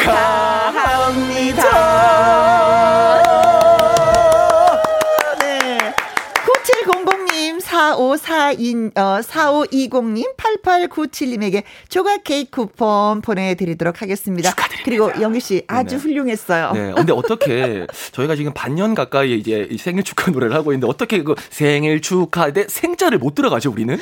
[7.97, 14.51] 4542, 어, 4520님, 8897님에게 조각 케이크 쿠폰 보내드리도록 하겠습니다.
[14.51, 14.85] 축하드립니다.
[14.85, 16.03] 그리고 영희 씨 아주 네네.
[16.03, 16.73] 훌륭했어요.
[16.73, 16.93] 네.
[16.95, 22.01] 근데 어떻게 저희가 지금 반년 가까이 이제 생일 축하 노래를 하고 있는데 어떻게 그 생일
[22.01, 23.99] 축하인데 생자를 못 들어가죠, 우리는?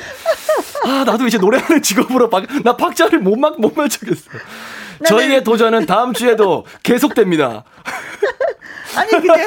[0.85, 4.29] 아, 나도 이제 노래하는 직업으로 박, 나 박자를 못, 막, 못 맞추겠어.
[5.05, 7.63] 저희의 도전은 다음 주에도 계속됩니다.
[8.95, 9.45] 아니, 근데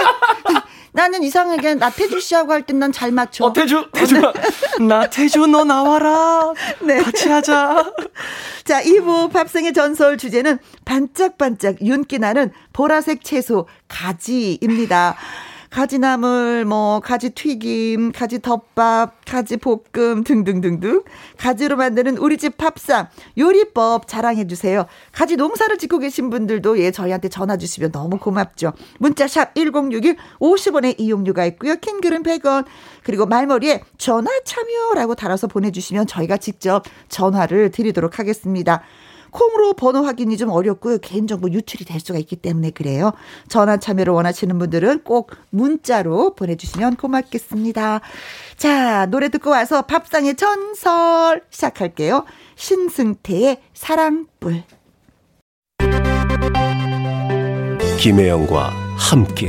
[0.93, 3.45] 나는 이상하게 나태주 씨하고 할 땐 난 잘 맞춰.
[3.45, 4.33] 어, 태주, 태주가.
[4.81, 6.53] 나태주 너 나와라.
[6.83, 6.99] 네.
[7.03, 7.93] 같이 하자.
[8.65, 15.17] 자, 2부 밥생의 전설 주제는 반짝반짝 윤기 나는 보라색 채소 가지입니다.
[15.71, 21.05] 가지나물, 뭐, 가지 튀김, 가지 덮밥, 가지 볶음 등등등등.
[21.39, 23.09] 가지로 만드는 우리 집 밥상,
[23.39, 24.87] 요리법 자랑해주세요.
[25.13, 28.73] 가지 농사를 짓고 계신 분들도 예, 저희한테 전화 주시면 너무 고맙죠.
[28.99, 31.77] 문자샵 1061 50원의 이용료가 있고요.
[31.77, 32.65] 킹글은 100원.
[33.05, 38.83] 그리고 말머리에 전화 참여라고 달아서 보내주시면 저희가 직접 전화를 드리도록 하겠습니다.
[39.31, 40.99] 콩으로 번호 확인이 좀 어렵고요.
[40.99, 43.13] 개인정보 유출이 될 수가 있기 때문에 그래요.
[43.49, 48.01] 전화 참여를 원하시는 분들은 꼭 문자로 보내주시면 고맙겠습니다.
[48.57, 52.25] 자, 노래 듣고 와서 밥상의 전설 시작할게요.
[52.57, 54.63] 신승태의 사랑불.
[57.99, 59.49] 김혜영과 함께.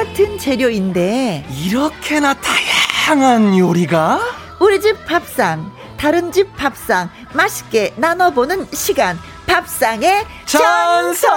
[0.00, 4.18] 같은 재료인데 이렇게나 다양한 요리가?
[4.58, 11.28] 우리 집 밥상, 다른 집 밥상 맛있게 나눠보는 시간 밥상의 전설.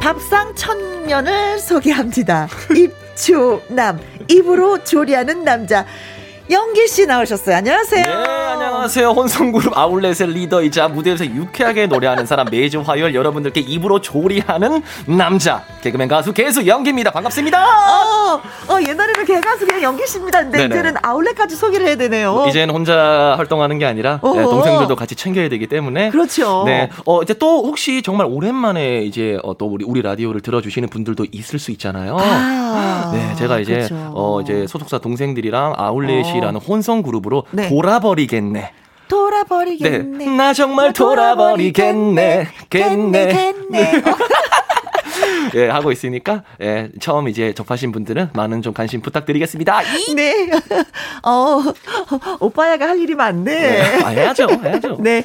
[0.00, 2.46] 밥상 천년을 소개합니다.
[2.76, 3.98] 입초남
[4.28, 5.84] 입으로 조리하는 남자
[6.50, 7.56] 영길 씨 나오셨어요.
[7.56, 8.04] 안녕하세요.
[8.04, 9.10] 네, 안녕하세요.
[9.10, 16.32] 혼성그룹 아울렛의 리더이자 무대에서 유쾌하게 노래하는 사람 매주 화요일 여러분들께 입으로 조리하는 남자 개그맨 가수
[16.32, 17.12] 개수 영기입니다.
[17.12, 17.64] 반갑습니다.
[17.64, 20.42] 어, 어 옛날에는 개가수 그냥 영기 씨입니다.
[20.42, 22.46] 근데 이제는 아울렛까지 소개를 해야 되네요.
[22.48, 26.64] 이제는 혼자 활동하는 게 아니라 네, 동생들도 같이 챙겨야 되기 때문에 그렇죠.
[26.66, 31.26] 네, 어 이제 또 혹시 정말 오랜만에 이제 어, 또 우리 우리 라디오를 들어주시는 분들도
[31.30, 32.16] 있을 수 있잖아요.
[32.18, 34.12] 아, 네, 제가 이제 그렇죠.
[34.14, 37.68] 어 이제 소속사 동생들이랑 아울렛이 씨라는 혼성 그룹으로 네.
[37.68, 38.72] 돌아버리겠네.
[39.08, 40.24] 돌아버리겠네.
[40.24, 40.26] 네.
[40.26, 42.48] 나 정말 돌아버리겠네.
[42.70, 43.26] 겠네.
[43.28, 43.52] 겠네.
[43.70, 44.02] 겠네.
[45.54, 49.82] 예, 하고 있으니까 예, 처음 이제 접하신 분들은 많은 좀 관심 부탁드리겠습니다.
[50.14, 50.50] 네.
[51.24, 51.62] 어,
[52.40, 53.44] 오빠야가 할 일이 많네.
[53.44, 54.48] 네, 아, 해야죠.
[54.62, 54.98] 해야죠.
[55.00, 55.24] 네.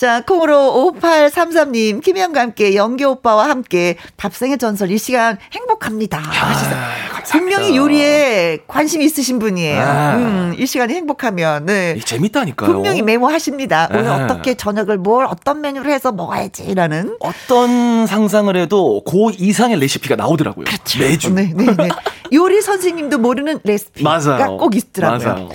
[0.00, 6.22] 자, 콩으로 5833님, 김혜영과 함께, 영기 오빠와 함께, 밥생의 전설 이 시간 행복합니다.
[6.24, 9.78] 아, 분명히 요리에 관심 있으신 분이에요.
[9.78, 10.16] 아.
[10.16, 11.98] 음, 이 시간이 행복하면, 네.
[12.02, 12.72] 재밌다니까요.
[12.72, 13.88] 분명히 메모하십니다.
[13.90, 14.08] 오늘 네.
[14.08, 17.18] 어떻게 저녁을 뭘, 어떤 메뉴를 해서 먹어야지라는.
[17.20, 20.64] 어떤 상상을 해도 그 이상의 레시피가 나오더라고요.
[20.64, 20.98] 그렇죠.
[20.98, 21.28] 매주.
[21.34, 21.88] 네, 네, 네.
[22.32, 24.56] 요리 선생님도 모르는 레시피가 맞아요.
[24.56, 25.28] 꼭 있더라고요.
[25.28, 25.48] 맞아요.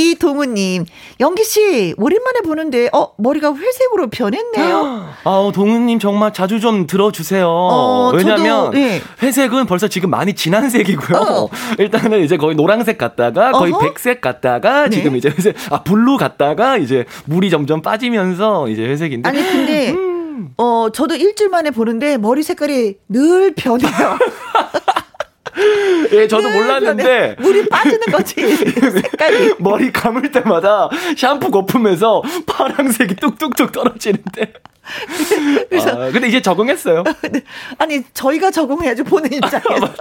[0.00, 0.86] 이동우님,
[1.20, 5.08] 영기씨, 오랜만에 보는데, 어, 머리가 회색으로 변했네요.
[5.24, 7.46] 아, 동우님 정말 자주 좀 들어주세요.
[7.48, 9.00] 어, 왜냐면, 저도, 네.
[9.22, 11.18] 회색은 벌써 지금 많이 진한 색이고요.
[11.20, 11.48] 어.
[11.78, 13.80] 일단은 이제 거의 노란색 갔다가, 거의 어허?
[13.80, 14.96] 백색 갔다가, 네.
[14.96, 19.28] 지금 이제 회색, 아, blue 갔다가, 이제 물이 점점 빠지면서 이제 회색인데.
[19.28, 20.50] 아니, 근데, 음.
[20.56, 23.90] 어, 저도 일주일 만에 보는데, 머리 색깔이 늘 변해요.
[26.12, 33.72] 예, 저도 네, 몰랐는데 물이 빠지는 거지 색깔이 머리 감을 때마다 샴푸 거품에서 파랑색이 뚝뚝뚝
[33.72, 34.52] 떨어지는데.
[35.68, 37.04] 그래서 아, 근데 이제 적응했어요.
[37.78, 39.94] 아니 저희가 적응해야지 보는 입장에서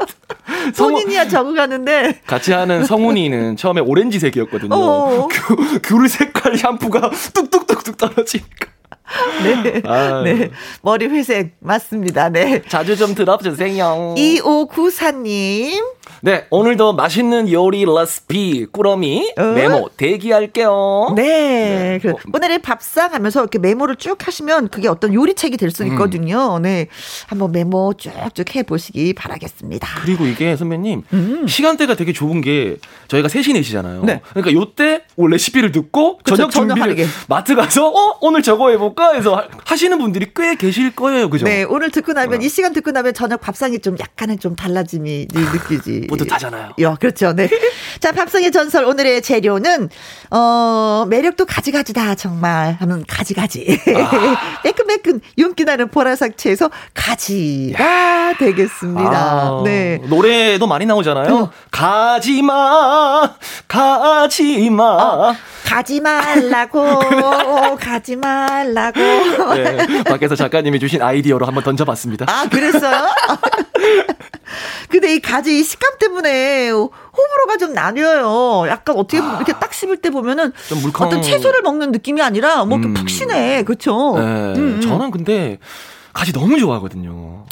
[0.77, 4.73] 본인이야 적응하는데 같이 하는 성훈이는 처음에 오렌지색이었거든요.
[4.73, 5.27] 어.
[5.27, 8.78] 귤, 귤 색깔 샴푸가 뚝뚝뚝뚝 떨어지니까.
[9.43, 9.81] 네.
[9.85, 10.21] 아.
[10.23, 10.51] 네.
[10.81, 12.29] 머리 회색 맞습니다.
[12.29, 12.61] 네.
[12.67, 14.15] 자주 좀 들어주세요.
[14.17, 15.98] 2594님.
[16.21, 19.41] 네, 오늘도 맛있는 요리 레시피 꾸러미 어?
[19.53, 21.13] 메모 대기할게요.
[21.15, 21.99] 네, 네.
[22.01, 25.89] 그, 오늘의 밥상 하면서 이렇게 메모를 쭉 하시면 그게 어떤 요리책이 될수 음.
[25.89, 26.57] 있거든요.
[26.57, 26.63] 음.
[26.63, 26.87] 네,
[27.27, 29.87] 한번 메모 쭉쭉 해보시기 바라겠습니다.
[30.01, 31.47] 그리고 이게 선배님 음.
[31.47, 34.03] 시간대가 되게 좋은 게 저희가 3시 4시잖아요.
[34.03, 34.21] 네.
[34.31, 39.97] 그러니까 요때 레시피를 듣고 그쵸, 저녁 준비를 마트 가서 어 오늘 저거 해볼까 해서 하시는
[39.97, 41.45] 분들이 꽤 계실 거예요, 그죠?
[41.45, 42.43] 네, 오늘 듣고 나면 어.
[42.43, 46.08] 이 시간 듣고 나면 저녁 밥상이 좀 약간은 좀 달라짐이 느끼지.
[46.09, 46.73] 뿌듯하잖아요.
[46.79, 47.33] 예, 그렇죠.
[47.33, 47.49] 네.
[47.99, 49.89] 자, 밥상의 전설 오늘의 재료는
[50.31, 53.79] 어, 매력도 가지가지다 정말 하는 가지가지.
[53.95, 54.61] 아.
[54.63, 58.33] 매끈매끈 윤기 나는 보라색 채에서 가지가 야.
[58.37, 59.11] 되겠습니다.
[59.11, 59.61] 아.
[59.63, 59.99] 네.
[60.07, 61.33] 노래도 많이 나오잖아요.
[61.35, 61.51] 어.
[61.71, 63.35] 가지마,
[63.67, 64.83] 가지마.
[64.83, 65.35] 어.
[65.65, 66.81] 가지 말라고,
[67.79, 68.99] 가지 말라고.
[69.53, 72.25] 네, 밖에서 작가님이 주신 아이디어로 한번 던져 봤습니다.
[72.27, 73.07] 아, 그랬어요?
[74.89, 78.67] 근데 이 가지 이 식감 때문에 호불호가 좀 나뉘어요.
[78.69, 79.37] 약간 어떻게 보면 아.
[79.37, 81.07] 이렇게 딱 씹을 때 보면은 좀 물컹...
[81.07, 82.93] 어떤 채소를 먹는 느낌이 아니라 뭐 이렇게 음.
[82.95, 83.63] 푹신해.
[83.63, 84.13] 그렇죠?
[84.17, 84.81] 네, 음, 음.
[84.81, 85.59] 저는 근데
[86.13, 87.45] 가지 너무 좋아하거든요.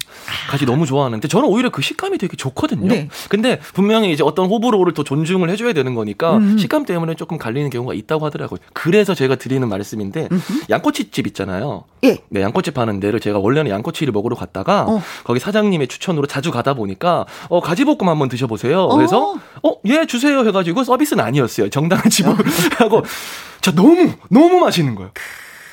[0.49, 2.87] 가지 너무 좋아하는데 저는 오히려 그 식감이 되게 좋거든요.
[2.87, 3.09] 네.
[3.29, 6.57] 근데 분명히 이제 어떤 호불호를 더 존중을 해줘야 되는 거니까 음.
[6.57, 8.59] 식감 때문에 조금 갈리는 경우가 있다고 하더라고요.
[8.73, 10.53] 그래서 제가 드리는 말씀인데 음흠.
[10.69, 11.83] 양꼬치집 있잖아요.
[12.03, 12.19] 예.
[12.29, 15.01] 네, 양꼬치 파는 데를 제가 원래는 양꼬치를 먹으러 갔다가 어.
[15.23, 18.87] 거기 사장님의 추천으로 자주 가다 보니까 어 가지볶음 한번 드셔보세요.
[18.89, 21.69] 그래서 어 예 주세요 해가지고 서비스는 아니었어요.
[21.69, 22.35] 정당한 지불 어.
[22.77, 23.03] 하고
[23.61, 25.11] 저 너무 너무 맛있는 거예요.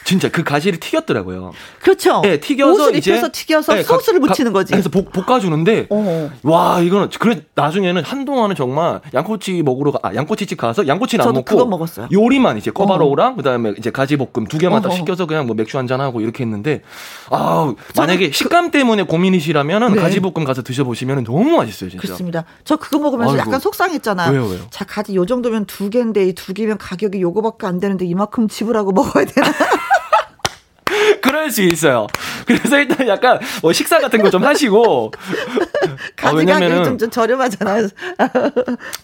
[0.05, 1.53] 진짜 그 가지를 튀겼더라고요.
[1.81, 2.21] 그렇죠.
[2.23, 4.71] 네, 튀겨서 옷을 입혀서 튀겨서 네, 소스를 가, 묻히는 거지.
[4.73, 6.31] 그래서 볶, 볶아주는데 어.
[6.43, 11.33] 와 이거는 그래 나중에는 한 동안은 정말 양꼬치 먹으러 가, 아 양꼬치집 가서 양꼬치는 안
[11.35, 12.09] 먹고 먹었어요.
[12.13, 13.37] 요리만 이제 꿔바로우랑 어.
[13.37, 16.83] 그다음에 이제 가지 볶음 두 개만 다 시켜서 그냥 뭐 맥주 한잔 하고 이렇게 했는데
[17.31, 20.01] 아 만약에 그, 식감 때문에 고민이시라면은 네.
[20.01, 22.01] 가지 볶음 가서 드셔보시면 너무 맛있어요 진짜.
[22.03, 22.45] 그렇습니다.
[22.65, 23.41] 저 그거 먹으면서 아이고.
[23.49, 24.31] 약간 속상했잖아요.
[24.33, 24.61] 왜요 왜요?
[24.71, 28.93] 자 가지 요 정도면 두 개인데 이 두 개면 가격이 요거밖에 안 되는데 이만큼 지불하고
[28.93, 29.47] 먹어야 되나?
[31.23, 32.07] 그럴 수 있어요.
[32.47, 35.13] 그래서 일단 약간 뭐 식사 같은 거 좀 하시고.
[36.23, 37.89] 아, 왜냐면은 좀, 좀 저렴하잖아요.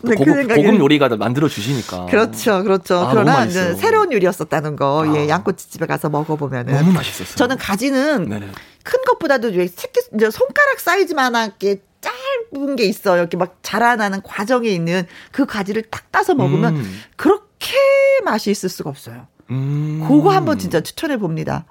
[0.02, 2.06] 네, 고급, 그 고급 요리가 만들어 주시니까.
[2.06, 2.96] 그렇죠, 그렇죠.
[2.98, 5.14] 아, 그러나 이제 새로운 요리였었다는 거, 아.
[5.16, 7.36] 예, 양꼬치 집에 가서 먹어보면은 너무 맛있었어요.
[7.36, 8.48] 저는 가지는 네네.
[8.82, 13.20] 큰 것보다도 새끼 이제 손가락 사이즈만하게 짧은 게 있어요.
[13.20, 17.00] 이렇게 막 자라나는 과정에 있는 그 가지를 딱 따서 먹으면 음.
[17.16, 17.76] 그렇게
[18.24, 19.28] 맛이 있을 수가 없어요.
[19.50, 20.04] 음.
[20.06, 21.64] 그거 한번 진짜 추천해 봅니다.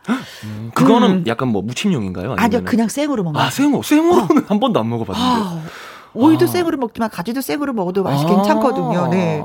[0.43, 0.71] 음.
[0.75, 1.23] 그거는 음.
[1.27, 2.31] 약간 뭐 무침용인가요?
[2.33, 3.39] 아니면 아니요, 그냥 생으로 먹는.
[3.39, 3.81] 아, 생으로.
[3.81, 4.45] 생으로는 어.
[4.47, 5.29] 한 번도 안 먹어봤는데.
[5.29, 5.63] 아,
[6.13, 6.47] 오이도 아.
[6.47, 8.27] 생으로 먹지만 가지도 생으로 먹어도 맛이 아.
[8.27, 9.07] 괜찮거든요.
[9.09, 9.43] 네.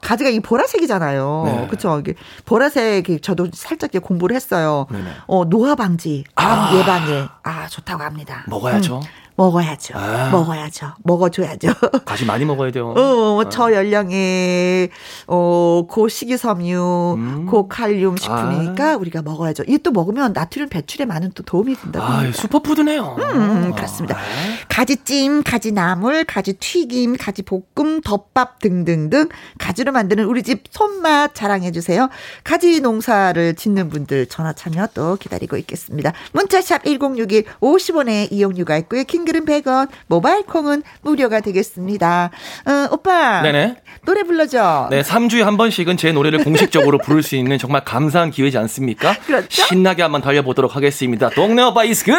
[0.00, 1.42] 가지가 이 보라색이잖아요.
[1.46, 1.66] 네.
[1.68, 2.02] 그렇죠.
[2.44, 4.86] 보라색 저도 살짝 공부를 했어요.
[4.90, 5.10] 네네.
[5.26, 6.76] 어 노화 방지, 암 아.
[6.76, 8.44] 예방에 아 좋다고 합니다.
[8.48, 8.96] 먹어야죠.
[8.98, 9.25] 음.
[9.36, 9.94] 먹어야죠.
[9.96, 10.30] 아.
[10.30, 10.94] 먹어야죠.
[11.04, 11.68] 먹어줘야죠.
[12.04, 12.94] 가지 많이 먹어야 돼요.
[12.96, 13.48] 어, 아.
[13.50, 14.88] 저 연령에,
[15.26, 17.46] 어, 고식이섬유, 음.
[17.46, 18.96] 고칼륨 식품이니까 아.
[18.96, 19.64] 우리가 먹어야죠.
[19.66, 22.06] 이게 또 먹으면 나트륨 배출에 많은 또 도움이 된다고.
[22.06, 23.16] 아, 슈퍼푸드네요.
[23.18, 24.16] 음, 음 그렇습니다.
[24.16, 24.20] 아.
[24.68, 29.28] 가지찜, 가지나물, 가지튀김, 가지볶음, 덮밥 등등등
[29.58, 32.08] 가지로 만드는 우리 집 손맛 자랑해 주세요.
[32.42, 36.12] 가지 농사를 짓는 분들 전화 참여 또 기다리고 있겠습니다.
[36.32, 39.04] 문자샵 1061 50원에 이용료가 있고요.
[39.04, 42.30] 킹 글은 100원, 모바일 콩은 무료가 되겠습니다.
[42.64, 43.42] 어, 오빠.
[43.42, 43.76] 네네.
[44.06, 44.88] 노래 불러줘.
[44.90, 49.14] 네, 3주에 한 번씩은 제 노래를 공식적으로 부를 수 있는 정말 감사한 기회지 않습니까?
[49.26, 49.66] 그렇죠.
[49.66, 51.28] 신나게 한번 달려보도록 하겠습니다.
[51.28, 52.12] 동네 오빠 is good!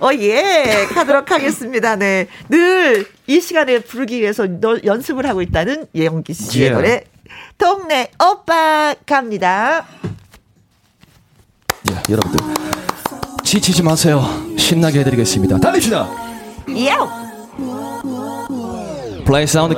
[0.00, 0.86] 어, 예.
[0.92, 1.94] 가도록 하겠습니다.
[1.94, 2.26] 네.
[2.48, 6.74] 늘 이 시간에 부르기 위해서 너, 연습을 하고 있다는 예 영기 씨의 Yeah.
[6.74, 7.04] 노래.
[7.56, 9.86] 동네 오빠 갑니다.
[11.90, 12.38] 예, 여러분들
[13.42, 14.22] 지치지 마세요.
[14.58, 15.58] 신나게 해드리겠습니다.
[15.58, 16.23] 달립시다.
[16.68, 17.08] 야우!
[19.24, 19.74] 플레이 사운드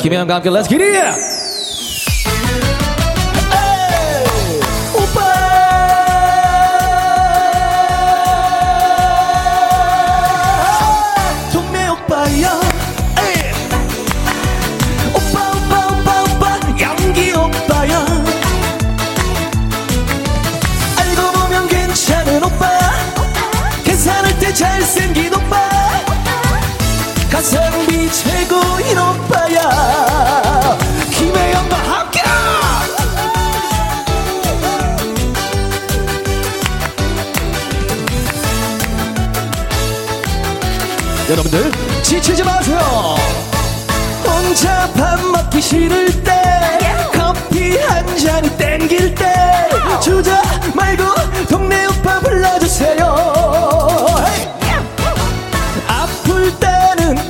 [27.36, 30.78] 가성비 최고인 오빠야.
[31.10, 32.22] 김혜영과 함께
[41.28, 41.70] 여러분들
[42.02, 42.78] 지치지 마세요.
[44.24, 46.78] 혼자 밥 먹기 싫을 때
[47.12, 49.68] 커피 한 잔이 땡길 때
[50.00, 50.30] 주저
[50.74, 51.04] 말고
[51.50, 53.14] 동네 오빠 불러주세요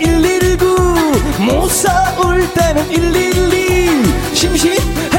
[0.06, 4.04] 119못 싸울 때는 112
[4.34, 5.15] 심심할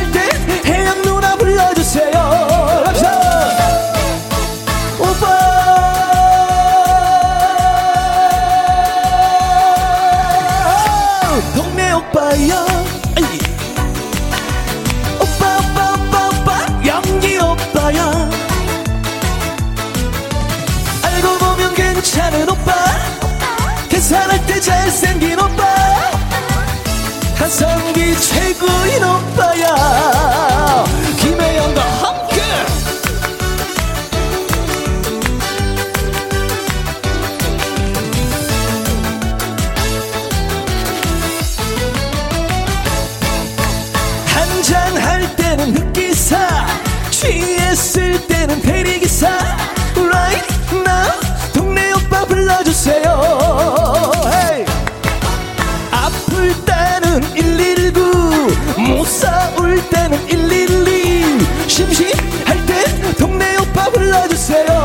[64.17, 64.76] 오빠 불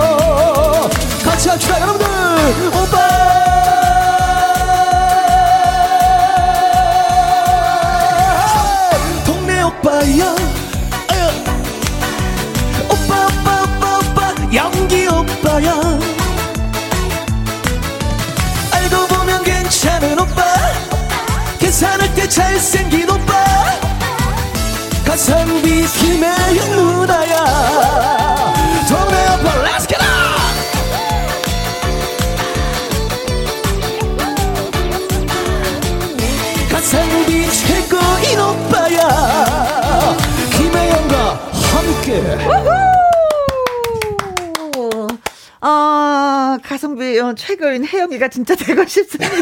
[47.33, 49.33] 가성비 어, 최고인 혜영이가 진짜 되고 싶습니다.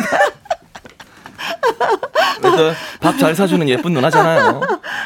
[2.40, 4.60] 그래도 밥잘 사주는 예쁜 누나잖아요.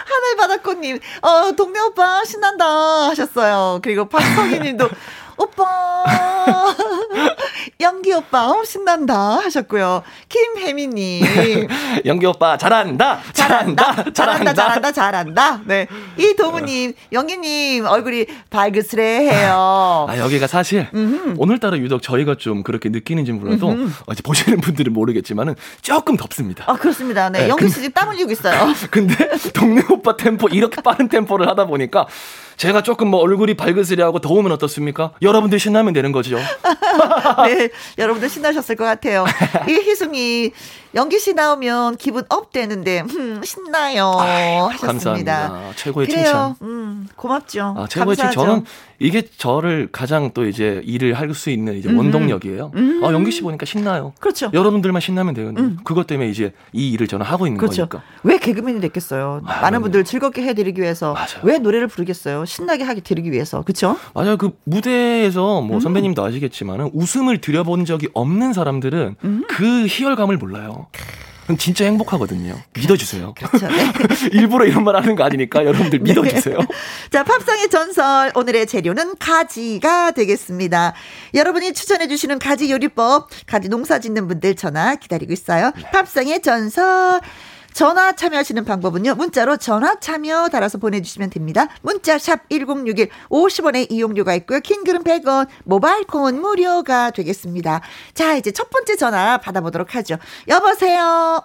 [0.04, 3.80] 하늘바다꽃님, 어, 동네 오빠 신난다 하셨어요.
[3.82, 4.88] 그리고 박성희님도
[5.36, 5.64] 오빠,
[7.80, 10.02] 연기 오빠 어, 신난다 하셨고요.
[10.28, 11.66] 김혜미님,
[12.06, 15.60] 연기 오빠 잘한다, 잘한다, 잘한다, 잘한다, 잘한다.
[15.64, 20.06] 네, 이도무님, 연기님 얼굴이 발그스레 해요.
[20.08, 20.88] 아, 여기가 사실
[21.36, 26.64] 오늘따라 유독 저희가 좀 그렇게 느끼는지 몰라도 어, 이제 보시는 분들은 모르겠지만은 조금 덥습니다.
[26.68, 27.28] 아 그렇습니다.
[27.30, 28.72] 네, 네, 영기 근- 씨 지금 땀 흘리고 있어요.
[28.90, 29.16] 근데
[29.52, 32.06] 동네 오빠 템포 이렇게 빠른 템포를 하다 보니까
[32.56, 35.12] 제가 조금 뭐 얼굴이 발그스레하고 더우면 어떻습니까?
[35.22, 36.38] 여러분들 신나면 되는 거죠.
[37.46, 39.24] 네, 여러분들 신나셨을 것 같아요.
[39.68, 40.52] 이 희승이
[40.94, 44.86] 영기 씨 나오면 기분 up 되는데 음, 신나요 하셨습니다.
[44.86, 45.72] 감사합니다.
[45.74, 46.24] 최고의 그래요.
[46.24, 46.54] 칭찬.
[46.62, 47.74] 음, 고맙죠.
[47.76, 48.32] 아, 최고의 칭찬.
[48.32, 48.64] 저는
[49.00, 52.70] 이게 저를 가장 또 이제 일을 할 수 있는 이제 원동력이에요.
[53.02, 54.12] 아, 연기 씨 보니까 신나요.
[54.20, 54.50] 그렇죠.
[54.54, 55.76] 여러분들만 신나면 되거든요.
[55.82, 57.86] 그것 때문에 이제 이 일을 저는 하고 있는 그렇죠.
[57.88, 58.08] 거니까.
[58.22, 59.40] 왜 개그맨이 됐겠어요?
[59.44, 59.82] 아, 많은 그럼요.
[59.82, 61.40] 분들 즐겁게 해드리기 위해서 맞아요.
[61.42, 62.44] 왜 노래를 부르겠어요?
[62.44, 63.96] 신나게 하게 드리기 위해서 그렇죠?
[64.14, 64.36] 맞아요.
[64.36, 65.66] 그 무대에서 음.
[65.66, 69.44] 뭐 선배님도 아시겠지만은 웃음을 들여본 적이 없는 사람들은 음.
[69.48, 70.83] 그 희열감을 몰라요.
[71.58, 72.58] 진짜 행복하거든요.
[72.74, 73.34] 믿어주세요.
[73.34, 73.68] 그렇죠.
[73.68, 73.92] 네.
[74.32, 76.12] 일부러 이런 말 하는 거 아니니까 여러분들 네.
[76.12, 76.58] 믿어주세요.
[76.58, 76.66] 네.
[77.10, 78.32] 자, 팝상의 전설.
[78.34, 80.94] 오늘의 재료는 가지가 되겠습니다.
[81.34, 85.72] 여러분이 추천해주시는 가지 요리법, 가지 농사 짓는 분들 전화 기다리고 있어요.
[85.92, 87.20] 팝상의 전설.
[87.74, 89.16] 전화 참여하시는 방법은요.
[89.16, 91.66] 문자로 전화 참여 달아서 보내주시면 됩니다.
[91.82, 94.60] 문자 샵 1061, 50원의 이용료가 있고요.
[94.60, 97.82] 킹글은 100원, 모바일 콩은 무료가 되겠습니다.
[98.14, 100.16] 자, 이제 첫 번째 전화 받아보도록 하죠.
[100.48, 101.42] 여보세요.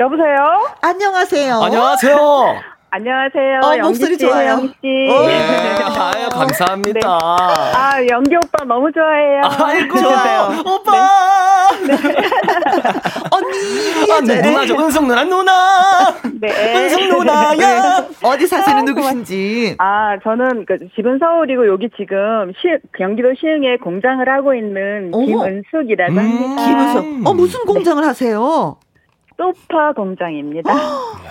[0.00, 0.74] 여보세요.
[0.80, 1.62] 안녕하세요.
[1.62, 2.75] 안녕하세요.
[2.96, 3.60] 안녕하세요.
[3.62, 4.52] 어, 목소리 좋아요.
[4.52, 4.74] 영기 씨.
[4.82, 5.76] 네.
[5.98, 7.00] 아유, 감사합니다.
[7.00, 7.04] 네.
[7.04, 9.42] 아, 영기 오빠 너무 좋아해요.
[9.44, 10.62] 아이고, 좋아요.
[10.64, 10.92] 오빠!
[11.86, 11.92] 네.
[13.30, 14.12] 언니!
[14.12, 14.40] 아, 네.
[14.40, 14.76] 누나죠.
[14.80, 16.14] 은성 누나, 누나!
[16.40, 16.84] 네.
[16.84, 18.00] 은성 누나야!
[18.00, 18.08] 네.
[18.22, 19.76] 어디 사시는 아, 누구신지.
[19.76, 25.22] 아, 저는 그 집은 서울이고 여기 지금 시, 경기도 시흥에 공장을 하고 있는 오.
[25.22, 26.18] 김은숙이라고 음.
[26.18, 26.64] 합니다.
[26.64, 27.26] 김은숙.
[27.28, 28.78] 어, 무슨 공장을 하세요?
[29.36, 30.72] 소파 공장입니다.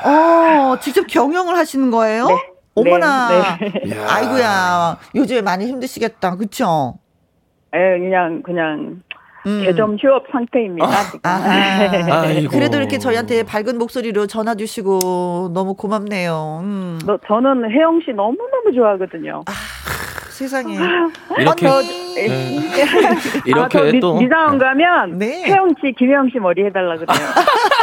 [0.04, 2.28] 어, 직접 경영을 하시는 거예요?
[2.28, 2.36] 네.
[2.76, 3.58] 어머나.
[3.58, 3.98] 네, 네.
[4.06, 4.98] 아이고야.
[5.16, 6.36] 요즘에 많이 힘드시겠다.
[6.36, 6.96] 그쵸?
[7.74, 9.02] 예, 그냥, 그냥,
[9.46, 9.62] 음.
[9.64, 10.88] 개점 휴업 상태입니다.
[11.24, 16.62] 아, 그래도 이렇게 저희한테 밝은 목소리로 전화 주시고 너무 고맙네요.
[16.64, 17.00] 음.
[17.06, 19.44] 너, 저는 혜영 씨 너무너무 좋아하거든요.
[19.46, 19.52] 아,
[20.32, 20.76] 세상에.
[21.38, 21.68] 이렇게.
[21.68, 22.60] 아, 네.
[23.46, 24.20] 이렇게 아, 또.
[24.20, 25.44] 미장원 가면 네.
[25.46, 27.06] 혜영 씨, 김혜영 씨 머리 해달라 그래요.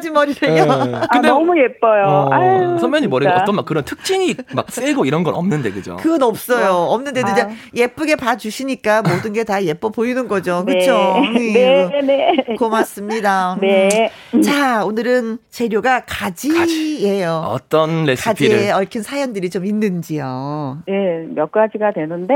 [0.00, 0.64] 바가지 머리를요.
[0.64, 0.94] 네.
[1.08, 2.04] 아, 너무 예뻐요.
[2.06, 5.96] 어, 아유, 선배님 머리가 어떤 막 그런 특징이 막 세고 이런 건 없는데 그죠?
[5.96, 6.70] 그건 없어요.
[6.72, 6.94] 어.
[6.94, 7.30] 없는데 아.
[7.30, 10.62] 이제 예쁘게 봐 주시니까 모든 게 다 예뻐 보이는 거죠.
[10.66, 10.72] 네.
[10.74, 11.20] 그렇죠?
[11.32, 12.54] 네, 네.
[12.58, 13.56] 고맙습니다.
[13.60, 14.10] 네.
[14.34, 14.42] 음.
[14.42, 17.40] 자, 오늘은 재료가 가지예요.
[17.40, 17.54] 가지.
[17.54, 18.56] 어떤 레시피를?
[18.56, 20.82] 가지에 얽힌 사연들이 좀 있는지요.
[20.86, 22.34] 네, 몇 가지가 되는데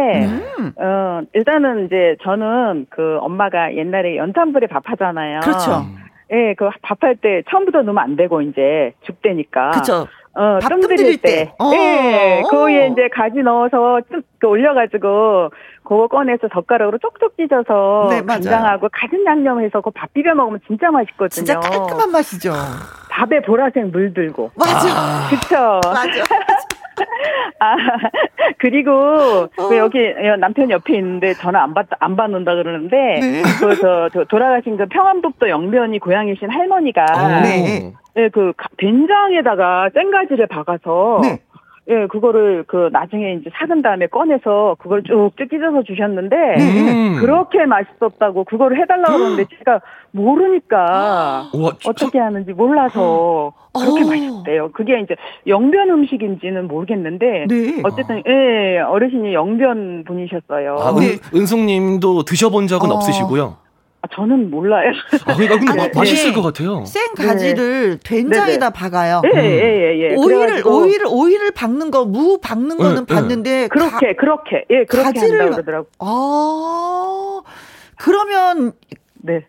[0.58, 0.72] 음.
[0.76, 5.40] 어, 일단은 이제 저는 그 엄마가 옛날에 연탄불에 밥하잖아요.
[5.40, 5.86] 그렇죠.
[6.32, 9.70] 예, 그 밥할 때 처음부터 넣으면 안 되고 이제 죽대니까.
[9.72, 10.06] 그렇죠.
[10.36, 11.52] 어, 뜸 들일 때.
[11.52, 11.52] 때.
[11.76, 15.50] 예, 거기에 이제 가지 넣어서 쭉그 올려가지고
[15.84, 21.28] 그거 꺼내서 젓가락으로 쪽쪽 찢어서 네, 간장하고 가진 양념해서 그 밥 비벼 먹으면 진짜 맛있거든요.
[21.28, 22.52] 진짜 깔끔한 맛이죠.
[23.10, 24.50] 밥에 보라색 물 들고.
[24.56, 24.88] 맞아.
[24.90, 25.28] 아.
[25.30, 25.80] 그쵸.
[25.84, 26.24] 맞아.
[27.60, 27.76] 아,
[28.58, 29.68] 그리고 어.
[29.68, 29.98] 그 여기
[30.38, 33.42] 남편 옆에 있는데 전화 안 받, 안 받는다 그러는데, 네.
[33.60, 37.92] 그, 저, 저, 돌아가신 그 평안북도 영변이 고향이신 할머니가, 네.
[38.14, 41.40] 네, 그, 된장에다가 생가지를 박아서, 네.
[41.88, 47.16] 예, 그거를 그 나중에 이제 사은 다음에 꺼내서 그걸 쭉쭉 찢어서 주셨는데 음.
[47.20, 49.80] 그렇게 맛있었다고 그거를 해달라고 그러는데 제가
[50.12, 54.06] 모르니까 우와, 어떻게 하는지 몰라서 그렇게 어.
[54.06, 54.70] 맛있대요.
[54.72, 55.14] 그게 이제
[55.46, 57.82] 영변 음식인지는 모르겠는데 네.
[57.82, 60.76] 어쨌든 예 어르신이 영변 분이셨어요.
[60.78, 61.18] 아, 네.
[61.34, 62.94] 은숙님도 드셔본 적은 어.
[62.94, 63.63] 없으시고요.
[64.04, 64.92] 아, 저는 몰라요.
[65.24, 66.34] 아, 그러니까 근데 네, 맛있을 네.
[66.34, 66.84] 것 같아요.
[66.84, 68.00] 생 가지를 네.
[68.04, 69.22] 된장에다 네, 박아요.
[69.24, 74.64] 예, 예, 예, 오이를 오이를 오이를 박는 거, 무 박는 거는 봤는데 그렇게 가, 그렇게
[74.70, 75.88] 예, 그렇게 가지를 한다고 그러더라고.
[76.00, 77.40] 아.
[77.96, 78.72] 그러면
[79.22, 79.46] 네.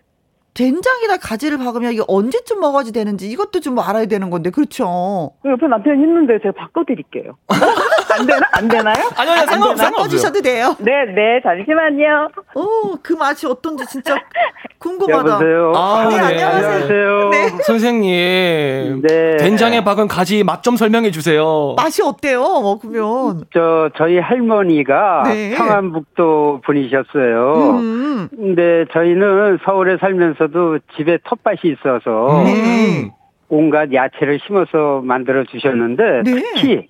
[0.54, 5.32] 된장이나 가지를 박으면 이게 언제쯤 먹어야지 되는지 이것도 좀 알아야 되는 건데 그렇죠.
[5.44, 7.38] 그 옆에 남편이 있는데 제가 바꿔드릴게요.
[8.20, 8.48] 안 되나?
[8.54, 8.96] 안 되나요?
[9.18, 10.76] 아니요, 아니, 상관없, 바꿔주셔도 돼요.
[10.80, 12.30] 네, 네, 잠시만요.
[12.56, 14.16] 오, 그 맛이 어떤지 진짜
[14.80, 15.32] 궁금하다.
[15.34, 15.74] 여보세요.
[15.76, 16.68] 아, 네, 네, 안녕하세요.
[16.70, 17.30] 안녕하세요.
[17.30, 17.50] 네.
[17.64, 19.02] 선생님.
[19.02, 19.38] 네.
[19.38, 21.76] 된장에 박은 가지 맛 좀 설명해 주세요.
[21.78, 22.42] 맛이 어때요?
[22.42, 23.44] 먹으면.
[23.54, 25.54] 저 저희 할머니가 네.
[25.56, 27.54] 평안북도 분이셨어요.
[27.78, 28.30] 음.
[28.36, 33.12] 근데 저희는 서울에 살면서도 집에 텃밭이 있어서 네.
[33.50, 36.32] 온갖 야채를 심어서 만들어 주셨는데 네.
[36.56, 36.88] 특히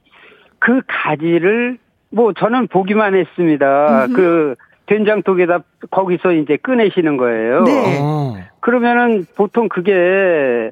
[0.65, 1.77] 그 가지를
[2.09, 4.05] 뭐 저는 보기만 했습니다.
[4.05, 4.13] 음흠.
[4.15, 4.55] 그
[4.87, 5.59] 된장통에다
[5.91, 7.63] 거기서 이제 꺼내시는 거예요.
[7.63, 7.99] 네.
[8.01, 8.35] 어.
[8.61, 10.71] 그러면은 보통 그게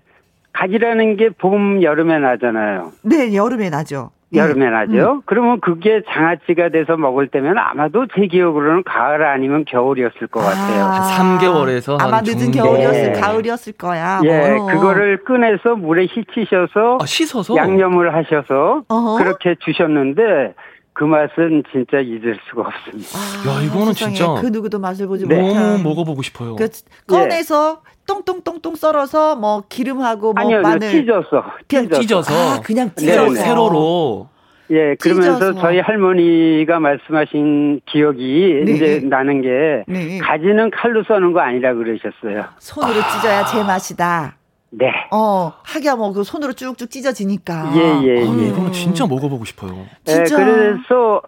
[0.52, 2.92] 가지라는 게 봄, 여름에 나잖아요.
[3.04, 4.10] 네, 여름에 나죠.
[4.34, 5.12] 여름에 나죠.
[5.14, 5.22] 음.
[5.26, 10.86] 그러면 그게 장아찌가 돼서 먹을 때면 아마도 제 기억으로는 가을 아니면 겨울이었을 것 같아요.
[10.86, 13.20] 아, 3개월에서 아마 늦은 겨울이었을 네.
[13.20, 14.22] 가을이었을 거야.
[14.24, 14.66] 예, 어.
[14.68, 19.18] 그거를 꺼내서 물에 씻히셔서 아, 씻어서 양념을 하셔서 어허.
[19.18, 20.54] 그렇게 주셨는데
[20.94, 23.10] 그 맛은 진짜 잊을 수가 없습니다.
[23.18, 25.42] 아, 야, 이거는 진짜 그 누구도 맛을 보지 네.
[25.42, 25.64] 못한.
[25.64, 26.56] 너무 먹어보고 싶어요.
[26.56, 26.70] 그
[27.08, 27.94] 꺼내서 예.
[28.06, 32.34] 똥똥똥똥 썰어서 뭐 기름하고 뭐 아니요, 마늘 찢어서 찢어서, 찢어서.
[32.34, 34.30] 아, 그냥 찢어서 네, 세로로
[34.70, 35.62] 예, 그러면서 찢어서.
[35.62, 38.72] 저희 할머니가 말씀하신 기억이 네.
[38.72, 40.20] 이제 나는 게 네.
[40.20, 42.46] 가지는 칼로 써는 거 아니라 그러셨어요.
[42.60, 43.08] 손으로 아.
[43.10, 44.36] 찢어야 제 맛이다.
[44.76, 44.92] 네.
[45.12, 47.72] 어, 하기야 뭐 그 손으로 쭉쭉 찢어지니까.
[47.76, 48.22] 예, 예, 예.
[48.22, 49.86] 아, 이거는 진짜 먹어보고 싶어요.
[50.06, 51.22] 네, 그래서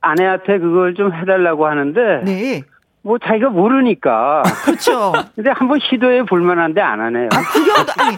[0.00, 2.00] 아내한테 그걸 좀 해달라고 하는데.
[2.24, 2.62] 네.
[3.02, 4.42] 뭐 자기가 모르니까.
[4.64, 5.12] 그렇죠.
[5.34, 7.28] 근데 한번 시도해 볼 만한데 안 하네요.
[7.32, 8.16] 아, 구경도 아니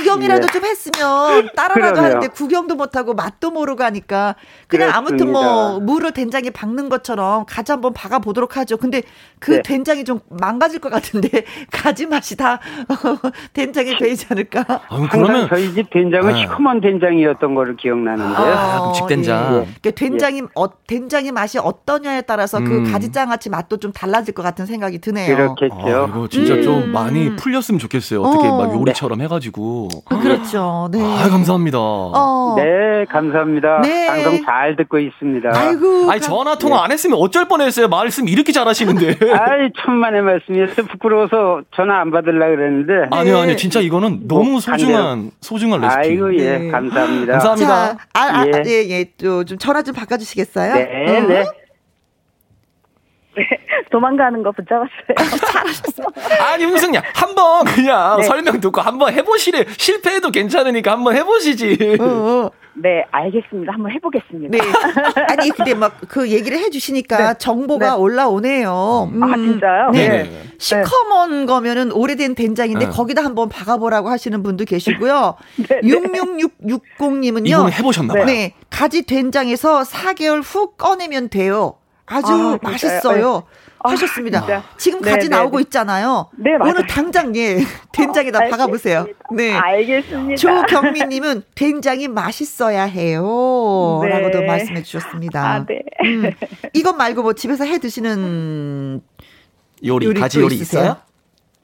[0.00, 0.52] 구경이라도 네.
[0.52, 2.04] 좀 했으면 따라라도 그러네요.
[2.04, 4.34] 하는데 구경도 못하고 맛도 모르고 하니까
[4.66, 4.96] 그냥 그렇습니다.
[4.98, 8.76] 아무튼 뭐 물을 된장에 박는 것처럼 가지 한번 박아 보도록 하죠.
[8.76, 9.02] 근데
[9.38, 9.62] 그 네.
[9.62, 12.60] 된장이 좀 망가질 것 같은데 가지 맛이 다
[13.52, 14.64] 된장에 배이지 않을까?
[14.88, 16.36] 아, 그러면 저희 집 된장은 아.
[16.36, 18.36] 시커먼 된장이었던 거를 기억나는데요.
[18.36, 19.38] 아, 직된장.
[19.44, 19.50] 예.
[19.80, 22.84] 그러니까 된장이 어, 된장의 맛이 어떠냐에 따라서 그 음.
[22.84, 25.36] 그 가지장아찌 맛도 좀 달라질 것 같은 생각이 드네요.
[25.36, 25.74] 그렇겠죠.
[25.76, 26.62] 아, 이거 진짜 음.
[26.62, 28.22] 좀 많이 풀렸으면 좋겠어요.
[28.22, 28.56] 어떻게 어.
[28.56, 29.24] 막 요리처럼 네.
[29.24, 29.88] 해가지고.
[30.08, 30.88] 그렇죠.
[30.92, 31.00] 네.
[31.02, 31.78] 아, 감사합니다.
[31.78, 32.54] 어.
[32.56, 33.80] 네, 감사합니다.
[33.82, 34.06] 네.
[34.06, 35.50] 방송 잘 듣고 있습니다.
[35.54, 36.10] 아이고.
[36.10, 36.82] 아니, 전화 통화 네.
[36.84, 37.88] 안 했으면 어쩔 뻔했어요.
[37.88, 39.18] 말씀 이렇게 잘하시는데.
[39.32, 40.82] 아이, 천만의 말씀이었어.
[40.82, 43.08] 부끄러워서 전화 안 받으려고 그랬는데.
[43.10, 43.56] 아니요, 아니요.
[43.56, 46.00] 진짜 이거는 뭐, 너무 소중한, 소중한 레시피.
[46.00, 46.58] 아이고, 예.
[46.58, 46.70] 네.
[46.70, 47.32] 감사합니다.
[47.32, 47.68] 감사합니다.
[47.68, 48.90] 자, 아, 아, 예, 예.
[48.90, 49.04] 예.
[49.20, 50.74] 또, 좀 전화 좀 바꿔주시겠어요?
[50.74, 51.26] 네, 어?
[51.26, 51.44] 네.
[53.70, 55.38] 네, 도망가는 거 붙잡았어요.
[55.52, 56.02] 잘하셨어.
[56.44, 58.22] 아니, 홍승야, 한번 그냥 네.
[58.24, 59.64] 설명 듣고 한번 해보시래.
[59.76, 61.98] 실패해도 괜찮으니까 한번 해보시지.
[62.00, 62.50] 어, 어.
[62.74, 63.72] 네, 알겠습니다.
[63.74, 64.56] 한번 해보겠습니다.
[64.56, 64.58] 네.
[65.28, 67.38] 아니, 근데 막 그 얘기를 해주시니까 네.
[67.38, 67.96] 정보가 네.
[67.96, 69.10] 올라오네요.
[69.12, 69.22] 음.
[69.22, 69.90] 아, 진짜요?
[69.90, 70.08] 네.
[70.24, 70.42] 네.
[70.58, 72.90] 시커먼 거면은 오래된 된장인데 네.
[72.90, 75.36] 거기다 한번 박아보라고 하시는 분도 계시고요.
[75.68, 75.80] 네.
[75.82, 77.46] 66660님은요.
[77.48, 78.24] 이건 해보셨나봐요.
[78.24, 78.54] 네.
[78.70, 81.76] 가지 된장에서 4개월 후 꺼내면 돼요.
[82.06, 83.44] 아주 아, 맛있어요.
[83.82, 84.44] 아, 하셨습니다.
[84.46, 85.62] 진 지금 네, 가지 네, 나오고 네.
[85.62, 86.28] 있잖아요.
[86.36, 86.72] 네, 맞아요.
[86.74, 87.56] 오늘 당장 예
[87.92, 89.06] 된장에다 어, 박아보세요.
[89.32, 90.36] 네, 알겠습니다.
[90.36, 94.46] 조경민님은 된장이 맛있어야 해요.라고도 네.
[94.46, 95.40] 말씀해 주셨습니다.
[95.42, 95.82] 아, 네.
[96.04, 96.30] 음,
[96.74, 99.00] 이것 말고 뭐 집에서 해 드시는
[99.84, 100.82] 요리, 요리 가지 요리 있으세요?
[100.82, 100.96] 있어요?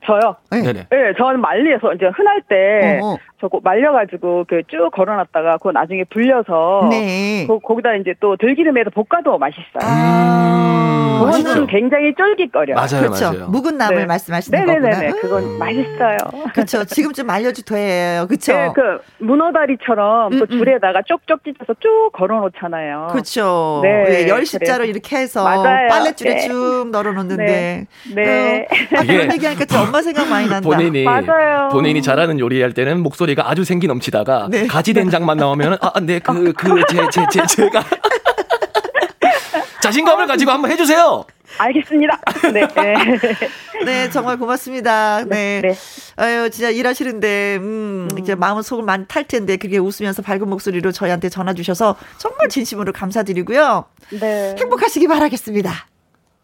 [0.07, 0.37] 저요?
[0.51, 0.73] 네.
[0.73, 0.87] 네,
[1.19, 3.17] 저는 말리에서 이제 흔할 때 어, 어.
[3.41, 7.47] 저거 말려가지고 그 쭉 걸어놨다가 그거 나중에 불려서 네.
[7.47, 9.81] 그, 거기다 이제 또 들기름에서 볶아도 맛있어요.
[9.83, 12.75] 아~ 그거는 굉장히 쫄깃거려.
[12.75, 13.33] 맞아요, 그렇죠.
[13.33, 13.49] 맞아요.
[13.49, 14.07] 묵은 나물 네.
[14.07, 15.11] 말씀하시는 네네네네.
[15.11, 15.21] 거구나.
[15.21, 15.59] 그건 음.
[15.59, 16.17] 맛있어요.
[16.53, 16.85] 그렇죠.
[16.85, 18.27] 지금 좀 알려주도 해요.
[18.29, 18.53] 그렇죠.
[18.53, 20.59] 네, 그 문어다리처럼 음, 또 음.
[20.59, 23.09] 줄에다가 쪽쪽 찢어서 쭉 걸어놓잖아요.
[23.13, 23.81] 그렇죠.
[23.83, 25.89] 네, 네 열십자로 이렇게 해서 맞아요.
[25.89, 26.41] 빨래줄에 네.
[26.49, 27.45] 쭉 널어놓는데.
[27.45, 27.87] 네.
[28.15, 28.69] 네.
[28.95, 30.69] 어, 아, 그런 얘기하니까 좀 엄마 생각 많이 난다.
[30.69, 31.69] 본인이 맞아요.
[31.71, 34.67] 본인이 잘하는 요리할 때는 목소리 가 아주 생기 넘치다가 네.
[34.67, 37.85] 가지 된장만 나오면 아, 네, 그, 그, 제, 제, 제, 제가.
[39.83, 41.25] 자신감을 가지고 한번 해주세요.
[41.59, 42.21] 알겠습니다.
[42.53, 42.67] 네.
[43.85, 45.25] 네, 정말 고맙습니다.
[45.25, 45.61] 네.
[45.63, 45.75] 네.
[46.17, 48.19] 아유, 진짜 일하시는데, 음, 음.
[48.19, 52.93] 이제 마음은 속을 많이 탈 텐데, 그게 웃으면서 밝은 목소리로 저희한테 전화 주셔서 정말 진심으로
[52.93, 53.85] 감사드리고요.
[54.21, 54.57] 네.
[54.59, 55.73] 행복하시기 바라겠습니다.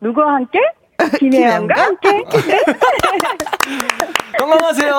[0.01, 0.59] 누구와 함께?
[1.19, 2.23] 김혜영과 함께.
[4.39, 4.99] 건강하세요.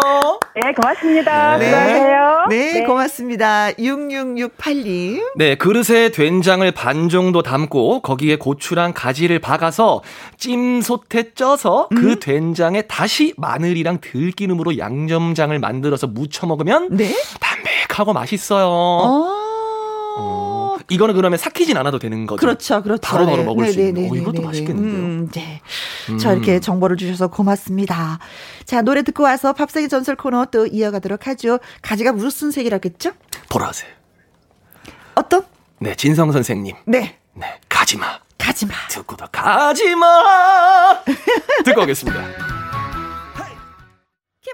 [0.55, 1.57] 네, 고맙습니다.
[1.57, 1.65] 네.
[1.65, 2.45] 수고하세요.
[2.49, 3.71] 네, 네, 고맙습니다.
[3.71, 5.21] 6668님.
[5.35, 10.01] 네, 그릇에 된장을 반 정도 담고 거기에 고추랑 가지를 박아서
[10.37, 12.01] 찜솥에 쪄서 그 음.
[12.03, 17.13] 그 된장에 다시 마늘이랑 들기름으로 양념장을 만들어서 무쳐 먹으면 네?
[17.39, 18.67] 담백하고 맛있어요.
[18.67, 19.42] 어.
[20.83, 22.39] 어, 이거는 그러면 삭히진 않아도 되는 거죠.
[22.39, 23.01] 그렇죠, 그렇죠.
[23.01, 23.43] 바로 바로 네.
[23.43, 24.07] 먹을 네네네네네.
[24.07, 24.27] 수 있는.
[24.27, 25.01] 오, 이것도 맛있겠는데요.
[25.01, 25.61] 음, 네.
[26.09, 26.17] 음.
[26.17, 28.19] 자 이렇게 정보를 주셔서 고맙습니다.
[28.65, 31.59] 자 노래 듣고 와서 팝생의 전설 코너 또 이어가도록 하죠.
[31.81, 33.11] 가지가 무슨 색이라겠죠?
[33.49, 33.87] 보라색.
[35.15, 35.43] 어떤?
[35.79, 36.75] 네, 진성 선생님.
[36.85, 37.17] 네.
[37.33, 38.05] 네, 가지마.
[38.37, 38.73] 가지마.
[38.89, 41.03] 듣고도 가지마.
[41.65, 42.62] 듣고 오겠습니다.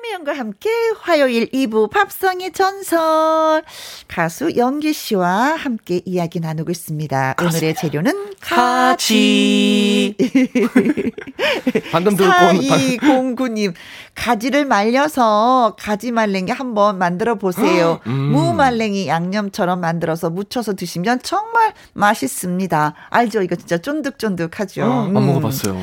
[0.01, 0.69] 김혜영과 함께
[1.01, 3.63] 화요일 2부 팝성의 전설
[4.07, 7.33] 가수 영기 씨와 함께 이야기 나누고 있습니다.
[7.33, 7.57] 그렇습니다.
[7.57, 10.15] 오늘의 재료는 가지.
[11.91, 13.73] 방금 들고 4209님
[14.15, 17.99] 가지를 말려서 가지 말랭이 한번 만들어 보세요.
[18.07, 18.31] 음.
[18.31, 22.93] 무 말랭이 양념처럼 만들어서 무쳐서 드시면 정말 맛있습니다.
[23.09, 23.41] 알죠?
[23.41, 24.83] 이거 진짜 쫀득쫀득하죠.
[24.83, 25.77] 어, 안 먹어봤어요.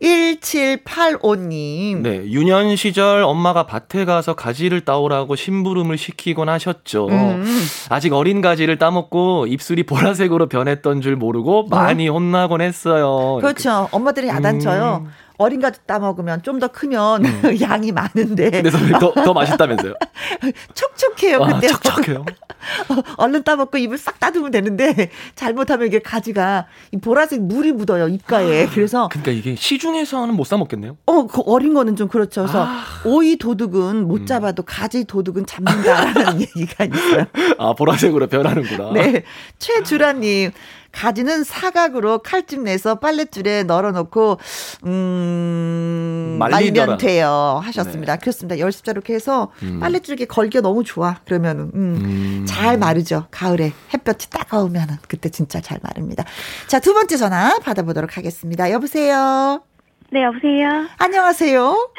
[0.00, 1.98] 1785님.
[2.02, 7.08] 네, 유년 시절 엄마가 밭에 가서 가지를 따오라고 심부름을 시키곤 하셨죠.
[7.08, 7.44] 음.
[7.90, 12.12] 아직 어린 가지를 따먹고 입술이 보라색으로 변했던 줄 모르고 많이 어?
[12.14, 13.38] 혼나곤 했어요.
[13.40, 13.88] 그렇죠.
[13.92, 15.04] 엄마들이 야단쳐요.
[15.04, 15.10] 음.
[15.40, 17.42] 어린 가지 따먹으면 좀 더 크면 음.
[17.62, 18.50] 양이 많은데.
[18.50, 19.94] 그래서 더, 더 맛있다면서요?
[20.74, 21.68] 촉촉해요, 근데.
[21.68, 22.24] 아, 촉촉해요?
[23.16, 26.66] 얼른 따먹고 입을 싹 따두면 되는데, 잘못하면 이게 가지가
[27.00, 28.66] 보라색 물이 묻어요, 입가에.
[28.66, 29.08] 그래서.
[29.08, 30.96] 그러니까 이게 시중에서는 못 사 먹겠네요?
[31.06, 32.42] 어, 그 어린 거는 좀 그렇죠.
[32.42, 32.82] 그래서 아.
[33.06, 34.26] 오이 도둑은 못 음.
[34.26, 37.24] 잡아도 가지 도둑은 잡는다라는 얘기가 있어요.
[37.58, 38.92] 아, 보라색으로 변하는구나.
[38.92, 39.22] 네.
[39.58, 40.50] 최주라님.
[40.92, 44.38] 가지는 사각으로 칼집 내서 빨랫줄에 널어놓고
[44.86, 48.16] 음 말리면 돼요 하셨습니다.
[48.16, 48.20] 네.
[48.20, 48.58] 그렇습니다.
[48.58, 49.78] 열십자 이렇게 해서 음.
[49.80, 51.16] 빨랫줄에 걸기가 너무 좋아.
[51.24, 52.46] 그러면은 음, 음.
[52.46, 53.26] 잘 마르죠.
[53.30, 56.24] 가을에 햇볕이 따가우면은 그때 진짜 잘 마릅니다.
[56.66, 58.70] 자 두 번째 전화 받아보도록 하겠습니다.
[58.70, 59.62] 여보세요.
[60.10, 60.88] 네, 여보세요?
[60.98, 61.90] 안녕하세요.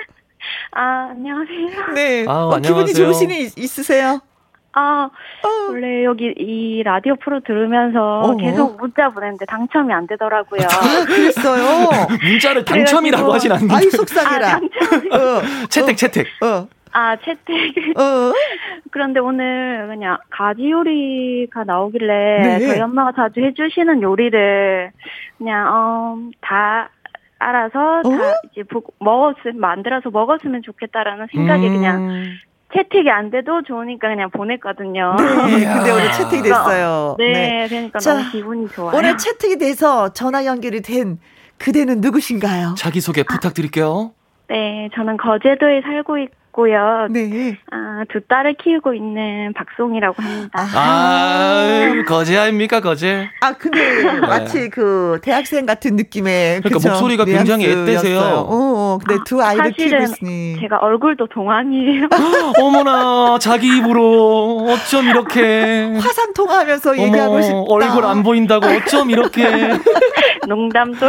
[0.75, 0.81] 아,
[1.11, 1.93] 안녕하세요.
[1.93, 2.25] 네.
[2.27, 4.19] 아, 어, 기분이 좋으신 일 있으세요?
[4.73, 5.09] 아,
[5.43, 5.47] 어.
[5.69, 10.61] 원래 여기 이 라디오 프로 들으면서 어 계속 문자 보냈는데 당첨이 안 되더라고요.
[10.63, 11.89] 아, 그랬어요?
[12.23, 13.73] 문자를 당첨이라고 하진 않는데.
[13.73, 14.47] 아이, 속상해라.
[14.53, 16.27] 아, 어, 채택, 채택.
[16.41, 16.67] 어.
[16.93, 17.97] 아, 채택.
[17.97, 18.33] 어.
[18.91, 22.59] 그런데 오늘 그냥 가지 요리가 나오길래 네.
[22.59, 24.91] 저희 엄마가 자주 해주시는 요리를
[25.37, 26.89] 그냥, 어, 다
[27.39, 28.33] 알아서 다 어?
[28.51, 28.63] 이제
[28.99, 31.73] 먹었으면, 만들어서 먹었으면 좋겠다라는 생각에 음.
[31.73, 32.23] 그냥
[32.73, 35.15] 채택이 안 돼도 좋으니까 그냥 보냈거든요.
[35.17, 37.15] 네, 근데 오늘 채택이 됐어요.
[37.17, 37.67] 네, 네.
[37.67, 38.97] 그러니까 자, 너무 기분이 좋아요.
[38.97, 41.19] 오늘 채택이 돼서 전화 연결이 된
[41.57, 42.75] 그대는 누구신가요?
[42.77, 44.11] 자기소개 부탁드릴게요.
[44.49, 47.07] 네, 저는 거제도에 살고 있고 있고요.
[47.09, 47.57] 네.
[47.71, 50.49] 아, 두 딸을 키우고 있는 박송이라고 합니다.
[50.53, 53.27] 아, 거제 아닙니까, 거제?
[53.41, 54.19] 아, 근데 네.
[54.19, 56.89] 마치 그 대학생 같은 느낌의 그러니까 그쵸?
[56.89, 58.19] 목소리가 굉장히 앳되세요.
[58.19, 60.57] 어, 어, 근데 두 아이를 키우고 있으니.
[60.59, 62.07] 제가 얼굴도 동안이에요.
[62.61, 67.57] 어머나, 자기 입으로 어쩜 이렇게 화상 통화하면서 얘기하고 싶다.
[67.69, 69.41] 얼굴 안 보인다고 어쩜 이렇게
[70.47, 71.07] 농담도.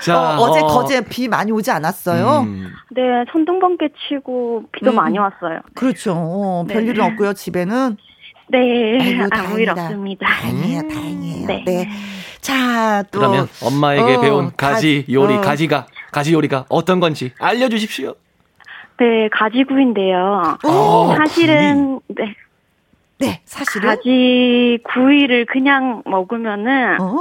[0.00, 0.66] 자, 어, 제 어.
[0.66, 2.40] 거제 비 많이 오지 않았어요?
[2.46, 2.72] 음.
[2.98, 4.96] 네, 천둥번개 치고 비도 음.
[4.96, 5.60] 많이 왔어요.
[5.76, 6.14] 그렇죠.
[6.16, 6.74] 어, 네.
[6.74, 7.96] 별일은 없고요, 집에는.
[8.48, 10.26] 네, 아이고, 아무 일 없습니다.
[10.26, 10.88] 다행이에요, 음.
[10.88, 11.46] 다행이에요.
[11.46, 11.64] 네.
[11.64, 11.88] 네.
[12.40, 13.20] 자, 또.
[13.20, 15.40] 그러면 엄마에게 어, 배운 가지 요리, 어.
[15.40, 18.14] 가지가, 가지 요리가 어떤 건지 알려주십시오.
[18.98, 20.58] 네, 가지구인데요.
[20.64, 22.16] 오, 사실은, 구이.
[22.16, 22.34] 네.
[23.20, 23.90] 네, 사실은.
[23.90, 27.16] 가지 구이를 그냥 먹으면은, 어.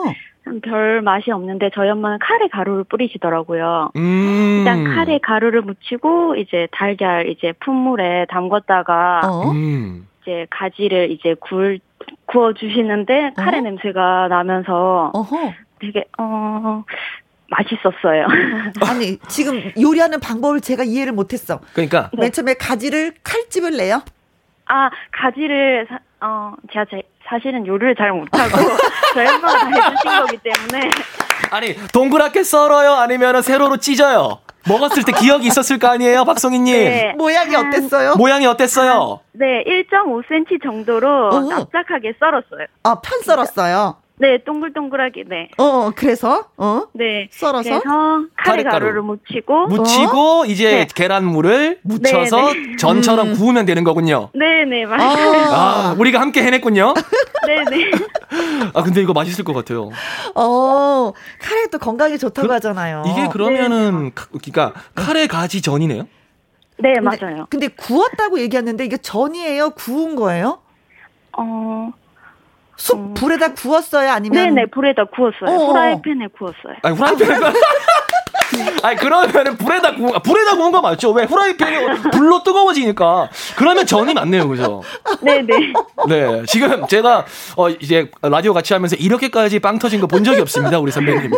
[0.64, 3.92] 별 맛이 없는데 저희 엄마는 카레 가루를 뿌리시더라고요.
[3.96, 4.56] 음.
[4.60, 9.52] 일단 카레 가루를 묻히고 이제 달걀 이제 푼물에 담궜다가 어?
[9.52, 10.08] 음.
[10.22, 11.80] 이제 가지를 이제 굴
[12.26, 13.62] 구워 주시는데 카레 어?
[13.62, 15.54] 냄새가 나면서 어허.
[15.80, 16.84] 되게 어
[17.50, 18.26] 맛있었어요.
[18.88, 21.60] 아니 지금 요리하는 방법을 제가 이해를 못했어.
[21.74, 24.02] 그러니까 맨 처음에 가지를 칼집을 내요.
[24.66, 28.50] 아 가지를 사, 어 제가 제, 사실은 요리를 잘 못하고
[29.14, 30.90] 저희 엄마가 다 해주신 거기 때문에
[31.52, 37.14] 아니 동그랗게 썰어요 아니면 세로로 찢어요 먹었을 때 기억이 있었을 거 아니에요 박성희님 네.
[37.18, 38.16] 모양이 어땠어요?
[38.16, 39.20] 모양이 어땠어요?
[39.34, 41.40] 네 1.5cm 정도로 오.
[41.50, 43.96] 납작하게 썰었어요 아 편 썰었어요?
[44.20, 45.50] 네, 동글동글하게, 네.
[45.60, 46.88] 어, 그래서, 어?
[46.94, 47.28] 네.
[47.32, 47.70] 썰어서?
[47.70, 49.68] 그래서 카레 가루를 묻히고.
[49.68, 50.46] 묻히고, 어?
[50.48, 50.88] 이제 네.
[50.94, 52.76] 계란물을 묻혀서 네, 네.
[52.78, 53.34] 전처럼 음.
[53.36, 54.30] 구우면 되는 거군요.
[54.34, 55.54] 네네, 네, 맞아요.
[55.54, 56.96] 아, 우리가 함께 해냈군요.
[57.46, 57.92] 네네.
[58.74, 59.92] 아, 근데 이거 맛있을 것 같아요.
[60.34, 63.04] 어, 카레도 건강에 좋다고 그, 하잖아요.
[63.08, 64.12] 이게 그러면은, 네.
[64.42, 66.08] 그니까, 카레 가지 전이네요?
[66.80, 67.46] 네, 근데, 맞아요.
[67.52, 69.72] 근데 구웠다고 얘기했는데 이게 전이에요?
[69.72, 70.60] 구운 거예요?
[71.38, 71.92] 어,
[72.78, 73.14] 쑥 음.
[73.16, 74.10] 불에다 구웠어요?
[74.12, 74.56] 아니면?
[74.56, 75.50] 네네, 불에다 구웠어요.
[75.50, 76.76] 어 후라이팬에 구웠어요.
[76.84, 77.40] 아니, 후라이팬에
[78.82, 81.12] 아니 그러면은 불에다 구운 불에다 구운 거 맞죠?
[81.12, 84.82] 왜 후라이팬이 불로 뜨거워지니까 그러면 전이 맞네요, 그죠?
[85.22, 85.48] 네네.
[86.08, 87.26] 네 지금 제가
[87.58, 91.30] 어 이제 라디오 같이 하면서 이렇게까지 빵 터진 거 본 적이 없습니다, 우리 선배님.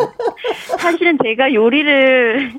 [0.77, 2.53] 사실은 제가 요리를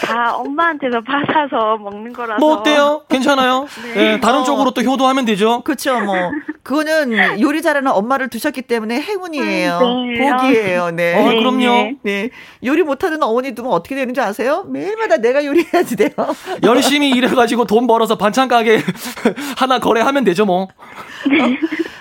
[0.00, 2.38] 다 엄마한테서 받아서 먹는 거라서.
[2.40, 3.02] 뭐 어때요?
[3.08, 3.66] 괜찮아요?
[3.82, 3.94] 네.
[3.94, 4.44] 네 다른 어.
[4.44, 5.62] 쪽으로 또 효도하면 되죠.
[5.62, 6.00] 그렇죠.
[6.00, 6.14] 뭐
[6.62, 9.78] 그거는 요리 잘하는 엄마를 두셨기 때문에 행운이에요.
[9.80, 10.30] 네.
[10.30, 10.90] 복이에요.
[10.92, 11.14] 네.
[11.14, 11.92] 어, 그럼요.
[12.02, 12.30] 네.
[12.64, 14.64] 요리 못하는 어머니 두면 어떻게 되는지 아세요?
[14.68, 16.10] 매일마다 내가 요리해야지 돼요.
[16.64, 18.80] 열심히 일해가지고 돈 벌어서 반찬 가게
[19.56, 20.68] 하나 거래하면 되죠, 뭐.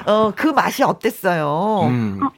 [0.05, 1.81] 어, 어, 그 맛이 어땠어요?
[1.84, 2.19] 음.
[2.23, 2.30] 어,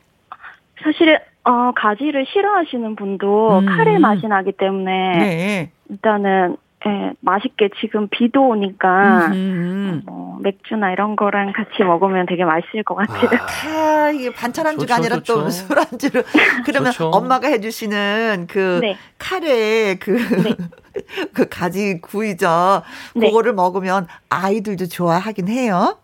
[0.84, 3.66] 사실은 어, 가지를 싫어하시는 분도 음.
[3.66, 5.72] 카레 맛이 나기 때문에 네.
[5.90, 6.58] 일단은
[6.88, 10.02] 예, 맛있게 지금 비도 오니까 음.
[10.08, 13.30] 어, 맥주나 이런 거랑 같이 먹으면 되게 맛있을 것 같아요.
[13.68, 16.24] 아, 이게 반찬 안주가 아니라 또술 안주로.
[16.66, 17.10] 그러면 좋죠.
[17.10, 18.98] 엄마가 해주시는 그 네.
[19.20, 20.12] 카레 그,
[20.42, 20.56] 네.
[21.34, 22.82] 그 가지 구이죠.
[23.16, 23.28] 네.
[23.28, 26.00] 그거를 먹으면 아이들도 좋아하긴 해요.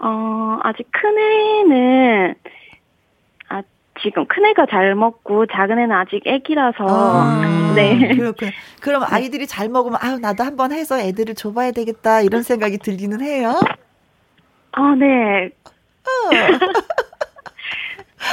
[0.00, 2.34] 어, 아직 큰 애는
[4.02, 8.50] 지금 큰애가 잘 먹고 작은애는 아직 애기라서 아, 네 그렇군
[8.80, 13.54] 그럼 아이들이 잘 먹으면 아유 나도 한번 해서 애들을 줘봐야 되겠다 이런 생각이 들기는 해요.
[14.72, 15.50] 아네.
[16.06, 16.30] 어.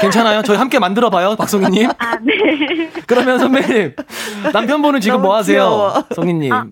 [0.02, 0.42] 괜찮아요.
[0.42, 1.90] 저희 함께 만들어봐요, 박송희님.
[1.98, 2.34] 아, 네.
[3.08, 3.94] 그러면 선배님,
[4.54, 5.94] 남편분은 지금 뭐 하세요?
[6.16, 6.54] 송희님.
[6.54, 6.66] 아,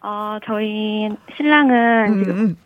[0.00, 2.56] 어, 저희 신랑은 음.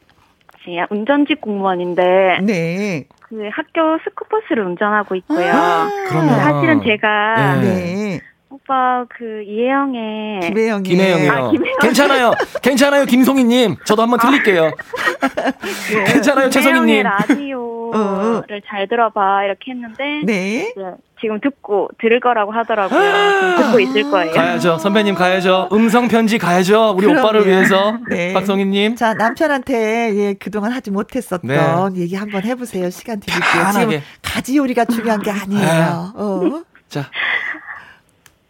[0.62, 2.38] 지금 운전직 공무원인데.
[2.42, 3.06] 네.
[3.32, 5.50] 그 학교 스쿠버스를 운전하고 있고요.
[5.50, 8.20] 아, 사실은 제가 네.
[8.50, 11.32] 오빠 그 이혜영의 김혜영이 김혜영이요.
[11.32, 11.78] 아, 김혜영.
[11.80, 12.32] 괜찮아요.
[12.62, 13.06] 괜찮아요.
[13.06, 13.76] 김송희님.
[13.86, 14.64] 저도 한번 틀릴게요.
[15.94, 16.04] 네.
[16.12, 16.50] 괜찮아요.
[16.50, 17.04] 최송희님.
[17.04, 18.60] 라디오 라디오를 어.
[18.66, 20.72] 잘 들어봐 이렇게 했는데 네.
[20.76, 20.82] 네.
[21.20, 23.00] 지금 듣고 들을 거라고 하더라고요.
[23.00, 24.32] 아~ 듣고 있을 거예요.
[24.32, 24.78] 가야죠.
[24.78, 25.68] 선배님 가야죠.
[25.72, 26.94] 음성 편지 가야죠.
[26.96, 27.20] 우리 그럼요.
[27.20, 27.98] 오빠를 위해서.
[28.10, 28.32] 네.
[28.32, 28.96] 박성희 님.
[28.96, 32.00] 자, 남편한테 예, 그동안 하지 못했었던 네.
[32.00, 32.90] 얘기 한번 해 보세요.
[32.90, 33.42] 시간 드릴게요.
[33.52, 33.80] 편하게.
[33.80, 36.12] 지금 가지 요리가 중요한 게 아니에요.
[36.16, 36.62] 어.
[36.88, 37.08] 자.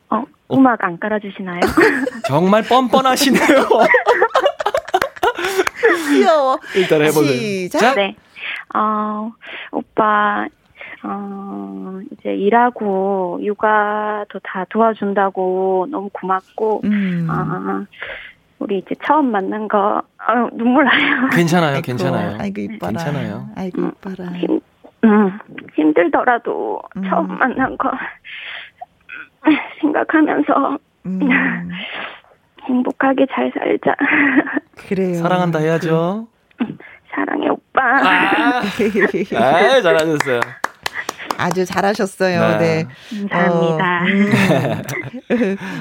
[0.08, 1.60] 어, 음악 안 깔아 주시나요?
[2.26, 3.68] 정말 뻔뻔하시네요.
[6.10, 6.58] 귀여워.
[6.74, 7.32] 일단 해보세요.
[7.32, 7.94] 시작.
[7.94, 8.14] 네.
[8.74, 9.32] 어,
[9.70, 10.46] 오빠
[11.04, 17.26] 어, 이제 일하고 육아도 다 도와준다고 너무 고맙고, 음.
[17.28, 17.84] 아,
[18.58, 21.28] 우리 이제 처음 만난 거, 아, 눈물 나요.
[21.32, 22.36] 괜찮아요, 아이고, 괜찮아요.
[22.40, 22.92] 아이고, 이뻐라.
[22.92, 23.48] 괜찮아요.
[23.56, 24.30] 아이고, 음, 이뻐라.
[24.32, 24.60] 힘,
[25.04, 25.38] 음,
[25.74, 27.02] 힘들더라도 음.
[27.08, 27.90] 처음 만난 거
[29.80, 31.20] 생각하면서, 음.
[32.62, 33.96] 행복하게 잘 살자.
[34.88, 35.14] 그래요.
[35.14, 36.28] 사랑한다 해야죠.
[37.14, 37.82] 사랑해, 오빠.
[37.82, 38.62] 아,
[39.36, 40.40] 아 잘하셨어요.
[41.38, 42.58] 아주 잘하셨어요.
[42.58, 42.86] 네.
[43.12, 43.28] 네.
[43.28, 44.02] 감사합니다.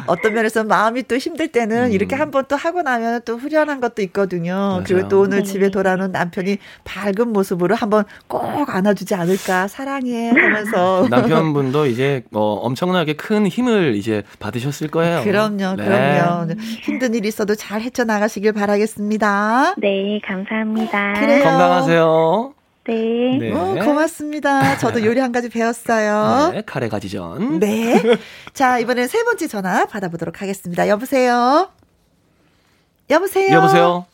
[0.08, 0.16] 어, 음.
[0.22, 1.92] 떤 면에서 마음이 또 힘들 때는 음.
[1.92, 4.54] 이렇게 한번 또 하고 나면 또 후련한 것도 있거든요.
[4.54, 4.84] 맞아요.
[4.86, 5.44] 그리고 또 오늘 네.
[5.44, 13.14] 집에 돌아오는 남편이 밝은 모습으로 한번 꼭 안아주지 않을까 사랑해 하면서 남편분도 이제 어, 엄청나게
[13.14, 15.24] 큰 힘을 이제 받으셨을 거예요.
[15.24, 15.86] 그럼요, 네.
[15.86, 16.54] 그럼요.
[16.82, 19.76] 힘든 일 있어도 잘 헤쳐나가시길 바라겠습니다.
[19.78, 21.14] 네, 감사합니다.
[21.14, 21.44] 그래요.
[21.44, 22.61] 건강하세요.
[22.86, 23.38] 네.
[23.40, 23.52] 네.
[23.52, 24.78] 오, 고맙습니다.
[24.78, 26.52] 저도 요리 한 가지 배웠어요.
[26.52, 27.60] 네, 카레 가지전.
[27.60, 28.02] 네.
[28.54, 30.88] 자, 이번엔 세 번째 전화 받아보도록 하겠습니다.
[30.88, 31.70] 여보세요?
[33.10, 33.54] 여보세요?
[33.56, 34.06] 여보세요?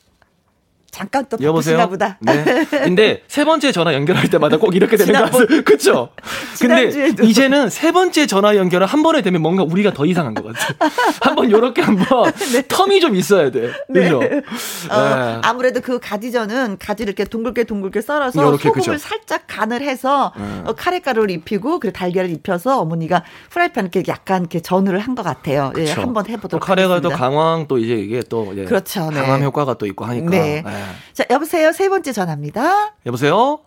[0.98, 1.88] 잠깐 또 여보세요.
[1.88, 2.18] 보다.
[2.22, 2.66] 네.
[2.72, 5.62] 근데 세 번째 전화 연결할 때마다 꼭 이렇게 되는 거 같아요.
[5.64, 6.10] 그렇죠?
[6.60, 10.92] 근데 이제는 세 번째 전화 연결을 한 번에 되면 뭔가 우리가 더 이상한 것 같아요.
[11.22, 12.64] 한번 요렇게 한번 네.
[12.64, 13.72] 텀이 좀 있어야 돼.
[13.94, 14.20] 그죠?
[14.20, 14.42] 네.
[14.90, 15.40] 어, 네.
[15.44, 18.98] 아무래도 그 가지전은 가지를 이렇게 둥글게 둥글게 썰어서 요렇게, 소금을 그쵸?
[18.98, 20.64] 살짝 간을 해서 네.
[20.66, 25.72] 어, 카레가루를 입히고 그리고 달걀을 입혀서 어머니가 프라이팬 이렇게 약간 이렇게 전후를 한것 같아요.
[25.78, 27.16] 예, 한번 해보도록 카레가 하겠습니다.
[27.16, 29.12] 또 강황 또 이제 이게 또 예, 그렇죠.
[29.12, 29.22] 네.
[29.22, 30.32] 강함 효과가 또 있고 하니까.
[30.32, 30.64] 네.
[30.66, 30.87] 네.
[31.14, 31.72] 자, 여보세요.
[31.72, 32.96] 세 번째 전화입니다.
[33.06, 33.60] 여보세요?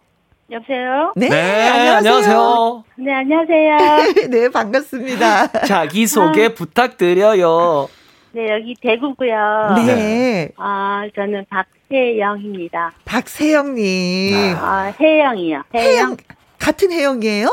[0.51, 1.13] 여보세요?
[1.15, 2.85] 네, 네 안녕하세요.
[2.97, 4.29] 네, 안녕하세요.
[4.31, 5.47] 네, 반갑습니다.
[5.67, 6.55] 자기소개 아.
[6.55, 7.89] 부탁드려요.
[8.33, 9.75] 네, 여기 대구고요.
[9.87, 10.51] 네.
[10.57, 12.93] 아, 저는 박세영입니다.
[13.05, 14.57] 박세영님.
[14.57, 15.63] 아, 혜영이요.
[15.75, 15.87] 혜영.
[15.87, 16.17] 혜영.
[16.59, 17.49] 같은 혜영이에요?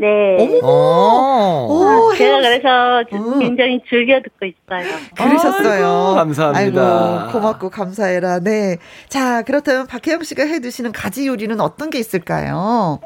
[0.00, 0.60] 네.
[0.62, 1.66] 어머.
[1.68, 3.38] 오, 아, 제가 그래서 음.
[3.40, 4.84] 굉장히 즐겨 듣고 있어요.
[5.16, 5.86] 그러셨어요.
[5.86, 7.20] 아이고, 감사합니다.
[7.22, 8.40] 아이고, 고맙고 감사해라.
[8.40, 8.76] 네.
[9.08, 13.00] 자, 그렇다면 박혜영 씨가 해 드시는 가지 요리는 어떤 게 있을까요?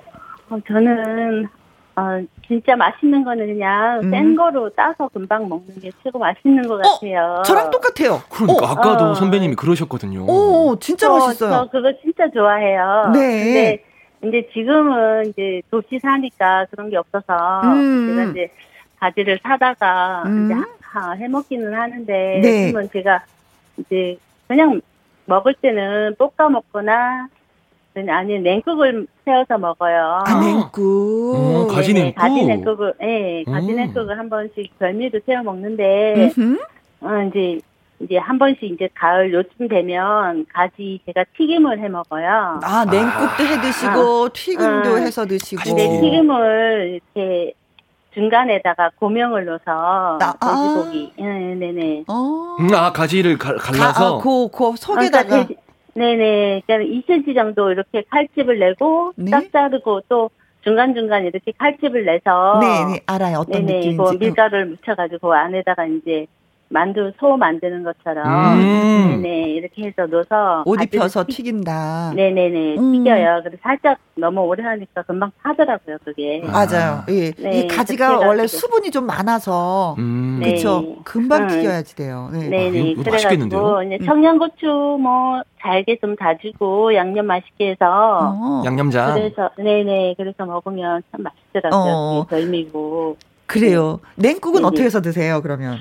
[0.51, 1.49] 어, 저는
[1.97, 2.03] 어,
[2.47, 4.11] 진짜 맛있는 거는 그냥 음.
[4.11, 7.37] 센 거로 따서 금방 먹는 게 최고 맛있는 것 어, 같아요.
[7.39, 8.23] 어, 저랑 똑같아요.
[8.31, 8.69] 그러니까 어.
[8.71, 9.15] 아까도 어.
[9.15, 10.25] 선배님이 그러셨거든요.
[10.25, 11.51] 오, 진짜 저, 맛있어요.
[11.51, 13.11] 저 그거 진짜 좋아해요.
[13.12, 13.85] 네.
[14.21, 18.07] 근데 이제 지금은 이제 도시 사니까 그런 게 없어서 음.
[18.09, 18.53] 제가 이제
[18.99, 20.45] 바지를 사다가 음.
[20.45, 22.67] 이제 하, 해 먹기는 하는데 네.
[22.67, 23.25] 지금은 제가
[23.79, 24.81] 이제 그냥
[25.25, 27.29] 먹을 때는 볶아 먹거나
[27.95, 30.23] 아니면 냉국을 세워서 먹어요.
[30.25, 31.35] 아, 냉국.
[31.35, 32.15] 어, 가지 냉국.
[32.15, 36.31] 가지 냉국을, 예, 네, 가지 냉국을 한 번씩 별미도 세워 먹는데,
[37.01, 37.61] 어, 이제
[38.01, 42.61] 이제 한 번씩 이제 가을 요쯤 되면 가지 제가 튀김을 해 먹어요.
[42.63, 45.63] 아 냉국도 해 드시고 아, 튀김도 아, 해서 드시고.
[45.63, 47.53] 근데 튀김을 이렇게
[48.15, 51.13] 중간에다가 고명을 넣어서 아, 돼지고기.
[51.19, 51.23] 아.
[51.23, 52.05] 네네 네.
[52.09, 52.57] 어.
[52.59, 54.19] 음, 아 가지를 갈, 갈라서.
[54.19, 55.29] 아, 그, 그 속에다가.
[55.29, 55.55] 그러니까
[55.95, 56.63] 네네.
[56.67, 59.31] 그러니까 2cm 정도 이렇게 칼집을 내고 네?
[59.31, 60.31] 딱 자르고 또
[60.63, 62.59] 중간 중간 이렇게 칼집을 내서.
[62.61, 63.39] 네, 네 알아요.
[63.41, 64.19] 어떤 네네, 느낌인지.
[64.19, 66.27] 그 밀가루를 묻혀가지고 안에다가 이제
[66.71, 68.27] 만두 소 만드는 것처럼
[68.59, 69.23] 음.
[69.23, 71.37] 네네 이렇게 해서 넣어서 옷 입혀서 튀...
[71.37, 72.13] 튀긴다.
[72.15, 72.93] 네네네 음.
[72.93, 73.41] 튀겨요.
[73.43, 76.41] 그래서 살짝 너무 오래 하니까 금방 타더라고요 그게.
[76.47, 77.03] 맞아요.
[77.09, 77.33] 예.
[77.33, 80.41] 네, 이 가지가 원래 수분이 좀 많아서 음.
[80.41, 80.81] 그렇죠.
[80.81, 80.97] 네.
[81.05, 81.49] 금방 음.
[81.49, 82.31] 튀겨야지 돼요.
[82.33, 82.49] 네.
[82.49, 84.07] 네네 아, 그래가지고 이제 음.
[84.07, 84.67] 청양고추
[85.01, 88.63] 뭐 잘게 좀 다지고 양념 맛있게 해서 어.
[88.65, 89.15] 양념장.
[89.15, 91.93] 그래서 네네 그래서 먹으면 참 맛있더라고요.
[91.93, 92.27] 어.
[92.31, 93.17] 별미고.
[93.47, 93.99] 그래요.
[94.15, 94.67] 냉국은 네네.
[94.69, 95.79] 어떻게 해서 드세요 그러면?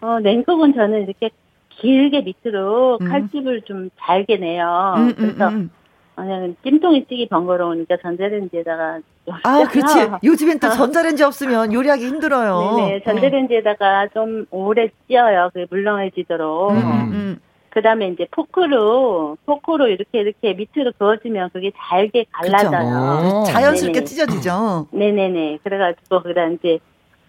[0.00, 1.30] 어, 냉국은 저는 이렇게
[1.70, 3.08] 길게 밑으로 음.
[3.08, 4.94] 칼집을 좀 잘게 내요.
[4.96, 5.70] 음, 음 그래서 음,
[6.14, 9.00] 그냥 찜통이 찌기 번거로우니까 전자레인지에다가
[9.42, 10.08] 아, 그렇지.
[10.24, 12.76] 요즘엔 또 전자레인지 없으면 요리하기 힘들어요.
[12.76, 13.02] 네네.
[13.04, 15.50] 전자레인지에다가 좀 오래 찌어요.
[15.52, 16.70] 그 물렁해지도록.
[16.70, 17.40] 음, 음.
[17.76, 23.44] 그 다음에 이제 포크로, 포크로 이렇게 이렇게 밑으로 그어주면 그게 잘게 갈라져요.
[23.48, 24.04] 자연스럽게 네네.
[24.06, 24.88] 찢어지죠.
[24.92, 25.58] 네네네.
[25.62, 26.78] 그래가지고, 그 다음 이제,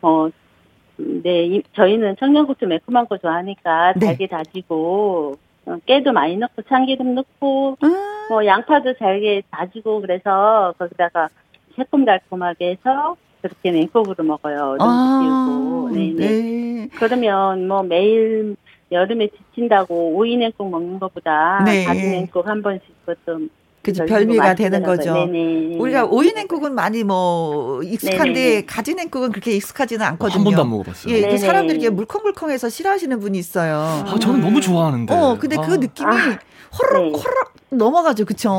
[0.01, 0.29] 어,
[0.97, 4.07] 네, 저희는 청양고추 매콤한 거 좋아하니까 네.
[4.07, 7.95] 달게 다지고 어, 깨도 많이 넣고 참기름 넣고 음.
[8.29, 11.29] 뭐 양파도 잘게 다지고 그래서 거기다가
[11.75, 14.77] 새콤달콤하게 해서 그렇게 냉국으로 먹어요.
[14.79, 16.13] 아, 네네.
[16.15, 16.89] 네.
[16.95, 18.55] 그러면 뭐 매일
[18.91, 21.83] 여름에 지친다고 오이 냉국 먹는 것보다 네.
[21.83, 23.47] 가지 냉국 한 번씩 그것도
[23.87, 25.13] 그죠 별미가 되는 거죠.
[25.13, 25.77] 네네.
[25.77, 28.65] 우리가 오이 냉국은 많이 뭐 익숙한데 네네.
[28.65, 30.37] 가지 냉국은 그렇게 익숙하지는 않거든요.
[30.39, 31.13] 한 번도 안 먹어봤어요.
[31.13, 33.77] 예, 사람들이 이게 물컹물컹해서 싫어하시는 분이 있어요.
[34.05, 35.13] 아, 저는 너무 좋아하는데.
[35.13, 35.67] 어, 근데 그 아.
[35.67, 36.39] 그 느낌이 아.
[36.77, 37.19] 호로록 네.
[37.19, 38.51] 호로록 넘어가죠, 그쵸?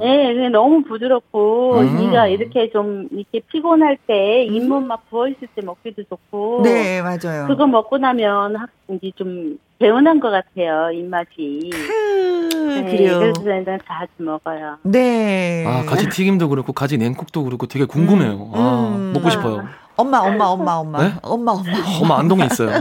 [0.00, 2.00] 네, 네 너무 부드럽고, 음.
[2.02, 4.54] 이가 이렇게 좀, 이렇게 피곤할 때, 음.
[4.54, 6.62] 잇몸 막 부어있을 때 먹기도 좋고.
[6.62, 7.46] 네, 맞아요.
[7.46, 8.56] 그거 먹고 나면,
[8.90, 11.70] 이제 좀, 개운한 것 같아요, 입맛이.
[11.72, 13.18] 네, 그래요.
[13.18, 14.76] 그래서 저는 자주 먹어요.
[14.82, 15.64] 네.
[15.66, 18.32] 아, 가지 튀김도 그렇고, 가지 냉국도 그렇고 되게 궁금해요.
[18.32, 18.50] 음.
[18.54, 19.12] 아, 음.
[19.14, 19.66] 먹고 싶어요.
[20.00, 21.02] 엄마, 엄마, 엄마, 엄마.
[21.02, 21.12] 네?
[21.22, 21.72] 엄마, 엄마.
[22.00, 22.80] 엄마 안동에 있어요.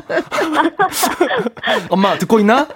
[1.90, 2.68] 엄마 듣고 있나?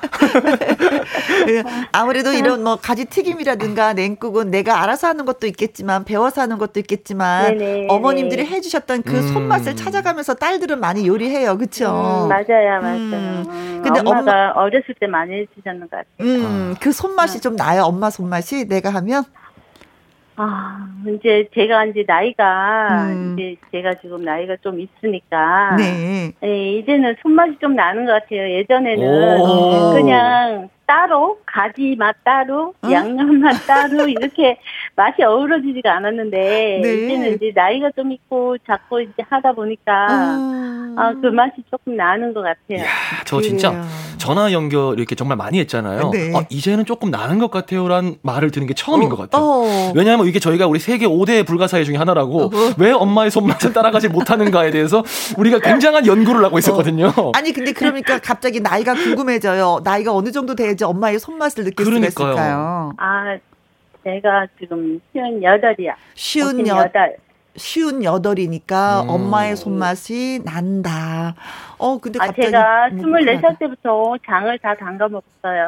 [1.47, 6.79] 예, 아무래도 이런 뭐 가지 튀김이라든가 냉국은 내가 알아서 하는 것도 있겠지만 배워서 하는 것도
[6.81, 8.49] 있겠지만 네네, 어머님들이 네.
[8.49, 9.33] 해주셨던 그 음.
[9.33, 12.25] 손맛을 찾아가면서 딸들은 많이 요리해요, 그렇죠?
[12.25, 12.97] 음, 맞아요, 맞아요.
[12.97, 13.81] 음.
[13.83, 16.05] 근데 엄마가 엄마, 어렸을 때 많이 해주셨는 것 같아요.
[16.21, 19.23] 음, 그 손맛이 좀 나요, 엄마 손맛이 내가 하면.
[20.35, 23.35] 아, 이제 제가 이제 나이가 음.
[23.38, 26.31] 이제 제가 지금 나이가 좀 있으니까 네.
[26.39, 28.49] 네 이제는 손맛이 좀 나는 것 같아요.
[28.49, 29.93] 예전에는 오.
[29.93, 32.91] 그냥 따로 가지 맛 따로 어?
[32.91, 34.57] 양념 맛 따로 이렇게
[34.95, 36.93] 맛이 어우러지지가 않았는데 네.
[36.93, 40.95] 이제는 이제 나이가 좀 있고 자꾸 이제 하다 보니까 아.
[40.97, 42.80] 아, 그 맛이 조금 나는 것 같아요.
[42.80, 42.85] 이야,
[43.26, 43.72] 저 진짜
[44.23, 46.11] 전화 연결 이렇게 정말 많이 했잖아요.
[46.11, 46.31] 네.
[46.33, 49.43] 아, 이제는 조금 나는 것 같아요란 말을 듣는 게 처음인 어, 것 같아요.
[49.43, 49.91] 어.
[49.93, 52.49] 왜냐하면 이게 저희가 우리 세계 5대 불가사의 중에 하나라고 어.
[52.77, 55.03] 왜 엄마의 손맛을 따라가지 못하는가에 대해서
[55.37, 57.11] 우리가 굉장한 연구를 하고 있었거든요.
[57.17, 57.31] 어.
[57.35, 59.81] 아니 근데 그러니까 갑자기 나이가 궁금해져요.
[59.83, 62.09] 나이가 어느 정도 돼야지 엄마의 손맛을 느낄 그러니까요.
[62.11, 62.93] 수가 있을까요?
[62.95, 63.37] 아,
[64.05, 65.95] 내가 지금 쉬운 여덟이야.
[66.15, 67.17] 쉬운 여덟.
[67.55, 69.09] 쉬운 여덟이니까 음.
[69.09, 71.35] 엄마의 손맛이 난다.
[71.77, 75.67] 어, 근데 아, 제가 스물네 살 때부터 장을 다 담가 먹었어요.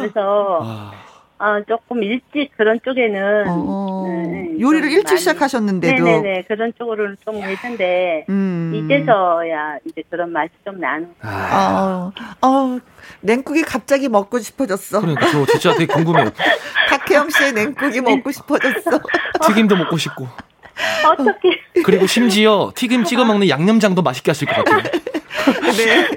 [0.00, 0.92] 그래서 아.
[1.40, 7.36] 아, 조금 일찍 그런 쪽에는 어, 네, 요리를 일찍 많이, 시작하셨는데도 네네네 그런 쪽으로 좀
[7.36, 8.72] 했는데 음.
[8.74, 12.10] 이제서야 이제 그런 맛이 좀 나는 아,
[12.42, 12.78] 어,
[13.20, 15.00] 냉국이 갑자기 먹고 싶어졌어.
[15.00, 16.30] 그러니까 저 진짜 되게 궁금해요.
[16.90, 18.98] 박혜영 씨의 냉국이 먹고 싶어졌어.
[19.46, 20.26] 튀김도 먹고 싶고.
[21.04, 21.60] 어떻게?
[21.84, 24.82] 그리고 심지어 튀김 찍어 먹는 양념장도 맛있게 하실 것 같아요.
[25.76, 26.08] 네.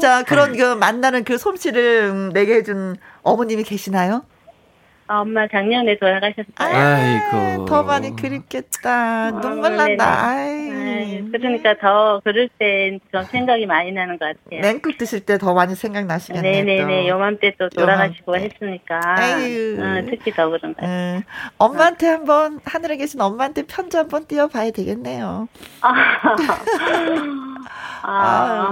[0.00, 4.22] 자, 그런 그 만나는 그 솜씨를 내게 해준 어머님이 계시나요?
[5.08, 6.44] 아, 엄마 작년에 돌아가셨어요.
[6.56, 7.64] 아이고.
[7.64, 9.28] 더 많이 그립겠다.
[9.28, 10.28] 어, 눈물 난다.
[10.28, 10.68] 아이.
[11.32, 14.60] 그러니까 더 그럴 때좀 생각이 많이 나는 것 같아요.
[14.60, 16.64] 냉국 드실 때 더 많이 생각나시겠네요.
[16.64, 17.08] 네네네.
[17.08, 18.54] 요맘때 또 돌아가시고 요맘때.
[18.54, 19.00] 했으니까.
[19.04, 19.78] 아유.
[19.80, 21.16] 어, 특히 더 그런 것 같아요.
[21.18, 21.22] 음,
[21.58, 25.48] 엄마한테 한번, 하늘에 계신 엄마한테 편지 한번 띄워봐야 되겠네요.
[25.80, 25.92] 아.
[28.02, 28.68] 아,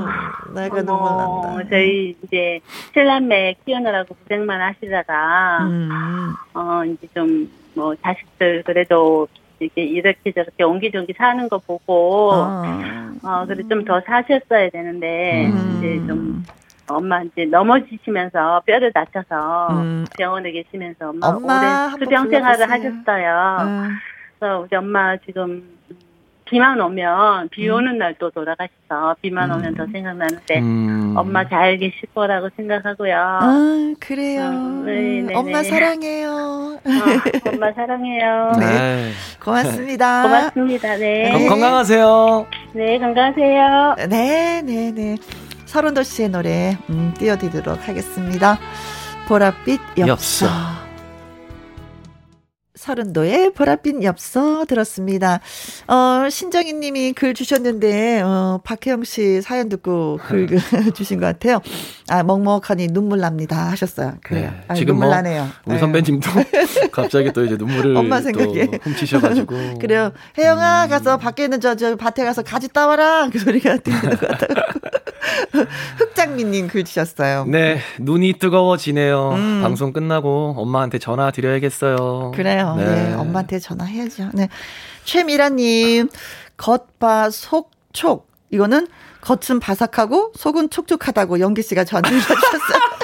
[0.49, 1.69] 아유, 내가 눈물 난다.
[1.71, 2.61] 저희 이제
[2.95, 6.26] 칠남매 키우느라고 고생만 하시다가, 음.
[6.55, 9.28] 어, 이제 좀, 뭐, 자식들 그래도
[9.59, 13.12] 이렇게 이렇게 저렇게 옹기종기 사는 거 보고, 아.
[13.23, 15.77] 어, 그래 좀 더 사셨어야 되는데, 음.
[15.78, 16.44] 이제 좀,
[16.89, 20.05] 엄마 이제 넘어지시면서 뼈를 다쳐서 음.
[20.16, 23.57] 병원에 계시면서 엄마, 엄마 오래 수병 생활을 하셨어요.
[23.62, 23.89] 음.
[24.39, 25.76] 그래서 우리 엄마 지금
[26.48, 27.74] 비만 오면 비 음.
[27.74, 29.93] 오는 날또 돌아가셔서 비만 오면 더 음.
[29.93, 31.14] 생각나는데 음.
[31.16, 33.14] 엄마 잘 계실 거라고 생각하고요.
[33.16, 34.44] 아 그래요.
[34.47, 35.68] 어, 네, 네, 엄마 네.
[35.68, 36.28] 사랑해요.
[36.31, 38.52] 어, 엄마 사랑해요.
[38.60, 38.66] 네.
[38.66, 39.10] 네.
[39.43, 40.23] 고맙습니다.
[40.55, 40.97] 고맙습니다.
[40.97, 41.32] 네.
[41.32, 42.47] 건, 건강하세요.
[42.74, 43.94] 네 건강하세요.
[44.09, 44.93] 네 네 네.
[44.93, 45.16] 네.
[45.66, 48.59] 서른도 씨의 노래 음, 띄워드리도록 하겠습니다.
[49.27, 50.47] 보랏빛 엽서.
[50.47, 50.86] 엽서.
[52.87, 55.41] 서른도의 보랏빛 엽서 들었습니다.
[55.89, 60.47] 어, 신정희 님이 글 주셨는데, 어, 박혜영 씨 사연 듣고 글
[60.95, 61.61] 주신 것 같아요.
[62.09, 63.71] 아, 먹먹하니 눈물 납니다.
[63.71, 64.15] 하셨어요.
[64.23, 64.51] 그래요.
[64.51, 65.49] 네, 아, 지금 눈물 뭐 나네요.
[65.65, 65.81] 우리 네.
[65.81, 66.31] 선배님도
[66.93, 69.79] 갑자기 또 이제 눈물을 엄마 생각에 훔치셔가지고.
[69.83, 70.13] 그래요.
[70.39, 70.89] 혜영아, 음.
[70.89, 73.29] 가서 밖에 있는 저, 저 밭에 가서 가지 따와라.
[73.33, 74.65] 그 소리가 들리는 것 같아요.
[75.98, 77.44] 흑장미님 글 주셨어요.
[77.47, 79.31] 네, 눈이 뜨거워지네요.
[79.31, 79.61] 음.
[79.62, 82.32] 방송 끝나고 엄마한테 전화 드려야겠어요.
[82.35, 82.74] 그래요.
[82.77, 82.85] 네.
[82.85, 83.15] 네.
[83.15, 84.31] 엄마한테 전화해야죠.
[84.35, 84.48] 네.
[85.05, 86.09] 최미라님,
[86.57, 88.27] 겉바 속촉.
[88.51, 88.86] 이거는
[89.23, 92.81] 겉은 바삭하고 속은 촉촉하다고 연기 씨가 전해 주셨어요.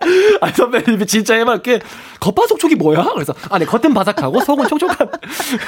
[0.40, 1.80] 아, 선배님이 진짜 해맑게
[2.20, 3.10] 겉바속촉이 뭐야?
[3.14, 5.10] 그래서 아네 겉은 바삭하고 속은 촉촉한.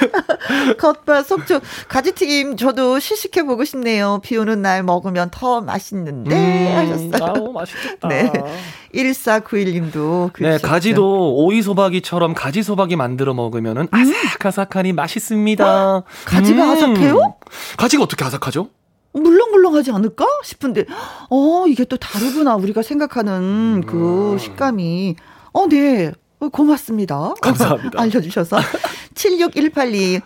[0.78, 4.20] 겉바속촉 가지튀김 저도 시식해 보고 싶네요.
[4.22, 7.30] 비 오는 날 먹으면 더 맛있는데 음, 하셨어요.
[7.30, 8.08] 아우 맛있겠다.
[8.08, 8.32] 네.
[8.94, 14.14] 1491님도 네, 가지도 오이 소박이처럼 가지 소박이 만들어 먹으면은 음.
[14.40, 15.96] 아삭아삭하니 맛있습니다.
[15.96, 16.04] 어?
[16.24, 16.70] 가지가 음.
[16.70, 17.34] 아삭해요?
[17.76, 18.68] 가지가 어떻게 아삭하죠?
[19.12, 20.86] 물렁물렁하지 않을까 싶은데,
[21.30, 22.56] 어, 이게 또 다르구나.
[22.56, 24.38] 우리가 생각하는 그 음.
[24.38, 25.16] 식감이.
[25.52, 26.12] 어, 네.
[26.40, 27.34] 어, 고맙습니다.
[27.40, 27.90] 감사합니다.
[28.00, 28.58] 알려주셔서.
[29.14, 30.20] 76182.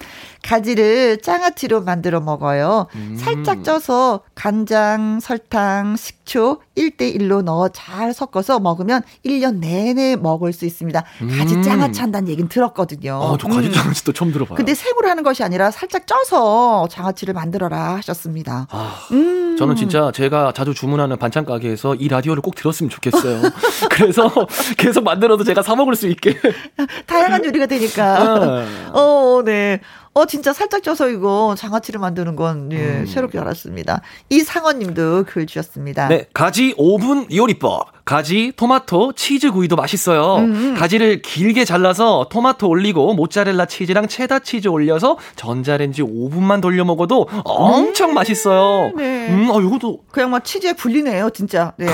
[0.46, 2.86] 가지를 장아찌로 만들어 먹어요.
[2.94, 3.16] 음.
[3.18, 11.02] 살짝 쪄서 간장, 설탕, 식초 1대1로 넣어 잘 섞어서 먹으면 1년 내내 먹을 수 있습니다.
[11.36, 11.62] 가지 음.
[11.62, 13.20] 장아찌 한다는 얘기는 들었거든요.
[13.20, 13.72] 아, 저 가지 음.
[13.72, 14.56] 장아찌도 처음 들어봐요.
[14.56, 18.68] 근데 생으로 하는 것이 아니라 살짝 쪄서 장아찌를 만들어라 하셨습니다.
[18.70, 19.56] 아, 음.
[19.58, 23.42] 저는 진짜 제가 자주 주문하는 반찬 가게에서 이 라디오를 꼭 들었으면 좋겠어요.
[23.90, 24.30] 그래서
[24.76, 26.38] 계속 만들어도 제가 사 먹을 수 있게.
[27.06, 28.16] 다양한 요리가 되니까.
[28.22, 28.66] 아.
[28.92, 29.80] 어, 네.
[30.14, 33.06] 어, 진짜 살짝 쪄서 이거 장아찌를 만드는 건, 예, 음.
[33.06, 34.00] 새롭게 알았습니다.
[34.30, 36.08] 이상원 님도 글 주셨습니다.
[36.08, 37.95] 네, 가지 오븐 요리법.
[38.06, 40.36] 가지, 토마토, 치즈 구이도 맛있어요.
[40.36, 40.74] 음.
[40.78, 48.10] 가지를 길게 잘라서 토마토 올리고 모짜렐라 치즈랑 체다 치즈 올려서 전자레인지 5분만 돌려 먹어도 엄청
[48.10, 48.14] 음.
[48.14, 48.92] 맛있어요.
[48.96, 49.28] 네.
[49.28, 50.04] 음, 어, 이것도.
[50.12, 51.72] 그냥 막 치즈에 불리네요, 진짜.
[51.78, 51.86] 네.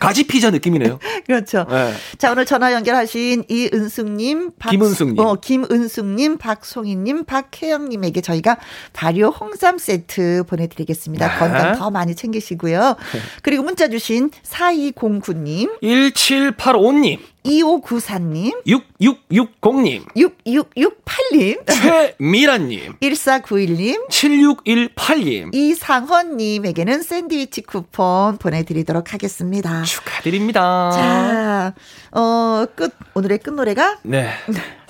[0.00, 0.98] 가, 지 피자 느낌이네요.
[1.26, 1.66] 그렇죠.
[1.68, 1.92] 네.
[2.16, 7.90] 자, 오늘 전화 연결하신 이은숙 님, 박, 김은숙 님, 어, 김은숙 님, 박송희 님, 박혜영
[7.90, 8.56] 님에게 저희가
[8.94, 11.28] 발효 홍삼 세트 보내 드리겠습니다.
[11.28, 11.38] 네.
[11.38, 12.96] 건강 더 많이 챙기시고요.
[13.42, 17.20] 그리고 문자 주신 4209님 1785님.
[17.44, 29.82] 2594님, 6660님, 6668님, 최미란님, 1491님, 7618님, 이상헌님에게는 샌드위치 쿠폰 보내드리도록 하겠습니다.
[29.82, 30.90] 축하드립니다.
[30.92, 31.74] 자,
[32.18, 33.98] 어, 끝, 오늘의 끝 노래가?
[34.02, 34.28] 네.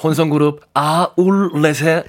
[0.03, 2.05] 혼성그룹 아울렛의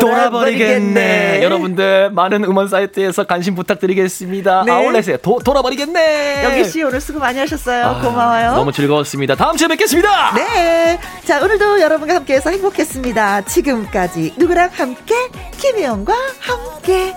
[0.00, 1.40] 돌아버리겠네.
[1.42, 4.64] 여러분들 많은 음원 사이트에서 관심 부탁드리겠습니다.
[4.64, 4.72] 네.
[4.72, 6.42] 아울렛의 도, 돌아버리겠네.
[6.44, 7.84] 여기 씨 오늘 수고 많이 하셨어요.
[7.84, 8.54] 아, 고마워요.
[8.56, 9.36] 너무 즐거웠습니다.
[9.36, 10.34] 다음 주에 뵙겠습니다.
[10.34, 10.98] 네.
[11.24, 13.42] 자, 오늘도 여러분과 함께해서 행복했습니다.
[13.42, 15.14] 지금까지 누구랑 함께?
[15.56, 17.14] 김혜영과 함께.